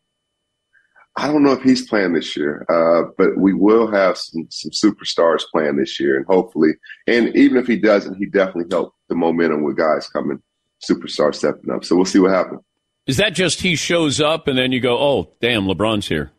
I 1.18 1.28
don't 1.28 1.44
know 1.44 1.52
if 1.52 1.64
he's 1.64 1.86
playing 1.86 2.14
this 2.14 2.38
year, 2.38 2.66
uh, 2.70 3.10
but 3.18 3.38
we 3.38 3.54
will 3.54 3.92
have 3.92 4.18
some, 4.18 4.48
some 4.50 4.72
superstars 4.72 5.42
playing 5.52 5.76
this 5.76 6.00
year, 6.00 6.16
and 6.16 6.26
hopefully, 6.28 6.74
and 7.08 7.36
even 7.36 7.58
if 7.58 7.68
he 7.68 7.76
doesn't, 7.76 8.16
he 8.16 8.28
definitely 8.28 8.66
helped 8.72 8.96
the 9.10 9.16
momentum 9.16 9.64
with 9.64 9.78
guys 9.78 10.08
coming, 10.08 10.42
superstars 10.88 11.36
stepping 11.36 11.72
up. 11.72 11.84
So 11.84 11.96
we'll 11.96 12.06
see 12.06 12.20
what 12.20 12.32
happens. 12.32 12.62
Is 13.08 13.18
that 13.18 13.34
just 13.34 13.62
he 13.62 13.76
shows 13.76 14.22
up 14.22 14.48
and 14.48 14.58
then 14.58 14.72
you 14.72 14.80
go, 14.80 14.98
oh, 14.98 15.34
damn, 15.42 15.66
LeBron's 15.66 16.08
here? 16.08 16.32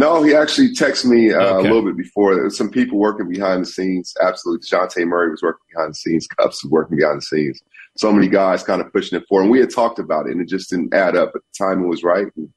No, 0.00 0.22
he 0.22 0.34
actually 0.34 0.72
texted 0.72 1.10
me 1.10 1.30
uh, 1.30 1.38
okay. 1.38 1.68
a 1.68 1.70
little 1.70 1.84
bit 1.84 1.94
before. 1.94 2.34
There 2.34 2.44
was 2.44 2.56
some 2.56 2.70
people 2.70 2.98
working 2.98 3.28
behind 3.28 3.60
the 3.60 3.66
scenes. 3.66 4.14
Absolutely. 4.22 4.66
Dejounte 4.66 5.06
Murray 5.06 5.30
was 5.30 5.42
working 5.42 5.66
behind 5.70 5.90
the 5.90 5.94
scenes. 5.94 6.26
Cups 6.26 6.64
was 6.64 6.70
working 6.70 6.96
behind 6.96 7.18
the 7.18 7.22
scenes. 7.22 7.60
So 7.98 8.10
many 8.10 8.26
guys 8.26 8.62
kind 8.62 8.80
of 8.80 8.90
pushing 8.94 9.18
it 9.18 9.26
forward. 9.28 9.42
And 9.42 9.50
we 9.50 9.60
had 9.60 9.68
talked 9.68 9.98
about 9.98 10.26
it, 10.26 10.32
and 10.32 10.40
it 10.40 10.48
just 10.48 10.70
didn't 10.70 10.94
add 10.94 11.16
up. 11.16 11.34
But 11.34 11.42
the 11.42 11.64
timing 11.66 11.86
was 11.86 12.02
right. 12.02 12.28
And 12.34 12.48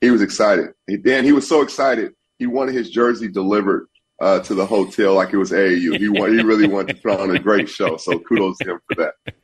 he 0.00 0.10
was 0.10 0.22
excited. 0.22 0.70
Dan, 1.04 1.22
he 1.22 1.30
was 1.30 1.46
so 1.46 1.62
excited. 1.62 2.14
He 2.40 2.48
wanted 2.48 2.74
his 2.74 2.90
jersey 2.90 3.28
delivered 3.28 3.86
uh, 4.20 4.40
to 4.40 4.56
the 4.56 4.66
hotel 4.66 5.14
like 5.14 5.32
it 5.32 5.38
was 5.38 5.52
AAU. 5.52 5.98
He, 5.98 6.08
want, 6.08 6.32
he 6.32 6.42
really 6.42 6.66
wanted 6.66 6.96
to 6.96 7.00
put 7.00 7.20
on 7.20 7.30
a 7.30 7.38
great 7.38 7.68
show. 7.68 7.96
So 7.96 8.18
kudos 8.18 8.58
to 8.58 8.72
him 8.72 8.80
for 8.88 9.04
that. 9.04 9.34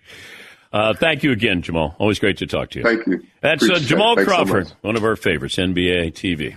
Uh, 0.73 0.93
thank 0.93 1.23
you 1.23 1.31
again, 1.31 1.63
Jamal. 1.63 1.95
Always 2.01 2.19
great 2.19 2.39
to 2.39 2.49
talk 2.49 2.71
to 2.71 2.81
you. 2.81 2.85
Thank 2.85 3.07
you. 3.07 3.25
That's 3.43 3.63
uh, 3.63 3.79
Jamal 3.79 4.17
Crawford, 4.17 4.67
so 4.67 4.75
one 4.81 4.97
of 4.97 5.05
our 5.05 5.15
favorites, 5.15 5.55
NBA 5.55 6.15
TV 6.15 6.57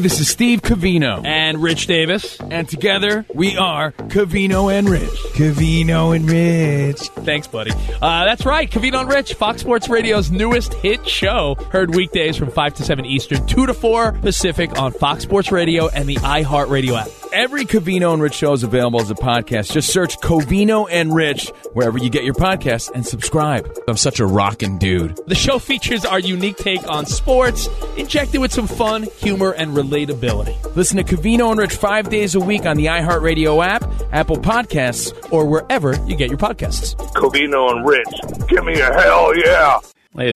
This 0.00 0.18
is 0.18 0.28
Steve 0.28 0.62
Covino. 0.62 1.24
and 1.26 1.62
Rich 1.62 1.86
Davis, 1.86 2.38
and 2.40 2.66
together 2.66 3.26
we 3.34 3.58
are 3.58 3.92
Covino 3.92 4.72
and 4.72 4.88
Rich. 4.88 5.10
Covino 5.34 6.16
and 6.16 6.28
Rich. 6.28 7.00
Thanks, 7.26 7.46
buddy. 7.46 7.72
Uh, 8.00 8.24
that's 8.24 8.46
right, 8.46 8.70
Covino 8.70 9.00
and 9.00 9.10
Rich, 9.10 9.34
Fox 9.34 9.60
Sports 9.60 9.90
Radio's 9.90 10.30
newest 10.30 10.72
hit 10.74 11.06
show. 11.06 11.54
Heard 11.70 11.94
weekdays 11.94 12.36
from 12.38 12.50
5 12.50 12.74
to 12.74 12.82
7 12.82 13.04
Eastern, 13.04 13.46
2 13.46 13.66
to 13.66 13.74
4 13.74 14.12
Pacific 14.12 14.80
on 14.80 14.92
Fox 14.92 15.22
Sports 15.22 15.52
Radio 15.52 15.88
and 15.88 16.08
the 16.08 16.16
iHeartRadio 16.16 16.98
app. 16.98 17.19
Every 17.32 17.64
Covino 17.64 18.12
and 18.12 18.20
Rich 18.20 18.34
show 18.34 18.52
is 18.54 18.64
available 18.64 19.00
as 19.00 19.08
a 19.10 19.14
podcast. 19.14 19.72
Just 19.72 19.92
search 19.92 20.18
Covino 20.18 20.88
and 20.90 21.14
Rich 21.14 21.52
wherever 21.74 21.96
you 21.96 22.10
get 22.10 22.24
your 22.24 22.34
podcasts 22.34 22.90
and 22.92 23.06
subscribe. 23.06 23.70
I'm 23.86 23.96
such 23.96 24.18
a 24.18 24.26
rockin' 24.26 24.78
dude. 24.78 25.20
The 25.28 25.36
show 25.36 25.60
features 25.60 26.04
our 26.04 26.18
unique 26.18 26.56
take 26.56 26.84
on 26.88 27.06
sports, 27.06 27.68
injected 27.96 28.40
with 28.40 28.52
some 28.52 28.66
fun, 28.66 29.04
humor, 29.18 29.52
and 29.52 29.76
relatability. 29.76 30.74
Listen 30.74 30.96
to 30.96 31.04
Covino 31.04 31.50
and 31.52 31.60
Rich 31.60 31.74
five 31.74 32.10
days 32.10 32.34
a 32.34 32.40
week 32.40 32.66
on 32.66 32.76
the 32.76 32.86
iHeartRadio 32.86 33.64
app, 33.64 33.84
Apple 34.12 34.36
Podcasts, 34.36 35.14
or 35.32 35.46
wherever 35.46 35.94
you 36.06 36.16
get 36.16 36.30
your 36.30 36.38
podcasts. 36.38 36.96
Covino 37.14 37.70
and 37.70 37.86
Rich, 37.86 38.48
give 38.48 38.64
me 38.64 38.80
a 38.80 38.92
hell 38.92 39.36
yeah. 39.36 39.78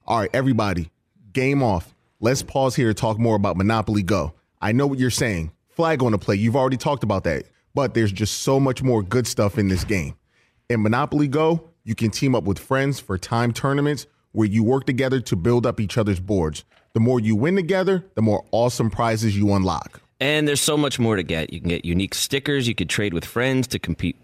All 0.07 0.21
right, 0.21 0.31
everybody, 0.33 0.93
game 1.33 1.61
off. 1.61 1.93
Let's 2.21 2.43
pause 2.43 2.77
here 2.77 2.87
to 2.87 2.95
talk 2.95 3.19
more 3.19 3.35
about 3.35 3.57
Monopoly 3.57 4.05
Go. 4.05 4.35
I 4.63 4.71
know 4.71 4.87
what 4.87 5.01
you're 5.01 5.11
saying. 5.11 5.51
Flag 5.75 6.03
on 6.03 6.13
the 6.13 6.19
play. 6.19 6.37
You've 6.37 6.57
already 6.57 6.77
talked 6.77 7.03
about 7.03 7.25
that. 7.25 7.47
But 7.75 7.95
there's 7.95 8.13
just 8.13 8.43
so 8.43 8.61
much 8.61 8.83
more 8.83 9.03
good 9.03 9.27
stuff 9.27 9.59
in 9.59 9.69
this 9.69 9.83
game. 9.83 10.15
In 10.71 10.83
Monopoly 10.83 11.27
Go, 11.27 11.71
you 11.83 11.97
can 11.97 12.11
team 12.11 12.35
up 12.35 12.45
with 12.45 12.59
friends 12.59 13.01
for 13.01 13.19
time 13.19 13.53
tournaments 13.53 14.07
where 14.33 14.47
you 14.47 14.63
work 14.63 14.87
together 14.87 15.21
to 15.21 15.37
build 15.37 15.67
up 15.67 15.81
each 15.81 15.99
other's 15.99 16.21
boards. 16.21 16.65
The 16.93 17.01
more 17.01 17.19
you 17.19 17.35
win 17.35 17.57
together, 17.57 18.05
the 18.15 18.23
more 18.23 18.45
awesome 18.53 18.91
prizes 18.91 19.37
you 19.37 19.53
unlock. 19.53 20.01
And 20.21 20.47
there's 20.47 20.61
so 20.61 20.77
much 20.77 21.01
more 21.01 21.17
to 21.17 21.25
get. 21.25 21.53
You 21.53 21.61
can 21.61 21.69
get 21.69 21.85
unique 21.85 22.15
stickers. 22.15 22.69
You 22.69 22.75
could 22.77 22.89
trade 22.89 23.13
with 23.13 23.25
friends 23.25 23.67
to 23.69 23.81
compete 23.81 24.24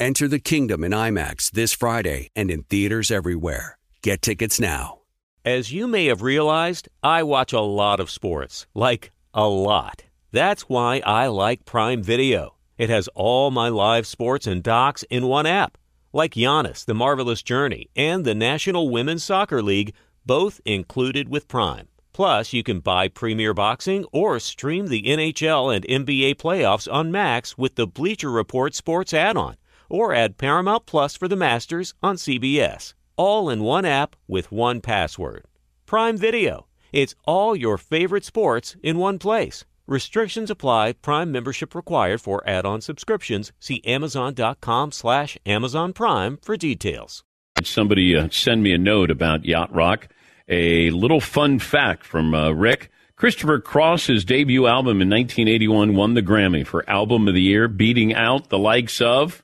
Enter 0.00 0.28
the 0.28 0.38
kingdom 0.38 0.84
in 0.84 0.92
IMAX 0.92 1.50
this 1.50 1.72
Friday 1.72 2.28
and 2.36 2.52
in 2.52 2.62
theaters 2.62 3.10
everywhere. 3.10 3.76
Get 4.00 4.22
tickets 4.22 4.60
now. 4.60 4.98
As 5.44 5.72
you 5.72 5.88
may 5.88 6.06
have 6.06 6.22
realized, 6.22 6.88
I 7.02 7.24
watch 7.24 7.52
a 7.52 7.60
lot 7.60 7.98
of 7.98 8.08
sports. 8.08 8.68
Like, 8.74 9.10
a 9.34 9.48
lot. 9.48 10.04
That's 10.30 10.68
why 10.68 11.02
I 11.04 11.26
like 11.26 11.64
Prime 11.64 12.00
Video. 12.00 12.54
It 12.76 12.90
has 12.90 13.08
all 13.16 13.50
my 13.50 13.70
live 13.70 14.06
sports 14.06 14.46
and 14.46 14.62
docs 14.62 15.02
in 15.10 15.26
one 15.26 15.46
app. 15.46 15.76
Like 16.12 16.34
Giannis, 16.34 16.84
The 16.84 16.94
Marvelous 16.94 17.42
Journey, 17.42 17.90
and 17.96 18.24
the 18.24 18.36
National 18.36 18.90
Women's 18.90 19.24
Soccer 19.24 19.64
League, 19.64 19.94
both 20.24 20.60
included 20.64 21.28
with 21.28 21.48
Prime. 21.48 21.88
Plus, 22.12 22.52
you 22.52 22.62
can 22.62 22.78
buy 22.78 23.08
Premier 23.08 23.52
Boxing 23.52 24.04
or 24.12 24.38
stream 24.38 24.86
the 24.86 25.02
NHL 25.02 25.74
and 25.74 25.84
NBA 25.84 26.36
playoffs 26.36 26.86
on 26.92 27.10
Max 27.10 27.58
with 27.58 27.74
the 27.74 27.88
Bleacher 27.88 28.30
Report 28.30 28.76
Sports 28.76 29.12
add 29.12 29.36
on 29.36 29.56
or 29.88 30.14
add 30.14 30.38
Paramount 30.38 30.86
Plus 30.86 31.16
for 31.16 31.28
the 31.28 31.36
Masters 31.36 31.94
on 32.02 32.16
CBS. 32.16 32.94
All 33.16 33.50
in 33.50 33.62
one 33.62 33.84
app 33.84 34.16
with 34.26 34.52
one 34.52 34.80
password. 34.80 35.44
Prime 35.86 36.16
Video. 36.16 36.66
It's 36.92 37.14
all 37.24 37.56
your 37.56 37.78
favorite 37.78 38.24
sports 38.24 38.76
in 38.82 38.98
one 38.98 39.18
place. 39.18 39.64
Restrictions 39.86 40.50
apply. 40.50 40.92
Prime 40.92 41.32
membership 41.32 41.74
required 41.74 42.20
for 42.20 42.46
add-on 42.46 42.82
subscriptions. 42.82 43.52
See 43.58 43.82
Amazon.com 43.84 44.92
slash 44.92 45.38
Amazon 45.46 45.94
Prime 45.94 46.38
for 46.42 46.56
details. 46.56 47.24
Somebody 47.64 48.14
uh, 48.14 48.28
send 48.30 48.62
me 48.62 48.72
a 48.72 48.78
note 48.78 49.10
about 49.10 49.46
Yacht 49.46 49.74
Rock. 49.74 50.08
A 50.48 50.90
little 50.90 51.20
fun 51.20 51.58
fact 51.58 52.04
from 52.04 52.34
uh, 52.34 52.50
Rick. 52.50 52.90
Christopher 53.16 53.58
Cross's 53.60 54.24
debut 54.24 54.66
album 54.66 55.02
in 55.02 55.10
1981 55.10 55.96
won 55.96 56.14
the 56.14 56.22
Grammy 56.22 56.66
for 56.66 56.88
Album 56.88 57.26
of 57.26 57.34
the 57.34 57.42
Year, 57.42 57.66
beating 57.66 58.14
out 58.14 58.48
the 58.48 58.58
likes 58.58 59.00
of 59.00 59.42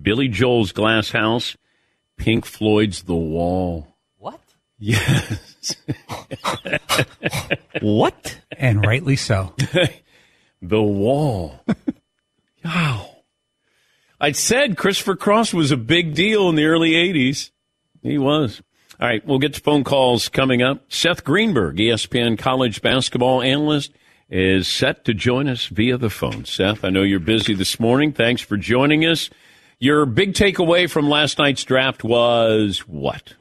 Billy 0.00 0.28
Joel's 0.28 0.72
Glass 0.72 1.10
House, 1.10 1.56
Pink 2.16 2.44
Floyd's 2.44 3.02
The 3.02 3.14
Wall. 3.14 3.96
What? 4.18 4.40
Yes. 4.78 5.76
what? 7.80 8.38
And 8.56 8.84
rightly 8.84 9.16
so. 9.16 9.54
the 10.62 10.82
Wall. 10.82 11.60
wow. 12.64 13.10
I 14.20 14.32
said 14.32 14.76
Christopher 14.76 15.16
Cross 15.16 15.54
was 15.54 15.70
a 15.70 15.76
big 15.76 16.14
deal 16.14 16.48
in 16.48 16.56
the 16.56 16.64
early 16.64 16.92
80s. 16.92 17.50
He 18.02 18.18
was. 18.18 18.62
All 19.00 19.06
right, 19.06 19.24
we'll 19.24 19.38
get 19.38 19.54
to 19.54 19.60
phone 19.60 19.84
calls 19.84 20.28
coming 20.28 20.60
up. 20.60 20.92
Seth 20.92 21.22
Greenberg, 21.22 21.76
ESPN 21.76 22.36
college 22.36 22.82
basketball 22.82 23.42
analyst, 23.42 23.92
is 24.28 24.66
set 24.66 25.04
to 25.04 25.14
join 25.14 25.48
us 25.48 25.66
via 25.66 25.96
the 25.96 26.10
phone. 26.10 26.44
Seth, 26.44 26.84
I 26.84 26.90
know 26.90 27.02
you're 27.02 27.20
busy 27.20 27.54
this 27.54 27.78
morning. 27.78 28.12
Thanks 28.12 28.42
for 28.42 28.56
joining 28.56 29.06
us. 29.06 29.30
Your 29.80 30.06
big 30.06 30.32
takeaway 30.32 30.90
from 30.90 31.08
last 31.08 31.38
night's 31.38 31.62
draft 31.62 32.02
was 32.02 32.80
what? 32.80 33.34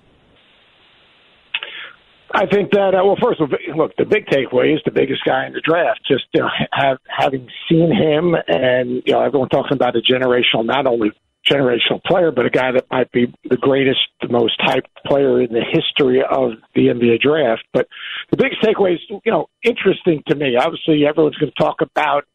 I 2.32 2.46
think 2.46 2.72
that 2.72 2.94
uh, 2.94 3.04
well, 3.04 3.18
first 3.20 3.42
of 3.42 3.52
all, 3.52 3.78
look, 3.78 3.96
the 3.98 4.06
big 4.06 4.28
takeaway 4.28 4.76
is 4.76 4.82
the 4.86 4.92
biggest 4.92 5.24
guy 5.26 5.48
in 5.48 5.54
the 5.54 5.62
draft. 5.62 6.02
Just 6.08 6.26
you 6.34 6.42
know, 6.42 6.50
have, 6.72 7.00
having 7.08 7.50
seen 7.68 7.92
him, 7.92 8.36
and 8.48 9.02
you 9.06 9.14
know, 9.14 9.22
everyone 9.22 9.50
talking 9.50 9.74
about 9.74 9.96
a 9.96 10.02
generational, 10.02 10.64
not 10.64 10.86
only 10.86 11.10
generational 11.50 12.04
player, 12.06 12.32
but 12.32 12.46
a 12.46 12.52
guy 12.52 12.72
that 12.72 12.86
might 12.92 13.12
be 13.12 13.34
the 13.50 13.58
greatest, 13.58 14.02
the 14.22 14.28
most 14.28 14.60
hyped 14.60 14.92
player 15.08 15.42
in 15.42 15.52
the 15.52 15.64
history 15.64 16.22
of 16.22 16.52
the 16.76 16.88
NBA 16.88 17.22
draft. 17.22 17.64
But 17.74 17.88
the 18.30 18.38
biggest 18.38 18.62
takeaway 18.62 18.96
is, 18.96 19.00
you 19.10 19.32
know, 19.32 19.48
interesting 19.64 20.22
to 20.28 20.36
me. 20.36 20.56
Obviously, 20.56 21.08
everyone's 21.08 21.38
going 21.38 21.52
to 21.52 21.64
talk 21.64 21.82
about 21.82 22.26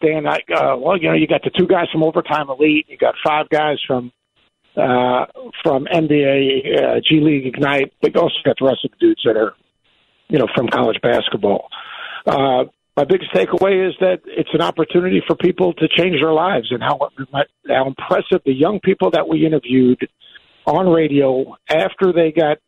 Dan. 0.00 0.26
I, 0.26 0.38
uh, 0.54 0.76
well, 0.76 0.96
you 0.96 1.08
know, 1.08 1.14
you 1.14 1.26
got 1.26 1.42
the 1.42 1.50
two 1.50 1.66
guys 1.66 1.86
from 1.92 2.02
Overtime 2.02 2.48
Elite, 2.50 2.86
you 2.88 2.96
got 2.96 3.14
five 3.24 3.48
guys 3.48 3.78
from 3.86 4.12
uh, 4.76 5.26
from 5.62 5.86
NBA, 5.86 6.82
uh, 6.82 7.00
G 7.06 7.20
League 7.20 7.46
Ignite, 7.46 7.92
but 8.00 8.14
you 8.14 8.20
also 8.20 8.36
got 8.44 8.56
the 8.60 8.66
rest 8.66 8.84
of 8.84 8.92
the 8.92 8.96
dudes 8.98 9.22
that 9.24 9.36
are, 9.36 9.54
you 10.28 10.38
know, 10.38 10.46
from 10.54 10.68
college 10.68 11.00
basketball. 11.02 11.68
Uh, 12.26 12.64
my 12.96 13.04
biggest 13.04 13.32
takeaway 13.32 13.88
is 13.88 13.94
that 14.00 14.20
it's 14.26 14.50
an 14.52 14.60
opportunity 14.60 15.22
for 15.26 15.36
people 15.36 15.72
to 15.74 15.88
change 15.88 16.20
their 16.20 16.32
lives 16.32 16.68
and 16.70 16.82
how 16.82 16.98
how 17.68 17.86
impressive 17.86 18.40
the 18.44 18.52
young 18.52 18.80
people 18.80 19.10
that 19.12 19.28
we 19.28 19.46
interviewed 19.46 20.08
on 20.66 20.88
radio 20.88 21.56
after 21.68 22.12
they 22.12 22.32
got 22.32 22.58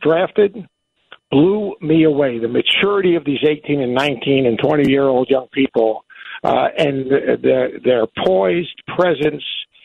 drafted 0.00 0.56
blew 1.30 1.74
me 1.80 2.04
away. 2.04 2.38
The 2.38 2.48
maturity 2.48 3.16
of 3.16 3.24
these 3.24 3.40
18 3.42 3.80
and 3.80 3.94
19 3.94 4.46
and 4.46 4.58
20 4.58 4.90
year 4.90 5.02
old 5.02 5.28
young 5.28 5.48
people 5.52 6.04
uh, 6.46 6.68
and 6.78 7.10
their, 7.42 7.70
their 7.84 8.06
poised 8.24 8.80
presence 8.96 9.42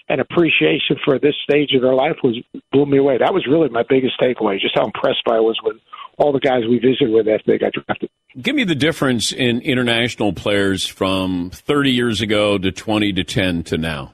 and 0.10 0.22
appreciation 0.22 0.98
for 1.04 1.18
this 1.18 1.34
stage 1.44 1.72
of 1.74 1.82
their 1.82 1.96
life 1.96 2.18
was 2.24 2.38
blew 2.72 2.86
me 2.86 2.98
away. 2.98 3.18
That 3.18 3.34
was 3.34 3.48
really 3.50 3.70
my 3.70 3.84
biggest 3.88 4.20
takeaway. 4.22 4.60
Just 4.60 4.76
how 4.76 4.86
impressed 4.86 5.24
I 5.28 5.40
was 5.40 5.58
with 5.64 5.78
all 6.18 6.32
the 6.32 6.40
guys 6.40 6.62
we 6.70 6.78
visited 6.78 7.10
with 7.10 7.28
after 7.28 7.52
they 7.52 7.58
got 7.58 7.74
drafted. 7.74 8.10
Give 8.40 8.56
me 8.56 8.64
the 8.64 8.76
difference 8.76 9.32
in 9.32 9.62
international 9.62 10.34
players 10.34 10.86
from 10.86 11.50
30 11.52 11.92
years 11.92 12.22
ago 12.22 12.58
to 12.60 12.72
20 12.72 13.14
to 13.14 13.24
10 13.24 13.64
to 13.64 13.78
now. 13.78 14.14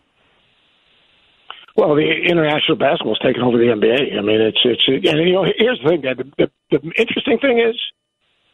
Well, 1.75 1.95
the 1.95 2.09
international 2.27 2.77
basketball 2.77 3.13
is 3.13 3.19
taking 3.21 3.43
over 3.43 3.57
the 3.57 3.65
NBA. 3.65 4.17
I 4.17 4.21
mean, 4.21 4.41
it's 4.41 4.57
it's 4.63 4.81
and 4.87 5.27
you 5.27 5.33
know 5.33 5.45
here's 5.57 5.79
the 5.83 5.89
thing. 5.89 6.01
The, 6.01 6.23
the, 6.37 6.51
the 6.71 6.91
interesting 6.97 7.37
thing 7.39 7.59
is 7.59 7.75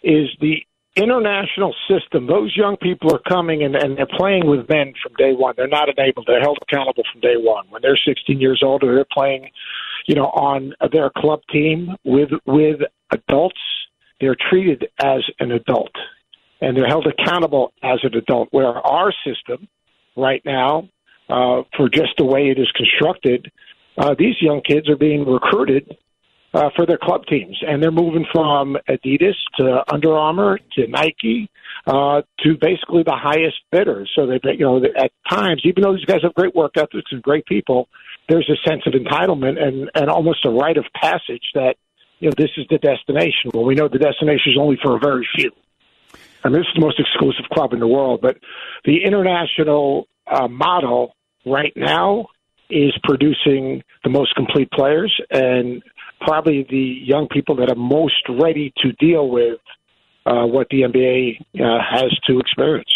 is 0.04 0.30
the 0.41 0.58
international 0.96 1.74
system. 1.89 2.28
Those 2.28 2.56
young 2.56 2.78
people 2.78 3.14
are 3.14 3.22
coming 3.28 3.64
and, 3.64 3.76
and 3.76 3.98
they're 3.98 4.06
playing 4.06 4.48
with 4.48 4.70
men 4.70 4.94
from 5.02 5.14
day 5.18 5.34
one. 5.34 5.56
They're 5.58 5.68
not 5.68 5.89
enabled. 5.89 6.26
They're 6.28 6.41
held 6.41 6.60
accountable 6.62 7.04
from 7.12 7.22
day 7.22 7.36
one. 7.36 7.66
When 7.70 7.82
they're 7.82 8.00
16 8.06 8.39
years 8.39 8.62
old, 8.64 8.84
or 8.84 8.96
they're 8.96 9.06
playing, 9.12 9.50
you 10.08 10.16
know, 10.16 10.28
on 10.28 10.74
their 10.91 11.10
club 11.18 11.41
team 11.52 11.96
with 12.04 12.30
with 12.46 12.82
adults. 13.12 13.60
They're 14.22 14.38
treated 14.50 14.88
as 15.04 15.22
an 15.39 15.52
adult, 15.52 15.91
and 16.62 16.78
they're 16.78 16.88
held 16.88 17.08
accountable 17.08 17.74
as 17.84 18.00
an 18.04 18.16
adult. 18.16 18.50
Where 18.52 18.68
our 18.68 19.12
system 19.26 19.68
right 20.16 20.41
now, 20.46 20.88
uh, 21.30 21.64
for 21.76 21.89
just 21.89 22.14
the 22.18 22.26
way 22.26 22.50
it 22.50 22.60
is 22.60 22.72
constructed, 22.76 23.52
uh, 23.98 24.16
these 24.18 24.36
young 24.39 24.62
kids 24.62 24.88
are 24.89 24.96
being 24.96 25.26
recruited 25.26 25.98
uh, 26.54 26.70
for 26.76 26.86
their 26.86 26.97
club 26.97 27.26
teams, 27.26 27.58
and 27.66 27.82
they're 27.82 27.91
moving 27.91 28.26
from 28.32 28.78
Adidas 28.88 29.36
to 29.58 29.84
Under 29.91 30.14
Armour 30.14 30.60
to 30.74 30.88
Nike 30.88 31.49
uh, 31.88 32.22
to 32.39 32.58
basically 32.60 33.04
the 33.04 33.16
highest 33.16 33.58
bidders. 33.72 34.12
So 34.16 34.28
they, 34.28 34.39
you 34.54 34.66
know, 34.66 34.84
at 34.84 35.12
times, 35.30 35.62
even 35.66 35.84
though 35.84 35.95
these 35.95 36.06
guys 36.06 36.22
have 36.24 36.34
great 36.34 36.56
work 36.56 36.74
ethics 36.78 37.12
and 37.12 37.22
great 37.22 37.45
people, 37.45 37.89
there's 38.30 38.49
a 38.49 38.70
sense 38.70 38.84
of 38.86 38.93
entitlement 38.93 39.62
and 39.62 39.89
and 39.95 40.10
almost 40.10 40.45
a 40.45 40.49
rite 40.49 40.78
of 40.78 40.86
passage 40.95 41.43
that 41.56 41.76
you 42.20 42.30
know 42.30 42.34
this 42.38 42.51
is 42.58 42.66
the 42.70 42.78
destination. 42.78 43.51
Well, 43.54 43.66
we 43.66 43.76
know 43.76 43.88
the 43.88 43.99
destination 43.99 44.54
is 44.54 44.58
only 44.60 44.78
for 44.82 44.95
a 44.95 44.99
very 44.99 45.28
few. 45.36 45.51
I 46.43 46.49
mean, 46.49 46.60
this 46.60 46.68
is 46.68 46.76
the 46.76 46.86
most 46.86 46.99
exclusive 46.99 47.45
club 47.51 47.74
in 47.74 47.80
the 47.80 47.88
world, 47.88 48.22
but 48.22 48.38
the 48.86 49.04
international 49.04 50.08
uh, 50.28 50.47
model 50.47 51.16
right 51.45 51.74
now 51.76 52.28
is 52.70 52.93
producing 53.04 53.84
the 54.04 54.10
most 54.10 54.36
complete 54.36 54.70
players 54.72 55.14
and 55.30 55.84
probably 56.26 56.65
the 56.69 57.01
young 57.05 57.28
people 57.28 57.55
that 57.57 57.69
are 57.69 57.76
most 57.76 58.28
ready 58.30 58.74
to 58.78 58.91
deal 58.93 59.30
with 59.30 59.59
uh, 60.26 60.45
what 60.45 60.67
the 60.69 60.82
NBA 60.82 61.41
uh, 61.59 61.80
has 61.84 62.11
to 62.28 62.39
experience. 62.39 62.89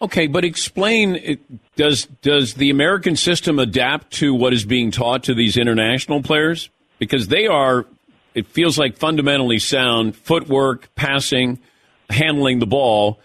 Okay, 0.00 0.28
but 0.28 0.44
explain 0.44 1.38
does 1.74 2.06
does 2.22 2.54
the 2.54 2.70
American 2.70 3.16
system 3.16 3.58
adapt 3.58 4.12
to 4.14 4.32
what 4.32 4.52
is 4.52 4.64
being 4.64 4.92
taught 4.92 5.24
to 5.24 5.34
these 5.34 5.56
international 5.56 6.22
players 6.22 6.70
because 6.98 7.28
they 7.28 7.46
are 7.46 7.84
it 8.34 8.46
feels 8.46 8.78
like 8.78 8.96
fundamentally 8.96 9.58
sound 9.58 10.14
footwork, 10.14 10.94
passing, 10.94 11.58
handling 12.08 12.60
the 12.60 12.66
ball 12.66 13.18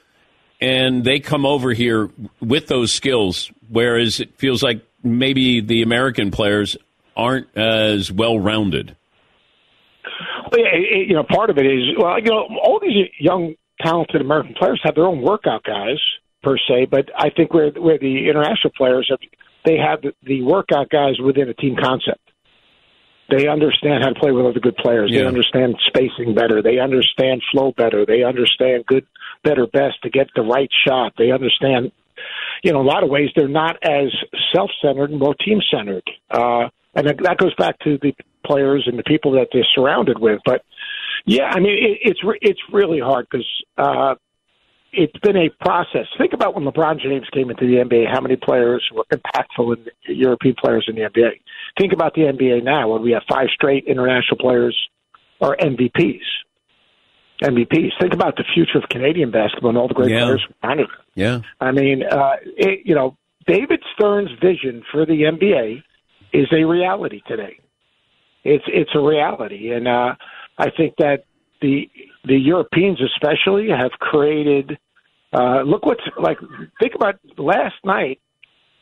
and 0.60 1.04
they 1.04 1.20
come 1.20 1.46
over 1.46 1.74
here 1.74 2.10
with 2.42 2.66
those 2.68 2.92
skills 2.92 3.52
whereas 3.70 4.20
it 4.20 4.36
feels 4.40 4.64
like 4.64 4.84
maybe 5.04 5.62
the 5.62 5.84
American 5.84 6.32
players 6.32 6.76
aren't 7.16 7.56
as 7.56 8.12
well 8.12 8.40
rounded. 8.40 8.96
It, 10.54 11.08
you 11.10 11.16
know, 11.16 11.24
part 11.24 11.50
of 11.50 11.58
it 11.58 11.66
is 11.66 11.98
well, 11.98 12.20
you 12.20 12.30
know, 12.30 12.48
all 12.64 12.80
these 12.82 13.08
young, 13.20 13.56
talented 13.82 14.22
American 14.22 14.54
players 14.54 14.80
have 14.84 14.96
their 14.96 15.06
own 15.06 15.22
workout 15.22 15.64
guys 15.64 16.00
per 16.42 16.58
se, 16.58 16.88
but 16.92 17.10
I 17.18 17.30
think 17.30 17.54
where 17.54 17.72
where 17.72 17.98
the 17.98 18.30
international 18.30 18.72
players 18.76 19.08
have, 19.10 19.20
they 19.66 19.78
have 19.78 20.02
the, 20.02 20.14
the 20.24 20.44
workout 20.44 20.90
guys 20.90 21.20
within 21.24 21.50
a 21.50 21.54
team 21.54 21.76
concept. 21.82 22.20
They 23.30 23.48
understand 23.48 24.04
how 24.04 24.10
to 24.10 24.20
play 24.20 24.32
with 24.32 24.46
other 24.46 24.60
good 24.60 24.76
players. 24.76 25.10
Yeah. 25.12 25.22
They 25.22 25.28
understand 25.28 25.76
spacing 25.88 26.36
better. 26.36 26.62
They 26.62 26.78
understand 26.78 27.42
flow 27.52 27.72
better. 27.76 28.06
They 28.06 28.24
understand 28.24 28.86
good, 28.86 29.08
better, 29.44 29.66
best 29.66 30.02
to 30.04 30.10
get 30.10 30.28
the 30.36 30.42
right 30.42 30.70
shot. 30.86 31.14
They 31.18 31.32
understand, 31.32 31.94
you 32.64 32.74
know, 32.74 32.82
in 32.82 32.86
a 32.86 32.90
lot 32.90 33.04
of 33.04 33.10
ways 33.10 33.30
they're 33.36 33.48
not 33.48 33.78
as 33.82 34.14
self-centered, 34.54 35.10
and 35.10 35.20
more 35.20 35.36
team-centered. 35.36 36.04
Uh, 36.30 36.68
and 36.94 37.08
that 37.08 37.18
that 37.24 37.38
goes 37.38 37.56
back 37.56 37.80
to 37.80 37.98
the 38.02 38.14
players 38.44 38.84
and 38.88 38.98
the 38.98 39.04
people 39.04 39.32
that 39.34 39.48
they're 39.52 39.68
surrounded 39.76 40.20
with. 40.20 40.40
But 40.46 40.64
yeah, 41.26 41.46
I 41.46 41.60
mean, 41.60 41.74
it, 41.74 42.00
it's 42.02 42.24
re- 42.24 42.40
it's 42.42 42.60
really 42.72 43.00
hard 43.00 43.28
because 43.30 43.48
uh, 43.78 44.16
it's 44.92 45.18
been 45.20 45.38
a 45.38 45.50
process. 45.62 46.06
Think 46.18 46.34
about 46.34 46.56
when 46.56 46.66
LeBron 46.66 47.02
James 47.02 47.28
came 47.34 47.50
into 47.50 47.66
the 47.66 47.76
NBA, 47.78 48.12
how 48.12 48.22
many 48.22 48.36
players 48.36 48.84
were 48.94 49.06
impactful 49.12 49.78
in 49.78 50.16
European 50.16 50.56
players 50.62 50.86
in 50.88 50.96
the 50.96 51.02
NBA. 51.02 51.32
Think 51.80 51.94
about 51.94 52.14
the 52.14 52.22
NBA 52.22 52.64
now, 52.64 52.90
when 52.94 53.02
we 53.02 53.12
have 53.12 53.24
five 53.30 53.48
straight 53.54 53.86
international 53.88 54.38
players 54.38 54.78
or 55.40 55.58
MVPs. 55.58 56.22
MVPs. 57.42 57.92
Think 58.00 58.14
about 58.14 58.38
the 58.38 58.44
future 58.54 58.78
of 58.78 58.88
Canadian 58.90 59.32
basketball 59.32 59.70
and 59.70 59.78
all 59.78 59.88
the 59.88 59.94
great 59.94 60.12
Yeah. 60.12 60.24
players. 60.26 60.48
Yeah. 61.16 61.40
I 61.60 61.72
mean, 61.72 62.04
uh, 62.04 62.36
it, 62.56 62.82
you 62.86 62.96
know, 62.96 63.18
David 63.48 63.84
Stern's 63.94 64.32
vision 64.42 64.84
for 64.92 65.06
the 65.06 65.24
NBA 65.24 65.84
is 66.32 66.48
a 66.52 66.64
reality 66.64 67.22
today. 67.28 67.58
It's 68.44 68.64
it's 68.68 68.92
a 68.94 69.00
reality, 69.00 69.72
and 69.72 69.88
uh, 69.88 70.16
I 70.58 70.70
think 70.70 70.96
that 70.98 71.24
the 71.62 71.90
the 72.26 72.36
Europeans 72.38 73.00
especially 73.02 73.70
have 73.70 73.92
created. 74.00 74.78
Uh, 75.32 75.62
look 75.62 75.86
what's 75.86 76.04
like. 76.18 76.38
Think 76.80 76.96
about 76.96 77.16
last 77.38 77.76
night. 77.84 78.20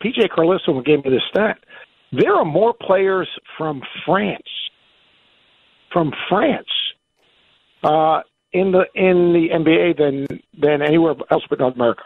PJ 0.03 0.29
Carlesimo 0.29 0.83
gave 0.83 1.05
me 1.05 1.11
this 1.11 1.21
stat. 1.29 1.59
There 2.11 2.33
are 2.33 2.43
more 2.43 2.73
players 2.73 3.29
from 3.57 3.81
France, 4.05 4.49
from 5.93 6.11
France, 6.27 6.67
uh, 7.83 8.21
in 8.51 8.71
the 8.71 8.85
in 8.95 9.33
the 9.33 9.49
NBA 9.53 9.97
than 9.97 10.41
than 10.59 10.81
anywhere 10.81 11.13
else 11.29 11.43
but 11.49 11.59
North 11.59 11.75
America. 11.75 12.03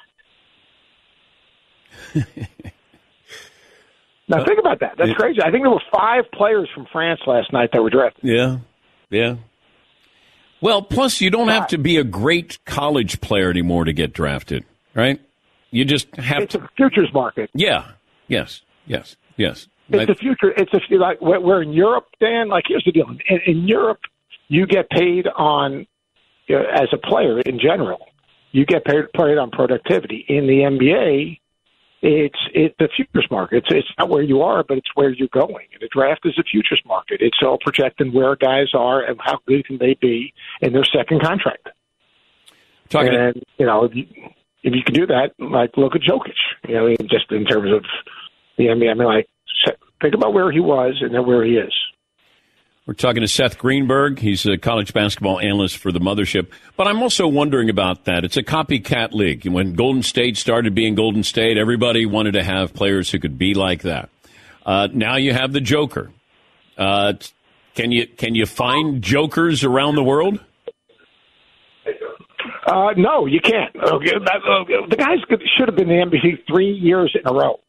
now 4.28 4.44
think 4.44 4.60
about 4.60 4.80
that. 4.80 4.96
That's 4.98 5.14
crazy. 5.14 5.42
I 5.42 5.52
think 5.52 5.64
there 5.64 5.72
were 5.72 5.82
five 5.96 6.26
players 6.32 6.70
from 6.74 6.88
France 6.92 7.22
last 7.28 7.54
night 7.54 7.70
that 7.74 7.82
were 7.82 7.90
drafted. 7.90 8.24
Yeah, 8.24 8.58
yeah. 9.10 9.36
Well, 10.62 10.82
plus 10.82 11.22
you 11.22 11.30
don't 11.30 11.50
have 11.50 11.68
to 11.68 11.78
be 11.78 11.98
a 11.98 12.04
great 12.04 12.58
college 12.66 13.22
player 13.22 13.50
anymore 13.50 13.86
to 13.86 13.94
get 13.94 14.14
drafted, 14.14 14.66
right? 14.96 15.20
You 15.70 15.86
just 15.86 16.16
have 16.16 16.44
It's 16.44 16.56
a 16.56 16.70
futures 16.78 17.12
market. 17.14 17.50
Yeah. 17.54 17.92
Yes. 18.28 18.62
Yes. 18.86 19.18
Yes. 19.36 19.68
It's 19.90 20.08
the 20.08 20.16
future. 20.16 20.52
It's 20.56 20.72
a 20.74 20.96
like 20.96 21.22
we're 21.22 21.40
we're 21.40 21.62
in 21.62 21.74
Europe, 21.74 22.08
Dan. 22.20 22.50
Like 22.50 22.64
here's 22.68 22.84
the 22.86 22.92
deal: 22.92 23.08
in, 23.30 23.40
in 23.46 23.68
Europe, 23.68 24.00
you 24.48 24.66
get 24.66 24.90
paid 24.90 25.28
on 25.28 25.86
you 26.48 26.56
know, 26.56 26.66
as 26.74 26.88
a 26.92 26.98
player 26.98 27.40
in 27.42 27.60
general. 27.60 28.08
You 28.52 28.66
get 28.66 28.86
paid 28.86 29.12
paid 29.14 29.38
on 29.38 29.52
productivity. 29.52 30.26
In 30.28 30.48
the 30.48 30.60
NBA, 30.60 31.40
it's 32.06 32.40
it's 32.54 32.76
the 32.78 32.88
futures 32.96 33.28
market. 33.32 33.58
It's 33.58 33.68
it's 33.72 33.88
not 33.98 34.10
where 34.10 34.22
you 34.22 34.42
are, 34.42 34.64
but 34.64 34.78
it's 34.78 34.90
where 34.94 35.10
you're 35.10 35.28
going. 35.30 35.66
And 35.74 35.82
the 35.82 35.90
draft 35.92 36.22
is 36.26 36.38
a 36.38 36.44
futures 36.44 36.82
market. 36.86 37.22
It's 37.22 37.38
all 37.42 37.58
projecting 37.60 38.14
where 38.14 38.36
guys 38.36 38.68
are 38.74 39.02
and 39.02 39.20
how 39.24 39.40
good 39.48 39.66
can 39.66 39.80
they 39.80 39.96
be 40.00 40.32
in 40.62 40.74
their 40.74 40.86
second 40.86 41.22
contract. 41.22 41.70
Talking 42.90 43.12
to- 43.12 43.28
and 43.28 43.44
you 43.58 43.66
know, 43.66 43.86
if 43.86 43.96
you, 43.96 44.06
if 44.62 44.74
you 44.76 44.84
can 44.84 44.94
do 44.94 45.08
that, 45.08 45.32
like 45.40 45.72
look 45.78 45.96
at 45.96 46.02
Jokic. 46.02 46.36
You 46.68 46.76
know, 46.76 46.96
just 47.10 47.32
in 47.32 47.44
terms 47.46 47.72
of 47.74 47.84
the 48.58 48.66
NBA. 48.66 48.92
I 48.92 48.94
mean, 48.94 49.08
like 49.08 49.28
think 50.02 50.14
about 50.14 50.34
where 50.34 50.52
he 50.52 50.60
was 50.60 50.98
and 51.02 51.14
then 51.14 51.26
where 51.26 51.44
he 51.44 51.58
is. 51.58 51.74
We're 52.86 52.94
talking 52.94 53.22
to 53.22 53.28
Seth 53.28 53.58
Greenberg. 53.58 54.20
He's 54.20 54.46
a 54.46 54.60
college 54.60 54.94
basketball 54.94 55.40
analyst 55.40 55.78
for 55.78 55.92
the 55.92 56.00
mothership. 56.00 56.50
But 56.78 56.88
I'm 56.88 57.02
also 57.02 57.28
wondering 57.28 57.72
about 57.72 58.06
that. 58.06 58.24
It's 58.24 58.38
a 58.38 58.44
copycat 58.44 59.12
league. 59.12 59.48
When 59.48 59.74
Golden 59.74 60.04
State 60.04 60.38
started 60.38 60.76
being 60.76 60.94
Golden 60.94 61.24
State, 61.24 61.58
everybody 61.58 62.06
wanted 62.06 62.34
to 62.34 62.44
have 62.44 62.76
players 62.76 63.10
who 63.10 63.18
could 63.18 63.40
be 63.40 63.56
like 63.56 63.82
that. 63.82 64.10
Uh, 64.68 64.88
now 64.94 65.16
you 65.16 65.34
have 65.34 65.52
the 65.52 65.62
Joker. 65.62 66.12
Uh, 66.78 67.14
can 67.74 67.92
you 67.92 68.06
can 68.06 68.36
you 68.36 68.46
find 68.46 69.02
jokers 69.02 69.64
around 69.64 69.96
the 69.96 70.04
world? 70.04 70.40
Uh, 72.68 72.94
no, 72.98 73.26
you 73.26 73.40
can't. 73.40 73.76
Okay, 73.76 74.12
that, 74.12 74.42
uh, 74.48 74.88
the 74.90 74.96
guys 74.96 75.18
should 75.58 75.68
have 75.68 75.76
been 75.76 75.90
in 75.90 76.10
the 76.10 76.18
NBA 76.18 76.48
three 76.48 76.72
years 76.72 77.16
in 77.16 77.28
a 77.28 77.34
row, 77.34 77.60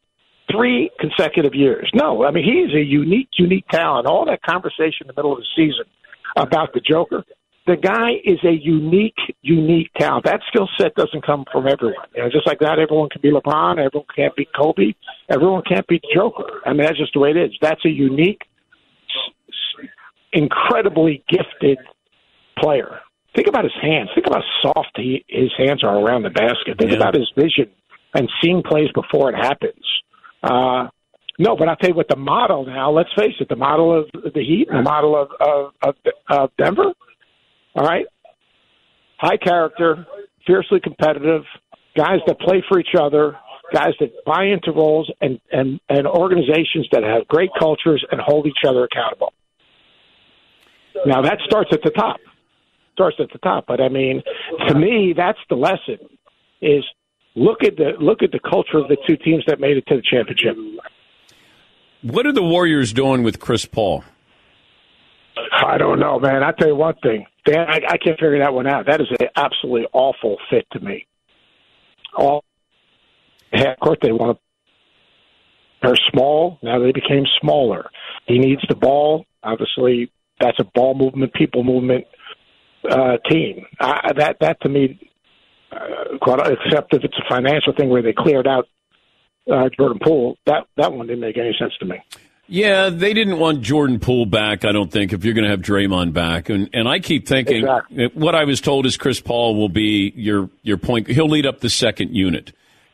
three 0.51 0.89
consecutive 0.99 1.53
years. 1.53 1.89
No, 1.93 2.23
I 2.25 2.31
mean 2.31 2.43
he's 2.43 2.73
a 2.75 2.83
unique, 2.83 3.29
unique 3.37 3.67
talent. 3.69 4.07
All 4.07 4.25
that 4.25 4.41
conversation 4.43 5.01
in 5.01 5.07
the 5.07 5.13
middle 5.15 5.33
of 5.33 5.39
the 5.39 5.45
season 5.55 5.85
about 6.35 6.73
the 6.73 6.79
Joker. 6.79 7.23
The 7.65 7.75
guy 7.75 8.11
is 8.23 8.39
a 8.45 8.53
unique, 8.53 9.17
unique 9.41 9.91
talent. 9.97 10.23
That 10.23 10.39
skill 10.47 10.69
set 10.79 10.95
doesn't 10.95 11.25
come 11.25 11.43
from 11.51 11.67
everyone. 11.67 12.07
You 12.15 12.23
know, 12.23 12.29
just 12.29 12.47
like 12.47 12.61
not 12.61 12.79
everyone 12.79 13.09
can 13.09 13.19
be 13.21 13.29
LeBron, 13.29 13.71
everyone 13.71 14.07
can't 14.15 14.33
be 14.37 14.47
Kobe, 14.55 14.93
everyone 15.29 15.63
can't 15.67 15.85
be 15.85 15.99
the 16.01 16.07
Joker. 16.15 16.61
I 16.65 16.69
mean, 16.69 16.85
that's 16.85 16.97
just 16.97 17.11
the 17.13 17.19
way 17.19 17.31
it 17.31 17.37
is. 17.37 17.51
That's 17.61 17.83
a 17.83 17.89
unique, 17.89 18.43
incredibly 20.31 21.23
gifted 21.29 21.77
player. 22.57 22.99
Think 23.35 23.47
about 23.47 23.65
his 23.65 23.73
hands. 23.81 24.09
Think 24.15 24.27
about 24.27 24.43
how 24.63 24.71
soft 24.73 24.91
he, 24.95 25.25
his 25.27 25.51
hands 25.57 25.83
are 25.83 25.99
around 25.99 26.23
the 26.23 26.29
basket. 26.29 26.77
Think 26.79 26.91
Yeah. 26.91 26.97
about 26.97 27.15
his 27.15 27.29
vision 27.35 27.69
and 28.13 28.29
seeing 28.41 28.63
plays 28.63 28.89
before 28.93 29.29
it 29.29 29.35
happens. 29.35 29.83
Uh, 30.47 30.89
no, 31.39 31.55
but 31.55 31.67
I'll 31.67 31.75
tell 31.75 31.89
you 31.91 31.95
what, 31.95 32.07
the 32.09 32.15
model 32.15 32.65
now, 32.65 32.89
let's 32.91 33.09
face 33.17 33.35
it, 33.39 33.49
the 33.49 33.55
model 33.55 33.99
of 33.99 34.33
the 34.33 34.41
Heat, 34.41 34.67
the 34.71 34.81
model 34.81 35.15
of, 35.15 35.29
of, 35.39 35.73
of, 35.83 35.95
of 36.29 36.49
Denver, 36.57 36.93
all 37.75 37.85
right? 37.85 38.05
High 39.19 39.37
character, 39.37 40.07
fiercely 40.47 40.79
competitive, 40.79 41.43
guys 41.95 42.19
that 42.25 42.39
play 42.39 42.63
for 42.67 42.79
each 42.79 42.95
other, 42.99 43.37
guys 43.73 43.93
that 43.99 44.09
buy 44.25 44.45
into 44.45 44.71
roles, 44.71 45.11
and, 45.21 45.39
and, 45.51 45.79
and 45.89 46.07
organizations 46.07 46.87
that 46.91 47.03
have 47.03 47.27
great 47.27 47.49
cultures 47.59 48.03
and 48.11 48.19
hold 48.19 48.47
each 48.47 48.65
other 48.67 48.85
accountable. 48.85 49.33
Now, 51.05 51.21
that 51.21 51.37
starts 51.45 51.69
at 51.71 51.81
the 51.83 51.91
top. 51.91 52.17
Starts 52.93 53.17
at 53.19 53.27
the 53.31 53.39
top. 53.39 53.65
But 53.67 53.79
I 53.81 53.89
mean, 53.89 54.23
to 54.67 54.73
me, 54.73 55.13
that's 55.15 55.37
the 55.49 55.55
lesson 55.55 55.99
is 56.61 56.83
look 57.37 57.63
at 57.63 57.77
the 57.77 57.93
look 57.99 58.23
at 58.23 58.31
the 58.31 58.39
culture 58.39 58.77
of 58.77 58.87
the 58.87 58.97
two 59.07 59.15
teams 59.17 59.43
that 59.47 59.59
made 59.59 59.77
it 59.77 59.85
to 59.87 59.95
the 59.95 60.01
championship. 60.01 60.57
What 62.01 62.25
are 62.25 62.31
the 62.33 62.43
Warriors 62.43 62.93
doing 62.93 63.23
with 63.23 63.39
Chris 63.39 63.65
Paul? 63.65 64.03
I 65.51 65.77
don't 65.77 65.99
know, 65.99 66.19
man. 66.19 66.43
I 66.43 66.51
tell 66.51 66.67
you 66.67 66.75
one 66.75 66.95
thing, 67.01 67.25
Dan, 67.45 67.67
I, 67.67 67.81
I 67.89 67.97
can't 67.97 68.19
figure 68.19 68.39
that 68.39 68.53
one 68.53 68.67
out. 68.67 68.87
That 68.87 69.01
is 69.01 69.07
an 69.19 69.27
absolutely 69.35 69.87
awful 69.93 70.37
fit 70.49 70.65
to 70.71 70.79
me. 70.79 71.05
All, 72.15 72.43
yeah, 73.53 73.73
of 73.73 73.79
course, 73.79 73.97
they 74.01 74.11
want 74.11 74.37
to. 74.37 74.43
They're 75.83 75.95
small 76.11 76.57
now. 76.63 76.79
They 76.79 76.91
became 76.91 77.25
smaller. 77.39 77.89
He 78.25 78.39
needs 78.39 78.61
the 78.67 78.75
ball. 78.75 79.25
Obviously, 79.43 80.11
that's 80.39 80.59
a 80.59 80.63
ball 80.63 80.95
movement, 80.95 81.33
people 81.33 81.63
movement 81.63 82.05
uh, 82.89 83.17
team. 83.29 83.65
I, 83.79 84.11
that 84.17 84.37
that 84.41 84.61
to 84.61 84.69
me, 84.69 84.99
uh, 85.71 86.17
quite, 86.21 86.39
except 86.47 86.93
if 86.93 87.03
it's 87.03 87.17
a 87.17 87.29
financial 87.29 87.73
thing 87.73 87.89
where 87.89 88.01
they 88.01 88.13
cleared 88.13 88.47
out 88.47 88.67
uh, 89.51 89.69
Jordan 89.77 89.99
Poole, 90.03 90.37
that 90.45 90.67
that 90.77 90.91
one 90.93 91.07
didn't 91.07 91.21
make 91.21 91.37
any 91.37 91.55
sense 91.59 91.73
to 91.79 91.85
me. 91.85 92.01
Yeah, 92.49 92.89
they 92.89 93.13
didn't 93.13 93.39
want 93.39 93.61
Jordan 93.61 93.99
Poole 93.99 94.25
back, 94.25 94.63
I 94.63 94.71
don't 94.71 94.89
think, 94.89 95.11
if 95.11 95.25
you're 95.25 95.33
going 95.33 95.43
to 95.43 95.49
have 95.49 95.61
Draymond 95.61 96.13
back. 96.13 96.49
And 96.49 96.69
and 96.73 96.87
I 96.87 96.99
keep 96.99 97.27
thinking 97.27 97.57
Exactly. 97.57 98.07
what 98.13 98.35
I 98.35 98.45
was 98.45 98.61
told 98.61 98.85
is 98.85 98.95
Chris 98.95 99.19
Paul 99.19 99.55
will 99.55 99.69
be 99.69 100.13
your 100.15 100.49
your 100.63 100.77
point. 100.77 101.07
He'll 101.07 101.27
lead 101.29 101.45
up 101.45 101.59
the 101.59 101.69
second 101.69 102.15
unit. 102.15 102.53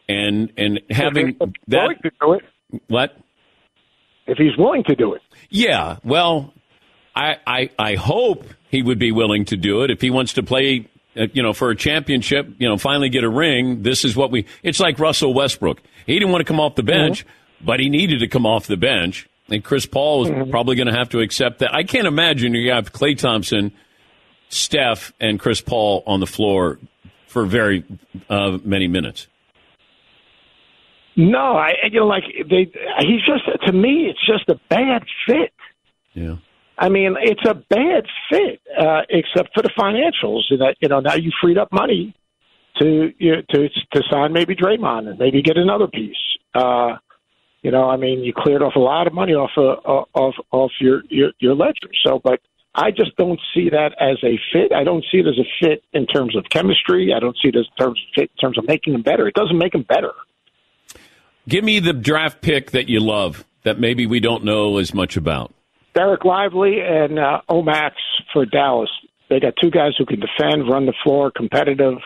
And 0.09 0.51
and 0.57 0.81
having 0.89 1.37
that 1.67 1.87
to 2.03 2.11
do 2.19 2.33
it. 2.33 2.43
what? 2.87 3.15
If 4.25 4.37
he's 4.37 4.57
willing 4.57 4.83
to 4.85 4.95
do 4.95 5.13
it. 5.13 5.21
Yeah, 5.49 5.97
well, 6.03 6.53
I, 7.15 7.37
I 7.45 7.69
I 7.77 7.95
hope 7.95 8.45
he 8.69 8.81
would 8.81 8.99
be 8.99 9.11
willing 9.11 9.45
to 9.45 9.57
do 9.57 9.83
it 9.83 9.91
if 9.91 10.01
he 10.01 10.09
wants 10.09 10.33
to 10.33 10.43
play, 10.43 10.89
uh, 11.17 11.27
you 11.33 11.43
know, 11.43 11.53
for 11.53 11.69
a 11.69 11.75
championship. 11.75 12.47
You 12.57 12.67
know, 12.67 12.77
finally 12.77 13.09
get 13.09 13.23
a 13.23 13.29
ring. 13.29 13.83
This 13.83 14.05
is 14.05 14.15
what 14.15 14.31
we. 14.31 14.45
It's 14.61 14.79
like 14.79 14.99
Russell 14.99 15.33
Westbrook. 15.33 15.81
He 16.05 16.13
didn't 16.13 16.31
want 16.31 16.41
to 16.41 16.45
come 16.45 16.59
off 16.59 16.75
the 16.75 16.83
bench, 16.83 17.25
but 17.61 17.79
he 17.79 17.89
needed 17.89 18.19
to 18.19 18.27
come 18.27 18.45
off 18.45 18.67
the 18.67 18.77
bench. 18.77 19.29
And 19.49 19.63
Chris 19.63 19.85
Paul 19.85 20.25
is 20.25 20.49
probably 20.49 20.75
going 20.75 20.87
to 20.87 20.93
have 20.93 21.09
to 21.09 21.19
accept 21.19 21.59
that. 21.59 21.73
I 21.73 21.83
can't 21.83 22.07
imagine 22.07 22.53
you 22.53 22.71
have 22.71 22.93
Klay 22.93 23.17
Thompson, 23.17 23.73
Steph, 24.49 25.13
and 25.19 25.39
Chris 25.39 25.61
Paul 25.61 26.03
on 26.07 26.19
the 26.21 26.27
floor 26.27 26.79
for 27.27 27.45
very 27.45 27.83
uh, 28.29 28.57
many 28.63 28.87
minutes. 28.87 29.27
No, 31.15 31.57
I 31.57 31.73
you 31.91 31.99
know 31.99 32.07
like 32.07 32.23
they 32.49 32.71
he's 32.99 33.21
just 33.25 33.45
to 33.65 33.71
me 33.71 34.07
it's 34.09 34.25
just 34.25 34.49
a 34.49 34.59
bad 34.69 35.03
fit. 35.27 35.53
Yeah. 36.13 36.37
I 36.77 36.89
mean, 36.89 37.15
it's 37.21 37.45
a 37.47 37.53
bad 37.53 38.05
fit, 38.29 38.61
uh, 38.79 39.01
except 39.09 39.53
for 39.53 39.61
the 39.61 39.69
financials. 39.77 40.41
That 40.57 40.75
you 40.81 40.89
know 40.89 40.99
now 40.99 41.15
you 41.15 41.31
freed 41.41 41.57
up 41.57 41.71
money 41.71 42.15
to 42.79 43.11
you 43.17 43.35
know, 43.35 43.41
to 43.51 43.69
to 43.69 44.01
sign 44.11 44.33
maybe 44.33 44.55
Draymond 44.55 45.09
and 45.09 45.19
maybe 45.19 45.41
get 45.41 45.57
another 45.57 45.87
piece. 45.87 46.17
Uh, 46.53 46.97
you 47.61 47.71
know, 47.71 47.89
I 47.89 47.97
mean, 47.97 48.19
you 48.19 48.33
cleared 48.35 48.61
off 48.61 48.75
a 48.75 48.79
lot 48.79 49.07
of 49.07 49.13
money 49.13 49.33
off 49.33 49.51
of 49.57 50.05
off 50.13 50.35
off 50.51 50.71
your 50.79 51.03
your, 51.09 51.31
your 51.39 51.55
ledger. 51.55 51.89
So, 52.05 52.19
but 52.23 52.41
I 52.75 52.91
just 52.91 53.15
don't 53.17 53.39
see 53.53 53.69
that 53.69 53.93
as 53.99 54.17
a 54.23 54.39
fit. 54.51 54.73
I 54.73 54.83
don't 54.83 55.05
see 55.11 55.19
it 55.19 55.27
as 55.27 55.37
a 55.37 55.47
fit 55.61 55.83
in 55.93 56.07
terms 56.07 56.35
of 56.35 56.45
chemistry. 56.49 57.13
I 57.15 57.19
don't 57.19 57.37
see 57.41 57.49
it 57.49 57.55
as 57.55 57.67
terms 57.79 58.01
in 58.17 58.27
terms 58.41 58.57
of 58.57 58.67
making 58.67 58.93
them 58.93 59.03
better. 59.03 59.27
It 59.27 59.35
doesn't 59.35 59.57
make 59.57 59.73
them 59.73 59.85
better. 59.87 60.11
Give 61.47 61.63
me 61.63 61.79
the 61.79 61.93
draft 61.93 62.41
pick 62.41 62.71
that 62.71 62.89
you 62.89 62.99
love 62.99 63.45
that 63.63 63.79
maybe 63.79 64.05
we 64.05 64.19
don't 64.19 64.43
know 64.43 64.77
as 64.77 64.93
much 64.93 65.15
about. 65.17 65.53
Dereck 65.95 66.25
Lively 66.25 66.79
and 66.81 67.19
uh, 67.19 67.41
Omax 67.49 67.91
for 68.31 68.45
Dallas. 68.45 68.89
They 69.29 69.39
got 69.39 69.53
two 69.61 69.71
guys 69.71 69.93
who 69.97 70.05
can 70.05 70.19
defend, 70.19 70.69
run 70.69 70.85
the 70.85 70.93
floor, 71.03 71.31
competitive, 71.31 71.97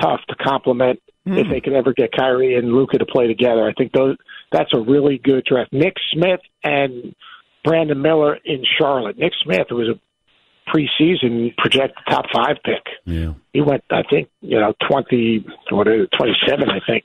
tough 0.00 0.20
to 0.28 0.34
complement. 0.36 1.00
If 1.24 1.48
they 1.48 1.60
could 1.60 1.74
ever 1.74 1.92
get 1.92 2.10
Kyrie 2.10 2.56
and 2.56 2.72
Luka 2.72 2.98
to 2.98 3.06
play 3.06 3.28
together, 3.28 3.68
I 3.68 3.72
think 3.74 3.92
those 3.92 4.16
that's 4.50 4.74
a 4.74 4.80
really 4.80 5.18
good 5.18 5.44
draft. 5.44 5.72
Nick 5.72 5.94
Smith 6.12 6.40
and 6.64 7.14
Brandon 7.62 8.02
Miller 8.02 8.36
in 8.44 8.64
Charlotte. 8.76 9.16
Nick 9.16 9.32
Smith 9.44 9.68
was 9.70 9.88
a 9.88 10.00
preseason 10.68 11.56
projected 11.56 12.04
top 12.08 12.24
five 12.34 12.56
pick. 12.64 12.82
Yeah. 13.04 13.34
He 13.52 13.60
went, 13.60 13.84
I 13.88 14.02
think, 14.10 14.30
you 14.40 14.58
know, 14.58 14.74
twenty 14.90 15.46
what 15.70 15.86
is 15.86 16.06
it, 16.06 16.16
twenty 16.16 16.34
seven, 16.44 16.68
I 16.68 16.80
think. 16.84 17.04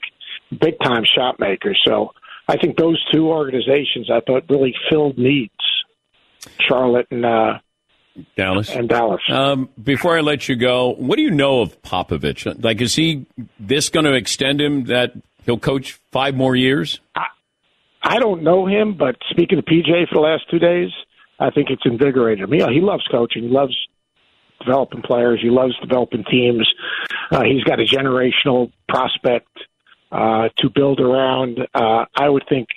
Big 0.60 0.80
time 0.82 1.04
shot 1.06 1.40
maker. 1.40 1.76
So 1.86 2.14
I 2.48 2.58
think 2.58 2.76
those 2.76 3.00
two 3.14 3.28
organizations 3.28 4.10
I 4.12 4.22
thought 4.22 4.46
really 4.50 4.74
filled 4.90 5.20
needs. 5.20 5.52
Charlotte 6.60 7.08
and 7.12 7.26
uh, 7.26 7.60
Dallas. 8.36 8.70
and 8.70 8.90
Dallas. 8.90 9.22
Um, 9.30 9.70
before 9.82 10.18
I 10.18 10.22
let 10.22 10.50
you 10.50 10.56
go, 10.56 10.94
what 10.94 11.18
do 11.18 11.22
you 11.22 11.32
know 11.32 11.62
of 11.62 11.82
Popovich? 11.82 12.64
Like, 12.64 12.82
is 12.82 12.96
he 12.96 13.26
this 13.60 13.90
going 13.90 14.06
to 14.06 14.14
extend 14.14 14.62
him 14.62 14.86
that 14.86 15.14
he'll 15.46 15.60
coach 15.60 16.00
five 16.12 16.36
more 16.36 16.56
years? 16.56 17.00
I 17.16 17.26
I 18.04 18.20
don't 18.20 18.44
know 18.44 18.66
him, 18.66 18.96
but 18.98 19.18
speaking 19.30 19.58
to 19.58 19.64
PJ 19.64 20.08
for 20.08 20.16
the 20.16 20.22
last 20.22 20.50
two 20.50 20.60
days, 20.60 20.90
I 21.40 21.50
think 21.50 21.70
it's 21.70 21.82
invigorated 21.86 22.50
him. 22.50 22.58
Know, 22.58 22.70
he 22.70 22.80
loves 22.80 23.04
coaching. 23.12 23.44
He 23.44 23.50
loves 23.50 23.76
developing 24.60 25.02
players. 25.02 25.40
He 25.42 25.50
loves 25.50 25.78
developing 25.82 26.24
teams. 26.24 26.68
Uh, 27.32 27.44
he's 27.44 27.64
got 27.64 27.80
a 27.80 27.84
generational 27.84 28.72
prospect 28.88 29.50
uh, 30.12 30.50
to 30.58 30.70
build 30.70 31.00
around. 31.00 31.60
Uh, 31.74 32.06
I 32.16 32.30
would 32.30 32.44
think, 32.48 32.68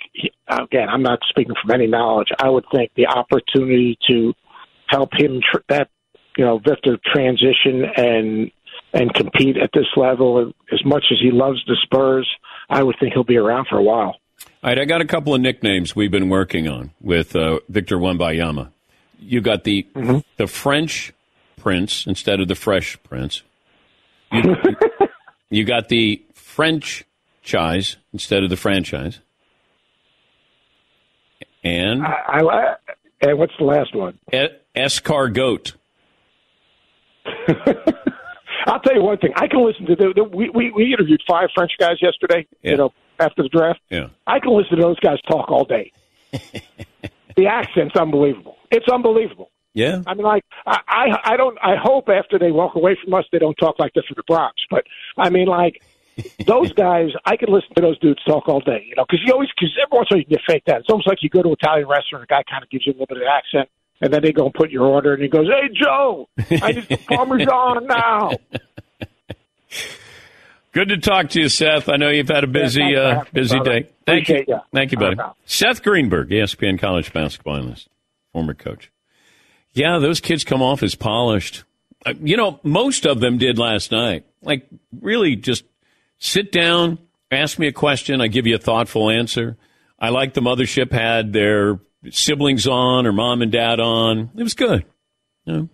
again, 0.47 0.89
I'm 0.89 1.03
not 1.03 1.19
speaking 1.29 1.55
from 1.61 1.71
any 1.71 1.87
knowledge. 1.87 2.29
I 2.37 2.49
would 2.49 2.65
think 2.73 2.91
the 2.95 3.07
opportunity 3.07 3.97
to 4.09 4.33
help 4.87 5.09
him 5.13 5.41
tr- 5.41 5.59
that 5.69 5.89
you 6.37 6.45
know 6.45 6.59
Victor 6.59 6.97
transition 7.05 7.85
and 7.95 8.51
and 8.93 9.13
compete 9.13 9.57
at 9.57 9.69
this 9.73 9.87
level 9.95 10.51
as 10.71 10.83
much 10.85 11.05
as 11.11 11.19
he 11.21 11.31
loves 11.31 11.63
the 11.65 11.77
Spurs. 11.81 12.29
I 12.69 12.83
would 12.83 12.97
think 12.99 13.13
he'll 13.13 13.23
be 13.23 13.37
around 13.37 13.67
for 13.67 13.77
a 13.77 13.83
while. 13.83 14.17
All 14.63 14.69
right, 14.69 14.79
I 14.79 14.85
got 14.85 15.01
a 15.01 15.05
couple 15.05 15.33
of 15.33 15.41
nicknames 15.41 15.95
we've 15.95 16.11
been 16.11 16.29
working 16.29 16.67
on 16.67 16.91
with 16.99 17.35
uh, 17.35 17.59
Victor 17.69 17.97
Wembanyama. 17.97 18.71
You 19.19 19.41
got 19.41 19.63
the 19.63 19.87
mm-hmm. 19.95 20.19
the 20.37 20.47
French 20.47 21.13
Prince 21.57 22.05
instead 22.05 22.39
of 22.39 22.47
the 22.47 22.55
Fresh 22.55 23.01
Prince. 23.03 23.43
You, 24.31 24.55
you 25.49 25.63
got 25.63 25.89
the 25.89 26.21
French 26.33 27.05
Chise 27.43 27.97
instead 28.13 28.43
of 28.43 28.49
the 28.49 28.57
franchise. 28.57 29.19
And 31.63 32.03
I, 32.03 32.41
I, 32.41 32.75
and 33.21 33.37
what's 33.37 33.53
the 33.57 33.65
last 33.65 33.95
one? 33.95 34.17
Escargot. 34.75 35.73
I'll 38.67 38.79
tell 38.79 38.95
you 38.95 39.03
one 39.03 39.17
thing. 39.17 39.31
I 39.35 39.47
can 39.47 39.65
listen 39.65 39.85
to 39.87 39.95
the, 39.95 40.13
the 40.15 40.23
we, 40.23 40.49
we 40.49 40.71
we 40.71 40.93
interviewed 40.93 41.21
five 41.27 41.49
French 41.53 41.71
guys 41.79 41.97
yesterday. 42.01 42.47
Yeah. 42.61 42.71
You 42.71 42.77
know, 42.77 42.93
after 43.19 43.43
the 43.43 43.49
draft. 43.49 43.79
Yeah. 43.89 44.07
I 44.27 44.39
can 44.39 44.55
listen 44.55 44.77
to 44.77 44.81
those 44.81 44.99
guys 44.99 45.19
talk 45.29 45.49
all 45.49 45.65
day. 45.65 45.91
the 46.31 47.47
accent's 47.47 47.95
unbelievable. 47.95 48.57
It's 48.71 48.87
unbelievable. 48.89 49.51
Yeah. 49.73 50.01
I 50.05 50.13
mean, 50.13 50.25
like 50.25 50.43
I, 50.65 50.79
I 50.87 51.33
I 51.33 51.37
don't. 51.37 51.57
I 51.61 51.75
hope 51.81 52.09
after 52.09 52.37
they 52.37 52.51
walk 52.51 52.75
away 52.75 52.97
from 53.03 53.13
us, 53.13 53.25
they 53.31 53.39
don't 53.39 53.55
talk 53.55 53.79
like 53.79 53.93
this 53.93 54.05
for 54.05 54.15
the 54.15 54.23
Bronx. 54.23 54.55
But 54.69 54.85
I 55.17 55.29
mean, 55.29 55.47
like 55.47 55.81
those 56.45 56.73
guys, 56.73 57.09
I 57.25 57.37
could 57.37 57.49
listen 57.49 57.73
to 57.75 57.81
those 57.81 57.99
dudes 57.99 58.23
talk 58.25 58.47
all 58.47 58.59
day. 58.59 58.85
You 58.87 58.95
know, 58.95 59.05
because 59.07 59.23
you 59.25 59.33
always 59.33 59.49
because 59.55 59.77
every 59.81 59.97
once 59.97 60.07
in 60.11 60.15
a 60.15 60.17
while 60.17 60.21
you 60.21 60.25
get 60.25 60.41
fake 60.47 60.63
that. 60.67 60.81
It's 60.81 60.89
almost 60.89 61.07
like 61.07 61.19
you 61.21 61.29
go 61.29 61.41
to 61.41 61.49
an 61.49 61.55
Italian 61.61 61.87
restaurant, 61.87 62.21
and 62.21 62.23
a 62.23 62.27
guy 62.27 62.43
kind 62.49 62.63
of 62.63 62.69
gives 62.69 62.85
you 62.85 62.91
a 62.91 62.95
little 62.95 63.07
bit 63.07 63.17
of 63.17 63.23
accent, 63.23 63.69
and 64.01 64.13
then 64.13 64.21
they 64.21 64.31
go 64.31 64.45
and 64.45 64.53
put 64.53 64.71
your 64.71 64.85
order, 64.85 65.13
and 65.13 65.21
he 65.21 65.29
goes, 65.29 65.47
"Hey 65.47 65.69
Joe, 65.73 66.27
I 66.61 66.71
need 66.73 66.87
some 66.87 66.97
Parmesan 67.17 67.87
now." 67.87 68.31
Good 70.73 70.89
to 70.89 70.97
talk 70.97 71.29
to 71.31 71.41
you, 71.41 71.49
Seth. 71.49 71.89
I 71.89 71.97
know 71.97 72.09
you've 72.09 72.29
had 72.29 72.45
a 72.45 72.47
busy, 72.47 72.81
yeah, 72.81 72.99
uh, 72.99 73.23
busy 73.33 73.59
day. 73.59 73.89
Thank 74.05 74.23
Appreciate 74.23 74.47
you. 74.47 74.55
you. 74.55 74.61
Thank 74.73 74.91
you, 74.93 74.97
buddy. 74.97 75.17
Seth 75.45 75.83
Greenberg, 75.83 76.29
ESPN 76.29 76.79
college 76.79 77.11
basketball 77.11 77.57
analyst, 77.57 77.89
former 78.31 78.53
coach. 78.53 78.89
Yeah, 79.73 79.99
those 79.99 80.21
kids 80.21 80.45
come 80.45 80.61
off 80.61 80.81
as 80.81 80.95
polished. 80.95 81.65
Uh, 82.05 82.13
you 82.21 82.37
know, 82.37 82.59
most 82.63 83.05
of 83.05 83.19
them 83.19 83.37
did 83.37 83.59
last 83.59 83.91
night. 83.91 84.25
Like, 84.41 84.65
really 85.01 85.35
just 85.35 85.65
sit 86.21 86.51
down, 86.51 86.99
ask 87.31 87.59
me 87.59 87.67
a 87.67 87.73
question, 87.73 88.21
I 88.21 88.27
give 88.27 88.47
you 88.47 88.55
a 88.55 88.59
thoughtful 88.59 89.09
answer. 89.09 89.57
I 89.99 90.09
like 90.09 90.33
the 90.33 90.41
mothership 90.41 90.91
had 90.91 91.33
their 91.33 91.79
siblings 92.09 92.67
on 92.67 93.05
or 93.05 93.11
mom 93.11 93.41
and 93.41 93.51
dad 93.51 93.79
on. 93.79 94.31
It 94.37 94.43
was 94.43 94.53
good. 94.53 94.85
You 95.45 95.53
know, 95.53 95.69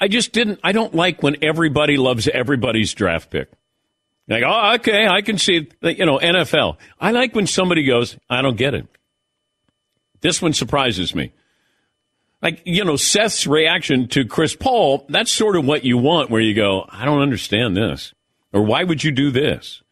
I 0.00 0.08
just 0.08 0.32
didn't, 0.32 0.60
I 0.62 0.72
don't 0.72 0.94
like 0.94 1.22
when 1.22 1.36
everybody 1.42 1.96
loves 1.96 2.28
everybody's 2.28 2.92
draft 2.92 3.30
pick. 3.30 3.50
Like, 4.26 4.42
oh, 4.46 4.74
okay, 4.74 5.06
I 5.06 5.22
can 5.22 5.38
see, 5.38 5.68
you 5.80 6.04
know, 6.04 6.18
NFL. 6.18 6.76
I 7.00 7.12
like 7.12 7.34
when 7.34 7.46
somebody 7.46 7.84
goes, 7.84 8.18
I 8.28 8.42
don't 8.42 8.56
get 8.56 8.74
it. 8.74 8.86
This 10.20 10.42
one 10.42 10.52
surprises 10.52 11.14
me. 11.14 11.32
Like, 12.42 12.62
you 12.64 12.84
know, 12.84 12.96
Seth's 12.96 13.46
reaction 13.46 14.08
to 14.08 14.24
Chris 14.24 14.54
Paul, 14.54 15.06
that's 15.08 15.30
sort 15.30 15.56
of 15.56 15.64
what 15.64 15.84
you 15.84 15.98
want, 15.98 16.30
where 16.30 16.40
you 16.40 16.54
go, 16.54 16.84
I 16.88 17.04
don't 17.04 17.22
understand 17.22 17.76
this. 17.76 18.12
Or 18.52 18.62
why 18.62 18.84
would 18.84 19.04
you 19.04 19.10
do 19.10 19.30
this? 19.30 19.82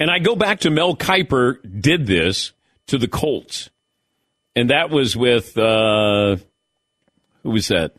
And 0.00 0.10
I 0.10 0.18
go 0.18 0.36
back 0.36 0.60
to 0.60 0.70
Mel 0.70 0.96
Kiper 0.96 1.58
did 1.80 2.06
this 2.06 2.52
to 2.86 2.98
the 2.98 3.08
Colts. 3.08 3.70
And 4.54 4.70
that 4.70 4.90
was 4.90 5.16
with, 5.16 5.56
uh, 5.56 6.36
who 7.42 7.50
was 7.50 7.68
that? 7.68 7.94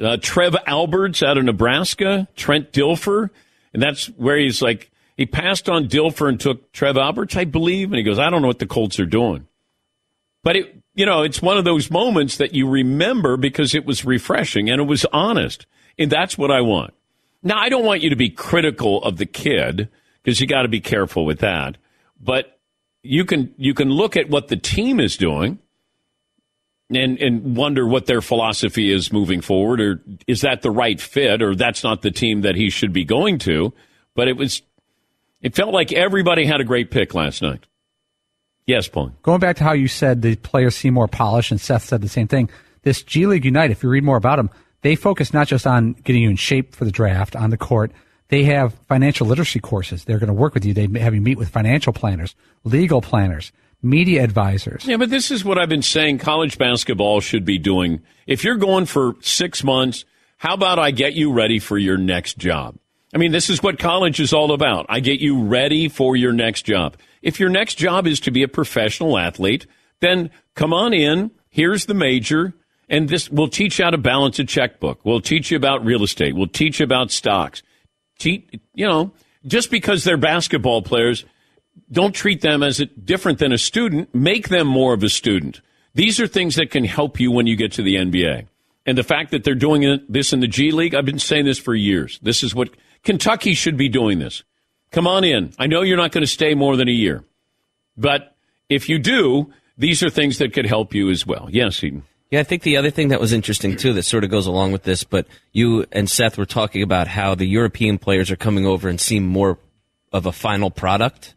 Uh, 0.00 0.16
Trev 0.16 0.56
Alberts 0.66 1.22
out 1.22 1.38
of 1.38 1.44
Nebraska, 1.44 2.28
Trent 2.36 2.72
Dilfer. 2.72 3.30
And 3.72 3.82
that's 3.82 4.06
where 4.06 4.36
he's 4.36 4.62
like, 4.62 4.90
he 5.16 5.26
passed 5.26 5.68
on 5.68 5.88
Dilfer 5.88 6.28
and 6.28 6.40
took 6.40 6.72
Trev 6.72 6.96
Alberts, 6.96 7.36
I 7.36 7.44
believe. 7.44 7.88
And 7.88 7.96
he 7.96 8.02
goes, 8.02 8.18
I 8.18 8.30
don't 8.30 8.42
know 8.42 8.48
what 8.48 8.58
the 8.58 8.66
Colts 8.66 8.98
are 8.98 9.06
doing. 9.06 9.46
But 10.42 10.56
it, 10.56 10.82
you 10.94 11.06
know, 11.06 11.22
it's 11.22 11.42
one 11.42 11.58
of 11.58 11.64
those 11.64 11.90
moments 11.90 12.36
that 12.38 12.54
you 12.54 12.68
remember 12.68 13.36
because 13.36 13.74
it 13.74 13.84
was 13.84 14.04
refreshing 14.04 14.68
and 14.70 14.80
it 14.80 14.84
was 14.84 15.06
honest. 15.12 15.66
And 15.98 16.10
that's 16.10 16.36
what 16.36 16.50
I 16.50 16.60
want. 16.60 16.94
Now, 17.42 17.58
I 17.58 17.68
don't 17.68 17.84
want 17.84 18.02
you 18.02 18.10
to 18.10 18.16
be 18.16 18.30
critical 18.30 19.02
of 19.02 19.16
the 19.16 19.26
kid 19.26 19.88
because 20.22 20.40
you 20.40 20.46
got 20.46 20.62
to 20.62 20.68
be 20.68 20.80
careful 20.80 21.24
with 21.24 21.40
that. 21.40 21.76
But 22.20 22.58
you 23.02 23.24
can, 23.24 23.52
you 23.56 23.74
can 23.74 23.90
look 23.90 24.16
at 24.16 24.28
what 24.28 24.48
the 24.48 24.56
team 24.56 25.00
is 25.00 25.16
doing 25.16 25.58
and, 26.90 27.18
and 27.18 27.56
wonder 27.56 27.86
what 27.86 28.06
their 28.06 28.20
philosophy 28.20 28.92
is 28.92 29.12
moving 29.12 29.40
forward, 29.40 29.80
or 29.80 30.00
is 30.26 30.42
that 30.42 30.62
the 30.62 30.70
right 30.70 31.00
fit, 31.00 31.42
or 31.42 31.54
that's 31.54 31.82
not 31.82 32.02
the 32.02 32.10
team 32.10 32.42
that 32.42 32.54
he 32.54 32.70
should 32.70 32.92
be 32.92 33.04
going 33.04 33.38
to. 33.40 33.72
But 34.14 34.28
it 34.28 34.36
was, 34.36 34.62
it 35.40 35.54
felt 35.54 35.72
like 35.72 35.92
everybody 35.92 36.44
had 36.44 36.60
a 36.60 36.64
great 36.64 36.90
pick 36.90 37.14
last 37.14 37.42
night. 37.42 37.66
Yes, 38.66 38.86
Paul. 38.86 39.12
Going 39.22 39.40
back 39.40 39.56
to 39.56 39.64
how 39.64 39.72
you 39.72 39.88
said 39.88 40.22
the 40.22 40.36
players 40.36 40.76
seem 40.76 40.94
more 40.94 41.08
polished, 41.08 41.50
and 41.50 41.60
Seth 41.60 41.84
said 41.84 42.00
the 42.00 42.08
same 42.08 42.28
thing. 42.28 42.48
This 42.82 43.02
G 43.02 43.26
League 43.26 43.46
Ignite, 43.46 43.70
if 43.70 43.82
you 43.82 43.88
read 43.88 44.04
more 44.04 44.16
about 44.16 44.36
them, 44.36 44.50
they 44.82 44.94
focus 44.94 45.32
not 45.32 45.48
just 45.48 45.66
on 45.66 45.92
getting 45.92 46.22
you 46.22 46.30
in 46.30 46.36
shape 46.36 46.74
for 46.74 46.84
the 46.84 46.92
draft 46.92 47.34
on 47.34 47.50
the 47.50 47.56
court. 47.56 47.92
They 48.28 48.44
have 48.44 48.74
financial 48.88 49.26
literacy 49.26 49.60
courses. 49.60 50.04
They're 50.04 50.18
going 50.18 50.28
to 50.28 50.34
work 50.34 50.54
with 50.54 50.64
you. 50.64 50.74
They 50.74 50.88
have 51.00 51.14
you 51.14 51.20
meet 51.20 51.38
with 51.38 51.48
financial 51.48 51.92
planners, 51.92 52.34
legal 52.64 53.00
planners 53.00 53.52
media 53.82 54.22
advisors. 54.22 54.86
Yeah, 54.86 54.96
but 54.96 55.10
this 55.10 55.30
is 55.30 55.44
what 55.44 55.58
I've 55.58 55.68
been 55.68 55.82
saying 55.82 56.18
college 56.18 56.56
basketball 56.56 57.20
should 57.20 57.44
be 57.44 57.58
doing. 57.58 58.00
If 58.26 58.44
you're 58.44 58.56
going 58.56 58.86
for 58.86 59.16
six 59.20 59.64
months, 59.64 60.04
how 60.38 60.54
about 60.54 60.78
I 60.78 60.92
get 60.92 61.14
you 61.14 61.32
ready 61.32 61.58
for 61.58 61.76
your 61.76 61.98
next 61.98 62.38
job? 62.38 62.76
I 63.14 63.18
mean, 63.18 63.32
this 63.32 63.50
is 63.50 63.62
what 63.62 63.78
college 63.78 64.20
is 64.20 64.32
all 64.32 64.52
about. 64.52 64.86
I 64.88 65.00
get 65.00 65.20
you 65.20 65.42
ready 65.42 65.88
for 65.88 66.16
your 66.16 66.32
next 66.32 66.62
job. 66.62 66.96
If 67.20 67.38
your 67.38 67.50
next 67.50 67.74
job 67.74 68.06
is 68.06 68.20
to 68.20 68.30
be 68.30 68.42
a 68.42 68.48
professional 68.48 69.18
athlete, 69.18 69.66
then 70.00 70.30
come 70.54 70.72
on 70.72 70.94
in. 70.94 71.30
Here's 71.50 71.86
the 71.86 71.94
major. 71.94 72.54
And 72.88 73.08
this 73.08 73.30
will 73.30 73.48
teach 73.48 73.78
you 73.78 73.84
how 73.86 73.90
to 73.90 73.98
balance 73.98 74.38
a 74.38 74.44
checkbook. 74.44 75.04
We'll 75.04 75.20
teach 75.20 75.50
you 75.50 75.56
about 75.56 75.84
real 75.84 76.02
estate. 76.02 76.34
We'll 76.34 76.46
teach 76.46 76.80
you 76.80 76.84
about 76.84 77.10
stocks. 77.10 77.62
Teach, 78.18 78.60
you 78.74 78.86
know, 78.86 79.12
just 79.46 79.70
because 79.70 80.04
they're 80.04 80.16
basketball 80.16 80.82
players 80.82 81.24
don't 81.90 82.14
treat 82.14 82.40
them 82.40 82.62
as 82.62 82.80
a, 82.80 82.86
different 82.86 83.38
than 83.38 83.52
a 83.52 83.58
student. 83.58 84.14
Make 84.14 84.48
them 84.48 84.66
more 84.66 84.94
of 84.94 85.02
a 85.02 85.08
student. 85.08 85.60
These 85.94 86.20
are 86.20 86.26
things 86.26 86.56
that 86.56 86.70
can 86.70 86.84
help 86.84 87.20
you 87.20 87.30
when 87.30 87.46
you 87.46 87.56
get 87.56 87.72
to 87.72 87.82
the 87.82 87.96
NBA. 87.96 88.46
And 88.86 88.98
the 88.98 89.02
fact 89.02 89.30
that 89.30 89.44
they're 89.44 89.54
doing 89.54 90.00
this 90.08 90.32
in 90.32 90.40
the 90.40 90.48
G 90.48 90.72
League, 90.72 90.94
I've 90.94 91.04
been 91.04 91.18
saying 91.18 91.44
this 91.44 91.58
for 91.58 91.74
years. 91.74 92.18
This 92.22 92.42
is 92.42 92.54
what 92.54 92.70
Kentucky 93.04 93.54
should 93.54 93.76
be 93.76 93.88
doing 93.88 94.18
this. 94.18 94.42
Come 94.90 95.06
on 95.06 95.24
in. 95.24 95.52
I 95.58 95.66
know 95.66 95.82
you're 95.82 95.96
not 95.96 96.12
going 96.12 96.22
to 96.22 96.30
stay 96.30 96.54
more 96.54 96.76
than 96.76 96.88
a 96.88 96.92
year. 96.92 97.24
But 97.96 98.34
if 98.68 98.88
you 98.88 98.98
do, 98.98 99.52
these 99.78 100.02
are 100.02 100.10
things 100.10 100.38
that 100.38 100.52
could 100.52 100.66
help 100.66 100.94
you 100.94 101.10
as 101.10 101.26
well. 101.26 101.48
Yes, 101.50 101.82
Eden. 101.84 102.02
Yeah, 102.32 102.40
I 102.40 102.44
think 102.44 102.62
the 102.62 102.78
other 102.78 102.90
thing 102.90 103.08
that 103.08 103.20
was 103.20 103.34
interesting 103.34 103.76
too 103.76 103.92
that 103.92 104.04
sort 104.04 104.24
of 104.24 104.30
goes 104.30 104.46
along 104.46 104.72
with 104.72 104.84
this, 104.84 105.04
but 105.04 105.26
you 105.52 105.84
and 105.92 106.08
Seth 106.08 106.38
were 106.38 106.46
talking 106.46 106.82
about 106.82 107.06
how 107.06 107.34
the 107.34 107.44
European 107.44 107.98
players 107.98 108.30
are 108.30 108.36
coming 108.36 108.64
over 108.64 108.88
and 108.88 108.98
seem 108.98 109.26
more 109.26 109.58
of 110.14 110.24
a 110.24 110.32
final 110.32 110.70
product 110.70 111.34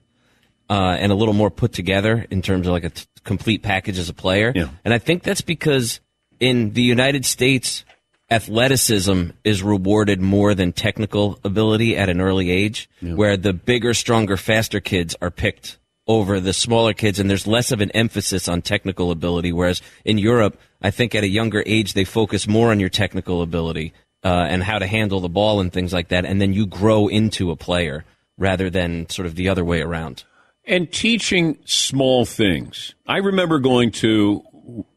uh, 0.70 0.96
and 0.98 1.12
a 1.12 1.16
little 1.16 1.34
more 1.34 1.52
put 1.52 1.74
together 1.74 2.26
in 2.32 2.42
terms 2.42 2.66
of 2.66 2.72
like 2.72 2.86
a 2.86 2.92
t- 2.92 3.06
complete 3.26 3.62
package 3.62 4.00
as 4.00 4.08
a 4.08 4.14
player. 4.14 4.54
Yeah. 4.56 4.70
And 4.86 4.94
I 4.94 4.98
think 4.98 5.24
that's 5.24 5.42
because 5.42 6.00
in 6.40 6.72
the 6.72 6.82
United 6.82 7.26
States, 7.26 7.84
athleticism 8.32 9.32
is 9.44 9.62
rewarded 9.62 10.22
more 10.22 10.56
than 10.56 10.72
technical 10.72 11.40
ability 11.44 11.98
at 11.98 12.08
an 12.08 12.22
early 12.22 12.50
age, 12.50 12.90
yeah. 13.02 13.16
where 13.16 13.36
the 13.36 13.52
bigger, 13.52 13.94
stronger, 13.94 14.38
faster 14.38 14.80
kids 14.80 15.14
are 15.22 15.30
picked 15.30 15.78
over 16.08 16.40
the 16.40 16.54
smaller 16.54 16.94
kids, 16.94 17.20
and 17.20 17.30
there's 17.30 17.48
less 17.48 17.72
of 17.72 17.82
an 17.82 17.92
emphasis 17.92 18.48
on 18.48 18.62
technical 18.62 19.12
ability. 19.12 19.52
Whereas 19.52 19.82
in 20.04 20.18
Europe, 20.18 20.60
I 20.82 20.92
think 20.92 21.16
at 21.16 21.24
a 21.24 21.30
younger 21.30 21.64
age, 21.66 21.94
they 21.94 22.06
focus 22.06 22.48
more 22.48 22.72
on 22.72 22.80
your 22.80 22.90
technical 22.90 23.42
ability 23.42 23.94
uh, 24.24 24.48
and 24.50 24.64
how 24.64 24.80
to 24.80 24.88
handle 24.88 25.20
the 25.20 25.30
ball 25.30 25.60
and 25.60 25.72
things 25.72 25.94
like 25.94 26.10
that, 26.10 26.26
and 26.26 26.42
then 26.42 26.54
you 26.54 26.66
grow 26.66 27.08
into 27.08 27.52
a 27.52 27.56
player 27.56 28.06
rather 28.38 28.70
than 28.70 29.10
sort 29.10 29.26
of 29.26 29.36
the 29.36 29.50
other 29.50 29.64
way 29.64 29.82
around 29.82 30.24
and 30.68 30.92
teaching 30.92 31.58
small 31.66 32.26
things. 32.26 32.96
I 33.08 33.18
remember 33.18 33.60
going 33.60 33.92
to 33.92 34.44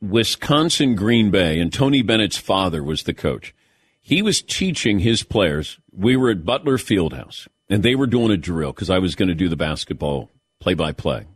Wisconsin 0.01 0.95
Green 0.95 1.31
Bay, 1.31 1.61
and 1.61 1.73
Tony 1.73 2.03
Bennett's 2.03 2.39
father 2.39 2.83
was 2.83 3.03
the 3.03 3.15
coach. 3.15 3.55
He 4.01 4.23
was 4.23 4.41
teaching 4.41 5.01
his 5.01 5.23
players. 5.23 5.79
We 5.93 6.17
were 6.17 6.31
at 6.31 6.45
Butler 6.45 6.79
Fieldhouse, 6.79 7.47
and 7.69 7.83
they 7.83 7.95
were 7.95 8.07
doing 8.07 8.31
a 8.31 8.37
drill 8.37 8.73
because 8.73 8.91
I 8.91 8.99
was 8.99 9.15
going 9.15 9.29
to 9.29 9.35
do 9.35 9.49
the 9.49 9.57
basketball 9.57 10.31
play 10.61 10.75
by 10.75 10.93
play. 10.93 11.27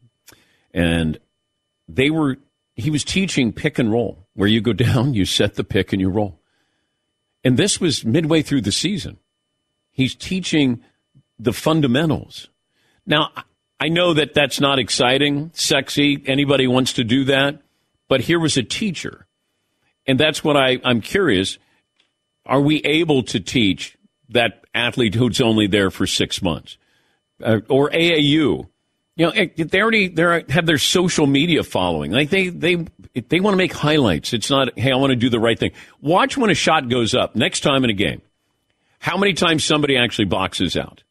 And 0.73 1.19
they 1.89 2.11
were 2.11 2.39
he 2.75 2.91
was 2.91 3.05
teaching 3.05 3.53
pick 3.53 3.79
and 3.79 3.93
roll, 3.93 4.27
where 4.35 4.49
you 4.49 4.61
go 4.61 4.73
down, 4.73 5.15
you 5.15 5.25
set 5.25 5.55
the 5.55 5.65
pick, 5.65 5.93
and 5.93 6.01
you 6.01 6.09
roll. 6.09 6.41
And 7.45 7.57
this 7.57 7.81
was 7.81 8.05
midway 8.05 8.43
through 8.43 8.63
the 8.63 8.73
season. 8.73 9.19
He's 9.91 10.15
teaching 10.15 10.83
the 11.39 11.53
fundamentals. 11.53 12.49
Now, 13.05 13.31
I 13.81 13.89
know 13.89 14.15
that 14.15 14.33
that's 14.33 14.61
not 14.61 14.79
exciting, 14.79 15.51
sexy. 15.55 16.23
Anybody 16.27 16.67
wants 16.67 16.95
to 16.95 17.05
do 17.05 17.25
that. 17.25 17.61
But 18.09 18.21
here 18.21 18.39
was 18.39 18.57
a 18.57 18.63
teacher. 18.63 19.27
And 20.07 20.21
that's 20.21 20.45
what 20.45 20.57
I, 20.57 20.81
I'm 20.85 21.01
curious. 21.01 21.59
Are 22.47 22.61
we 22.61 22.77
able 22.85 23.23
to 23.25 23.41
teach 23.41 23.97
that 24.29 24.65
athlete 24.75 25.15
who's 25.15 25.41
only 25.41 25.67
there 25.67 25.91
for 25.91 26.07
six 26.07 26.41
months? 26.41 26.79
Uh, 27.43 27.61
or 27.69 27.91
AAU? 27.91 28.69
You 29.15 29.27
know, 29.27 29.47
they 29.57 29.81
already 29.83 30.09
they 30.09 30.45
have 30.49 30.65
their 30.65 30.79
social 30.79 31.27
media 31.27 31.63
following. 31.63 32.13
Like 32.13 32.31
they 32.31 32.49
they 32.49 32.87
they 33.29 33.41
want 33.41 33.53
to 33.53 33.59
make 33.59 33.73
highlights. 33.73 34.33
It's 34.33 34.49
not 34.49 34.79
hey, 34.79 34.91
I 34.91 34.97
want 34.97 35.11
to 35.11 35.17
do 35.17 35.29
the 35.29 35.39
right 35.41 35.59
thing. 35.59 35.73
Watch 36.01 36.37
when 36.39 36.49
a 36.49 36.55
shot 36.55 36.89
goes 36.89 37.15
up 37.15 37.37
next 37.37 37.61
time 37.61 37.85
in 37.85 37.91
a 37.91 37.95
game. 37.95 38.23
How 38.99 39.19
many 39.19 39.35
times 39.35 39.65
somebody 39.65 39.97
actually 39.99 40.27
boxes 40.27 40.77
out? 40.77 41.03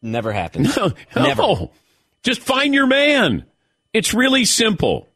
Never 0.00 0.32
happens. 0.32 0.76
No, 0.76 0.92
Never. 1.14 1.42
no. 1.42 1.70
Just 2.22 2.40
find 2.40 2.72
your 2.72 2.86
man. 2.86 3.44
It's 3.92 4.14
really 4.14 4.44
simple. 4.46 5.08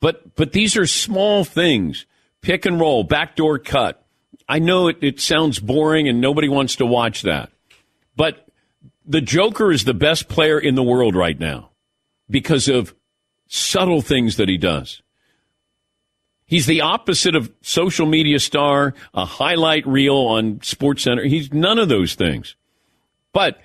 But 0.00 0.34
but 0.36 0.52
these 0.52 0.76
are 0.78 0.86
small 0.86 1.44
things. 1.44 2.06
Pick 2.40 2.64
and 2.64 2.80
roll, 2.80 3.04
backdoor 3.04 3.58
cut. 3.58 4.02
I 4.48 4.60
know 4.60 4.88
it, 4.88 4.96
it 5.02 5.20
sounds 5.20 5.58
boring 5.58 6.08
and 6.08 6.20
nobody 6.22 6.48
wants 6.48 6.76
to 6.76 6.86
watch 6.86 7.22
that. 7.22 7.50
But 8.16 8.46
the 9.10 9.20
Joker 9.20 9.72
is 9.72 9.84
the 9.84 9.92
best 9.92 10.28
player 10.28 10.56
in 10.56 10.76
the 10.76 10.84
world 10.84 11.16
right 11.16 11.38
now 11.38 11.70
because 12.30 12.68
of 12.68 12.94
subtle 13.48 14.02
things 14.02 14.36
that 14.36 14.48
he 14.48 14.56
does. 14.56 15.02
He's 16.46 16.66
the 16.66 16.82
opposite 16.82 17.34
of 17.34 17.52
social 17.60 18.06
media 18.06 18.38
star, 18.38 18.94
a 19.12 19.24
highlight 19.24 19.84
reel 19.84 20.16
on 20.16 20.62
Sports 20.62 21.02
Center. 21.02 21.24
He's 21.24 21.52
none 21.52 21.78
of 21.78 21.88
those 21.88 22.14
things. 22.14 22.54
But 23.32 23.60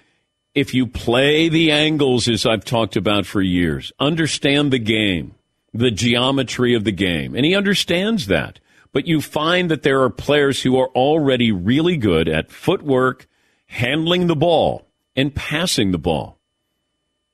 if 0.55 0.73
you 0.73 0.87
play 0.87 1.47
the 1.47 1.71
angles 1.71 2.27
as 2.27 2.47
I've 2.47 2.65
talked 2.65 2.95
about 2.95 3.27
for 3.27 3.41
years, 3.41 3.91
understand 3.99 4.73
the 4.73 4.79
game, 4.79 5.35
the 5.75 5.91
geometry 5.91 6.73
of 6.73 6.85
the 6.85 6.91
game, 6.91 7.35
and 7.35 7.45
he 7.45 7.55
understands 7.55 8.25
that. 8.27 8.59
But 8.93 9.05
you 9.05 9.21
find 9.21 9.69
that 9.69 9.83
there 9.83 10.01
are 10.01 10.09
players 10.09 10.63
who 10.63 10.79
are 10.79 10.89
already 10.89 11.51
really 11.51 11.97
good 11.97 12.27
at 12.27 12.51
footwork, 12.51 13.27
handling 13.67 14.25
the 14.25 14.35
ball, 14.35 14.87
and 15.15 15.33
passing 15.33 15.91
the 15.91 15.97
ball. 15.97 16.37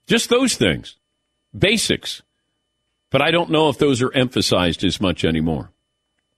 Just 0.08 0.30
those 0.30 0.56
things. 0.56 0.98
Basics. 1.58 2.22
But 3.10 3.22
I 3.22 3.32
don't 3.32 3.50
know 3.50 3.70
if 3.70 3.78
those 3.78 4.02
are 4.02 4.12
emphasized 4.14 4.84
as 4.84 5.02
much 5.02 5.24
anymore. 5.26 5.72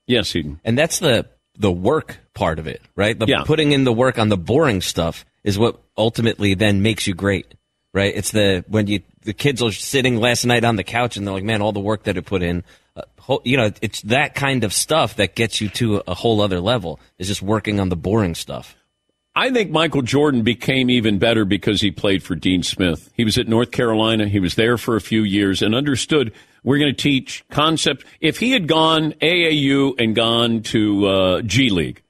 Yes, 0.06 0.34
Eden. 0.34 0.60
And 0.64 0.76
that's 0.76 0.98
the 0.98 1.26
the 1.56 1.70
work 1.70 2.18
part 2.34 2.58
of 2.58 2.66
it, 2.66 2.82
right? 2.96 3.16
The 3.16 3.26
Yeah. 3.26 3.44
putting 3.44 3.70
in 3.70 3.84
the 3.84 3.92
work 3.92 4.18
on 4.18 4.28
the 4.28 4.36
boring 4.36 4.80
stuff 4.80 5.24
is 5.44 5.56
what 5.56 5.80
ultimately 5.96 6.54
then 6.54 6.82
makes 6.82 7.06
you 7.06 7.14
great, 7.14 7.54
right? 7.92 8.12
It's 8.14 8.32
the 8.32 8.64
when 8.66 8.88
you 8.88 9.00
the 9.22 9.32
kids 9.32 9.62
are 9.62 9.70
sitting 9.70 10.16
last 10.16 10.44
night 10.44 10.64
on 10.64 10.76
the 10.76 10.82
couch 10.84 11.16
and 11.16 11.26
they're 11.26 11.34
like, 11.34 11.44
"Man, 11.44 11.62
all 11.62 11.72
the 11.72 11.80
work 11.80 12.04
that 12.04 12.16
it 12.16 12.26
put 12.26 12.42
in." 12.42 12.64
Uh, 12.96 13.36
you 13.44 13.56
know, 13.56 13.70
it's 13.80 14.02
that 14.02 14.34
kind 14.34 14.64
of 14.64 14.72
stuff 14.72 15.16
that 15.16 15.34
gets 15.36 15.60
you 15.60 15.68
to 15.70 16.02
a 16.08 16.14
whole 16.14 16.40
other 16.40 16.60
level. 16.60 16.98
Is 17.18 17.28
just 17.28 17.40
working 17.42 17.78
on 17.80 17.88
the 17.88 17.96
boring 17.96 18.34
stuff. 18.34 18.76
I 19.36 19.50
think 19.50 19.70
Michael 19.70 20.02
Jordan 20.02 20.42
became 20.42 20.90
even 20.90 21.18
better 21.18 21.44
because 21.44 21.80
he 21.80 21.90
played 21.90 22.22
for 22.22 22.36
Dean 22.36 22.62
Smith. 22.62 23.10
He 23.14 23.24
was 23.24 23.36
at 23.36 23.48
North 23.48 23.72
Carolina. 23.72 24.28
He 24.28 24.38
was 24.38 24.54
there 24.54 24.78
for 24.78 24.94
a 24.94 25.00
few 25.00 25.22
years 25.22 25.60
and 25.60 25.74
understood 25.74 26.32
we're 26.62 26.78
going 26.78 26.94
to 26.94 27.02
teach 27.02 27.44
concept. 27.50 28.04
If 28.20 28.38
he 28.38 28.52
had 28.52 28.68
gone 28.68 29.12
AAU 29.20 29.98
and 29.98 30.14
gone 30.14 30.62
to 30.62 31.06
uh, 31.06 31.42
G 31.42 31.68
League, 31.68 32.02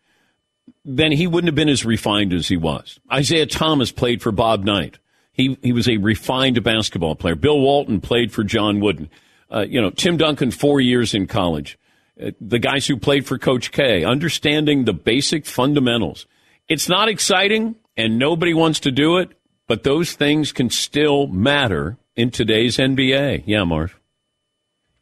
then 0.85 1.13
he 1.13 1.27
wouldn't 1.27 1.49
have 1.49 1.55
been 1.55 1.71
as 1.71 1.85
refined 1.85 2.33
as 2.35 2.49
he 2.49 2.59
was. 2.59 3.01
Isaiah 3.11 3.47
Thomas 3.47 3.91
played 3.91 4.21
for 4.21 4.31
Bob 4.31 4.65
Knight. 4.65 4.99
He 5.33 5.59
he 5.63 5.73
was 5.73 5.89
a 5.89 5.97
refined 5.97 6.63
basketball 6.63 7.17
player. 7.17 7.35
Bill 7.35 7.59
Walton 7.59 8.01
played 8.01 8.33
for 8.33 8.45
John 8.45 8.81
Wooden. 8.81 9.11
Uh, 9.51 9.65
you 9.69 9.81
know, 9.81 9.91
Tim 9.91 10.17
Duncan 10.17 10.51
four 10.51 10.81
years 10.81 11.15
in 11.15 11.27
college. 11.27 11.79
Uh, 12.23 12.31
the 12.41 12.61
guys 12.61 12.87
who 12.87 12.97
played 12.97 13.27
for 13.27 13.39
Coach 13.39 13.73
K, 13.73 14.05
understanding 14.05 14.85
the 14.85 14.93
basic 14.93 15.47
fundamentals. 15.47 16.27
It's 16.69 16.89
not 16.89 17.09
exciting, 17.09 17.77
and 17.97 18.19
nobody 18.19 18.55
wants 18.55 18.81
to 18.81 18.91
do 18.91 19.19
it, 19.19 19.31
but 19.67 19.83
those 19.83 20.13
things 20.13 20.53
can 20.53 20.71
still 20.71 21.27
matter 21.27 21.99
in 22.17 22.31
today's 22.31 22.79
NBA. 22.79 23.45
Yeah, 23.47 23.65
Marv. 23.65 23.99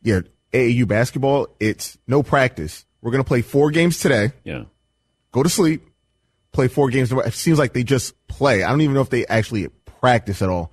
Yeah, 0.03 0.21
AAU 0.53 0.87
basketball, 0.89 1.49
it's 1.61 1.99
no 2.07 2.23
practice. 2.23 2.85
We're 3.01 3.13
going 3.13 3.23
to 3.23 3.29
play 3.29 3.43
four 3.43 3.71
games 3.71 3.99
today. 3.99 4.33
Yeah. 4.45 4.65
Go 5.31 5.43
to 5.43 5.49
sleep, 5.49 5.89
play 6.53 6.69
four 6.69 6.91
games. 6.91 7.13
It 7.13 7.35
seems 7.35 7.59
like 7.59 7.73
they 7.73 7.85
just 7.85 8.15
play. 8.27 8.63
I 8.63 8.71
don't 8.71 8.81
even 8.81 8.95
know 8.95 9.01
if 9.01 9.11
they 9.11 9.27
actually 9.27 9.69
practice 10.01 10.43
at 10.43 10.49
all 10.49 10.73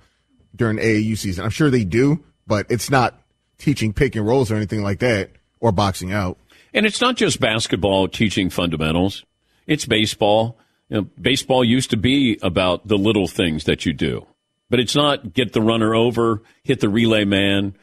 during 0.54 0.78
AAU 0.78 1.16
season. 1.16 1.44
I'm 1.44 1.50
sure 1.50 1.70
they 1.70 1.84
do, 1.84 2.24
but 2.46 2.66
it's 2.68 2.90
not 2.90 3.20
teaching 3.58 3.92
pick 3.92 4.16
and 4.16 4.26
rolls 4.26 4.50
or 4.50 4.56
anything 4.56 4.82
like 4.82 4.98
that 4.98 5.30
or 5.60 5.72
boxing 5.72 6.12
out. 6.12 6.38
And 6.74 6.86
it's 6.86 7.00
not 7.00 7.16
just 7.16 7.40
basketball 7.40 8.08
teaching 8.08 8.50
fundamentals. 8.50 9.24
It's 9.66 9.86
baseball. 9.86 10.58
You 10.90 10.96
know, 10.96 11.08
baseball 11.20 11.64
used 11.64 11.90
to 11.90 11.96
be 11.96 12.38
about 12.42 12.86
the 12.86 12.98
little 12.98 13.28
things 13.28 13.64
that 13.64 13.86
you 13.86 13.92
do, 13.92 14.26
but 14.68 14.80
it's 14.80 14.96
not 14.96 15.32
get 15.32 15.52
the 15.52 15.62
runner 15.62 15.94
over, 15.94 16.42
hit 16.64 16.80
the 16.80 16.88
relay 16.88 17.24
man, 17.24 17.76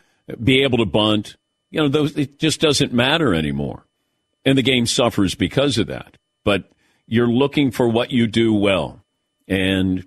be 0.43 0.63
able 0.63 0.77
to 0.79 0.85
bunt. 0.85 1.37
You 1.71 1.81
know, 1.81 1.87
those 1.87 2.17
it 2.17 2.37
just 2.37 2.59
doesn't 2.59 2.93
matter 2.93 3.33
anymore, 3.33 3.85
and 4.45 4.57
the 4.57 4.61
game 4.61 4.85
suffers 4.85 5.35
because 5.35 5.77
of 5.77 5.87
that. 5.87 6.17
But 6.43 6.69
you're 7.07 7.31
looking 7.31 7.71
for 7.71 7.87
what 7.87 8.11
you 8.11 8.27
do 8.27 8.53
well 8.53 9.01
and 9.47 10.05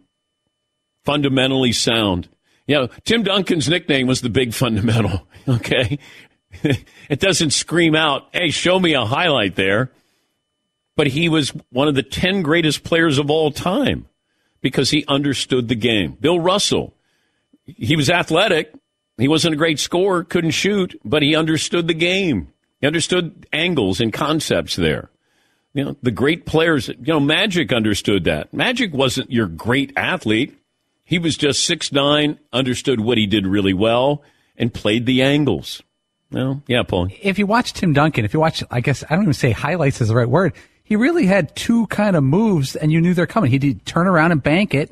fundamentally 1.04 1.72
sound. 1.72 2.28
You 2.66 2.76
know, 2.76 2.88
Tim 3.04 3.22
Duncan's 3.22 3.68
nickname 3.68 4.06
was 4.06 4.20
the 4.20 4.30
big 4.30 4.54
fundamental. 4.54 5.26
Okay. 5.48 5.98
it 6.62 7.18
doesn't 7.18 7.50
scream 7.50 7.96
out, 7.96 8.28
hey, 8.32 8.50
show 8.50 8.78
me 8.78 8.92
a 8.92 9.06
highlight 9.06 9.56
there. 9.56 9.90
But 10.96 11.08
he 11.08 11.28
was 11.28 11.50
one 11.70 11.88
of 11.88 11.94
the 11.94 12.02
10 12.02 12.42
greatest 12.42 12.84
players 12.84 13.18
of 13.18 13.30
all 13.30 13.50
time 13.50 14.06
because 14.60 14.90
he 14.90 15.04
understood 15.08 15.68
the 15.68 15.74
game. 15.74 16.16
Bill 16.20 16.38
Russell, 16.38 16.94
he 17.64 17.96
was 17.96 18.10
athletic. 18.10 18.72
He 19.16 19.28
wasn't 19.28 19.54
a 19.54 19.58
great 19.58 19.78
scorer, 19.78 20.24
couldn't 20.24 20.52
shoot, 20.52 20.98
but 21.04 21.22
he 21.22 21.36
understood 21.36 21.86
the 21.88 21.94
game. 21.94 22.52
He 22.80 22.86
understood 22.86 23.46
angles 23.52 24.00
and 24.00 24.12
concepts 24.12 24.76
there. 24.76 25.10
You 25.74 25.84
know, 25.84 25.96
the 26.02 26.10
great 26.10 26.46
players, 26.46 26.88
you 26.88 26.96
know, 27.00 27.20
Magic 27.20 27.72
understood 27.72 28.24
that. 28.24 28.52
Magic 28.52 28.92
wasn't 28.92 29.30
your 29.30 29.46
great 29.46 29.92
athlete. 29.96 30.56
He 31.04 31.18
was 31.18 31.36
just 31.36 31.64
six 31.64 31.92
nine, 31.92 32.38
understood 32.52 33.00
what 33.00 33.18
he 33.18 33.26
did 33.26 33.46
really 33.46 33.74
well, 33.74 34.22
and 34.56 34.72
played 34.72 35.06
the 35.06 35.22
angles. 35.22 35.82
Well, 36.32 36.62
yeah, 36.66 36.82
Paul. 36.82 37.08
If 37.20 37.38
you 37.38 37.46
watch 37.46 37.72
Tim 37.72 37.92
Duncan, 37.92 38.24
if 38.24 38.32
you 38.32 38.40
watch, 38.40 38.62
I 38.70 38.80
guess 38.80 39.04
I 39.08 39.14
don't 39.14 39.24
even 39.24 39.34
say 39.34 39.50
highlights 39.50 40.00
is 40.00 40.08
the 40.08 40.14
right 40.14 40.28
word. 40.28 40.54
He 40.90 40.96
really 40.96 41.24
had 41.24 41.54
two 41.54 41.86
kind 41.86 42.16
of 42.16 42.24
moves, 42.24 42.74
and 42.74 42.90
you 42.90 43.00
knew 43.00 43.14
they're 43.14 43.24
coming. 43.24 43.52
He'd 43.52 43.86
turn 43.86 44.08
around 44.08 44.32
and 44.32 44.42
bank 44.42 44.74
it, 44.74 44.90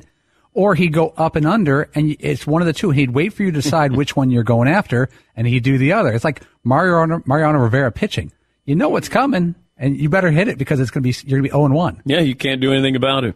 or 0.53 0.73
he'd 0.73 0.93
go 0.93 1.09
up 1.17 1.35
and 1.35 1.45
under, 1.45 1.89
and 1.93 2.15
it's 2.21 2.47
one 2.47 2.61
of 2.61 2.67
the 2.67 2.73
two. 2.73 2.91
He'd 2.91 3.11
wait 3.11 3.33
for 3.33 3.43
you 3.43 3.51
to 3.51 3.61
decide 3.61 3.91
which 3.97 4.15
one 4.15 4.31
you're 4.31 4.43
going 4.43 4.69
after, 4.69 5.09
and 5.35 5.45
he'd 5.45 5.63
do 5.63 5.77
the 5.77 5.91
other. 5.91 6.13
It's 6.13 6.23
like 6.23 6.41
Mariano, 6.63 7.21
Mariano 7.25 7.59
Rivera 7.59 7.91
pitching. 7.91 8.31
You 8.63 8.75
know 8.75 8.87
what's 8.87 9.09
coming, 9.09 9.55
and 9.75 9.97
you 9.97 10.07
better 10.07 10.31
hit 10.31 10.47
it 10.47 10.57
because 10.57 10.79
it's 10.79 10.89
going 10.89 11.03
to 11.03 11.09
be 11.09 11.27
you're 11.27 11.41
going 11.41 11.49
to 11.49 11.49
be 11.49 11.51
zero 11.51 11.65
and 11.65 11.73
one. 11.73 12.01
Yeah, 12.05 12.21
you 12.21 12.33
can't 12.33 12.61
do 12.61 12.71
anything 12.71 12.95
about 12.95 13.25
it. 13.25 13.35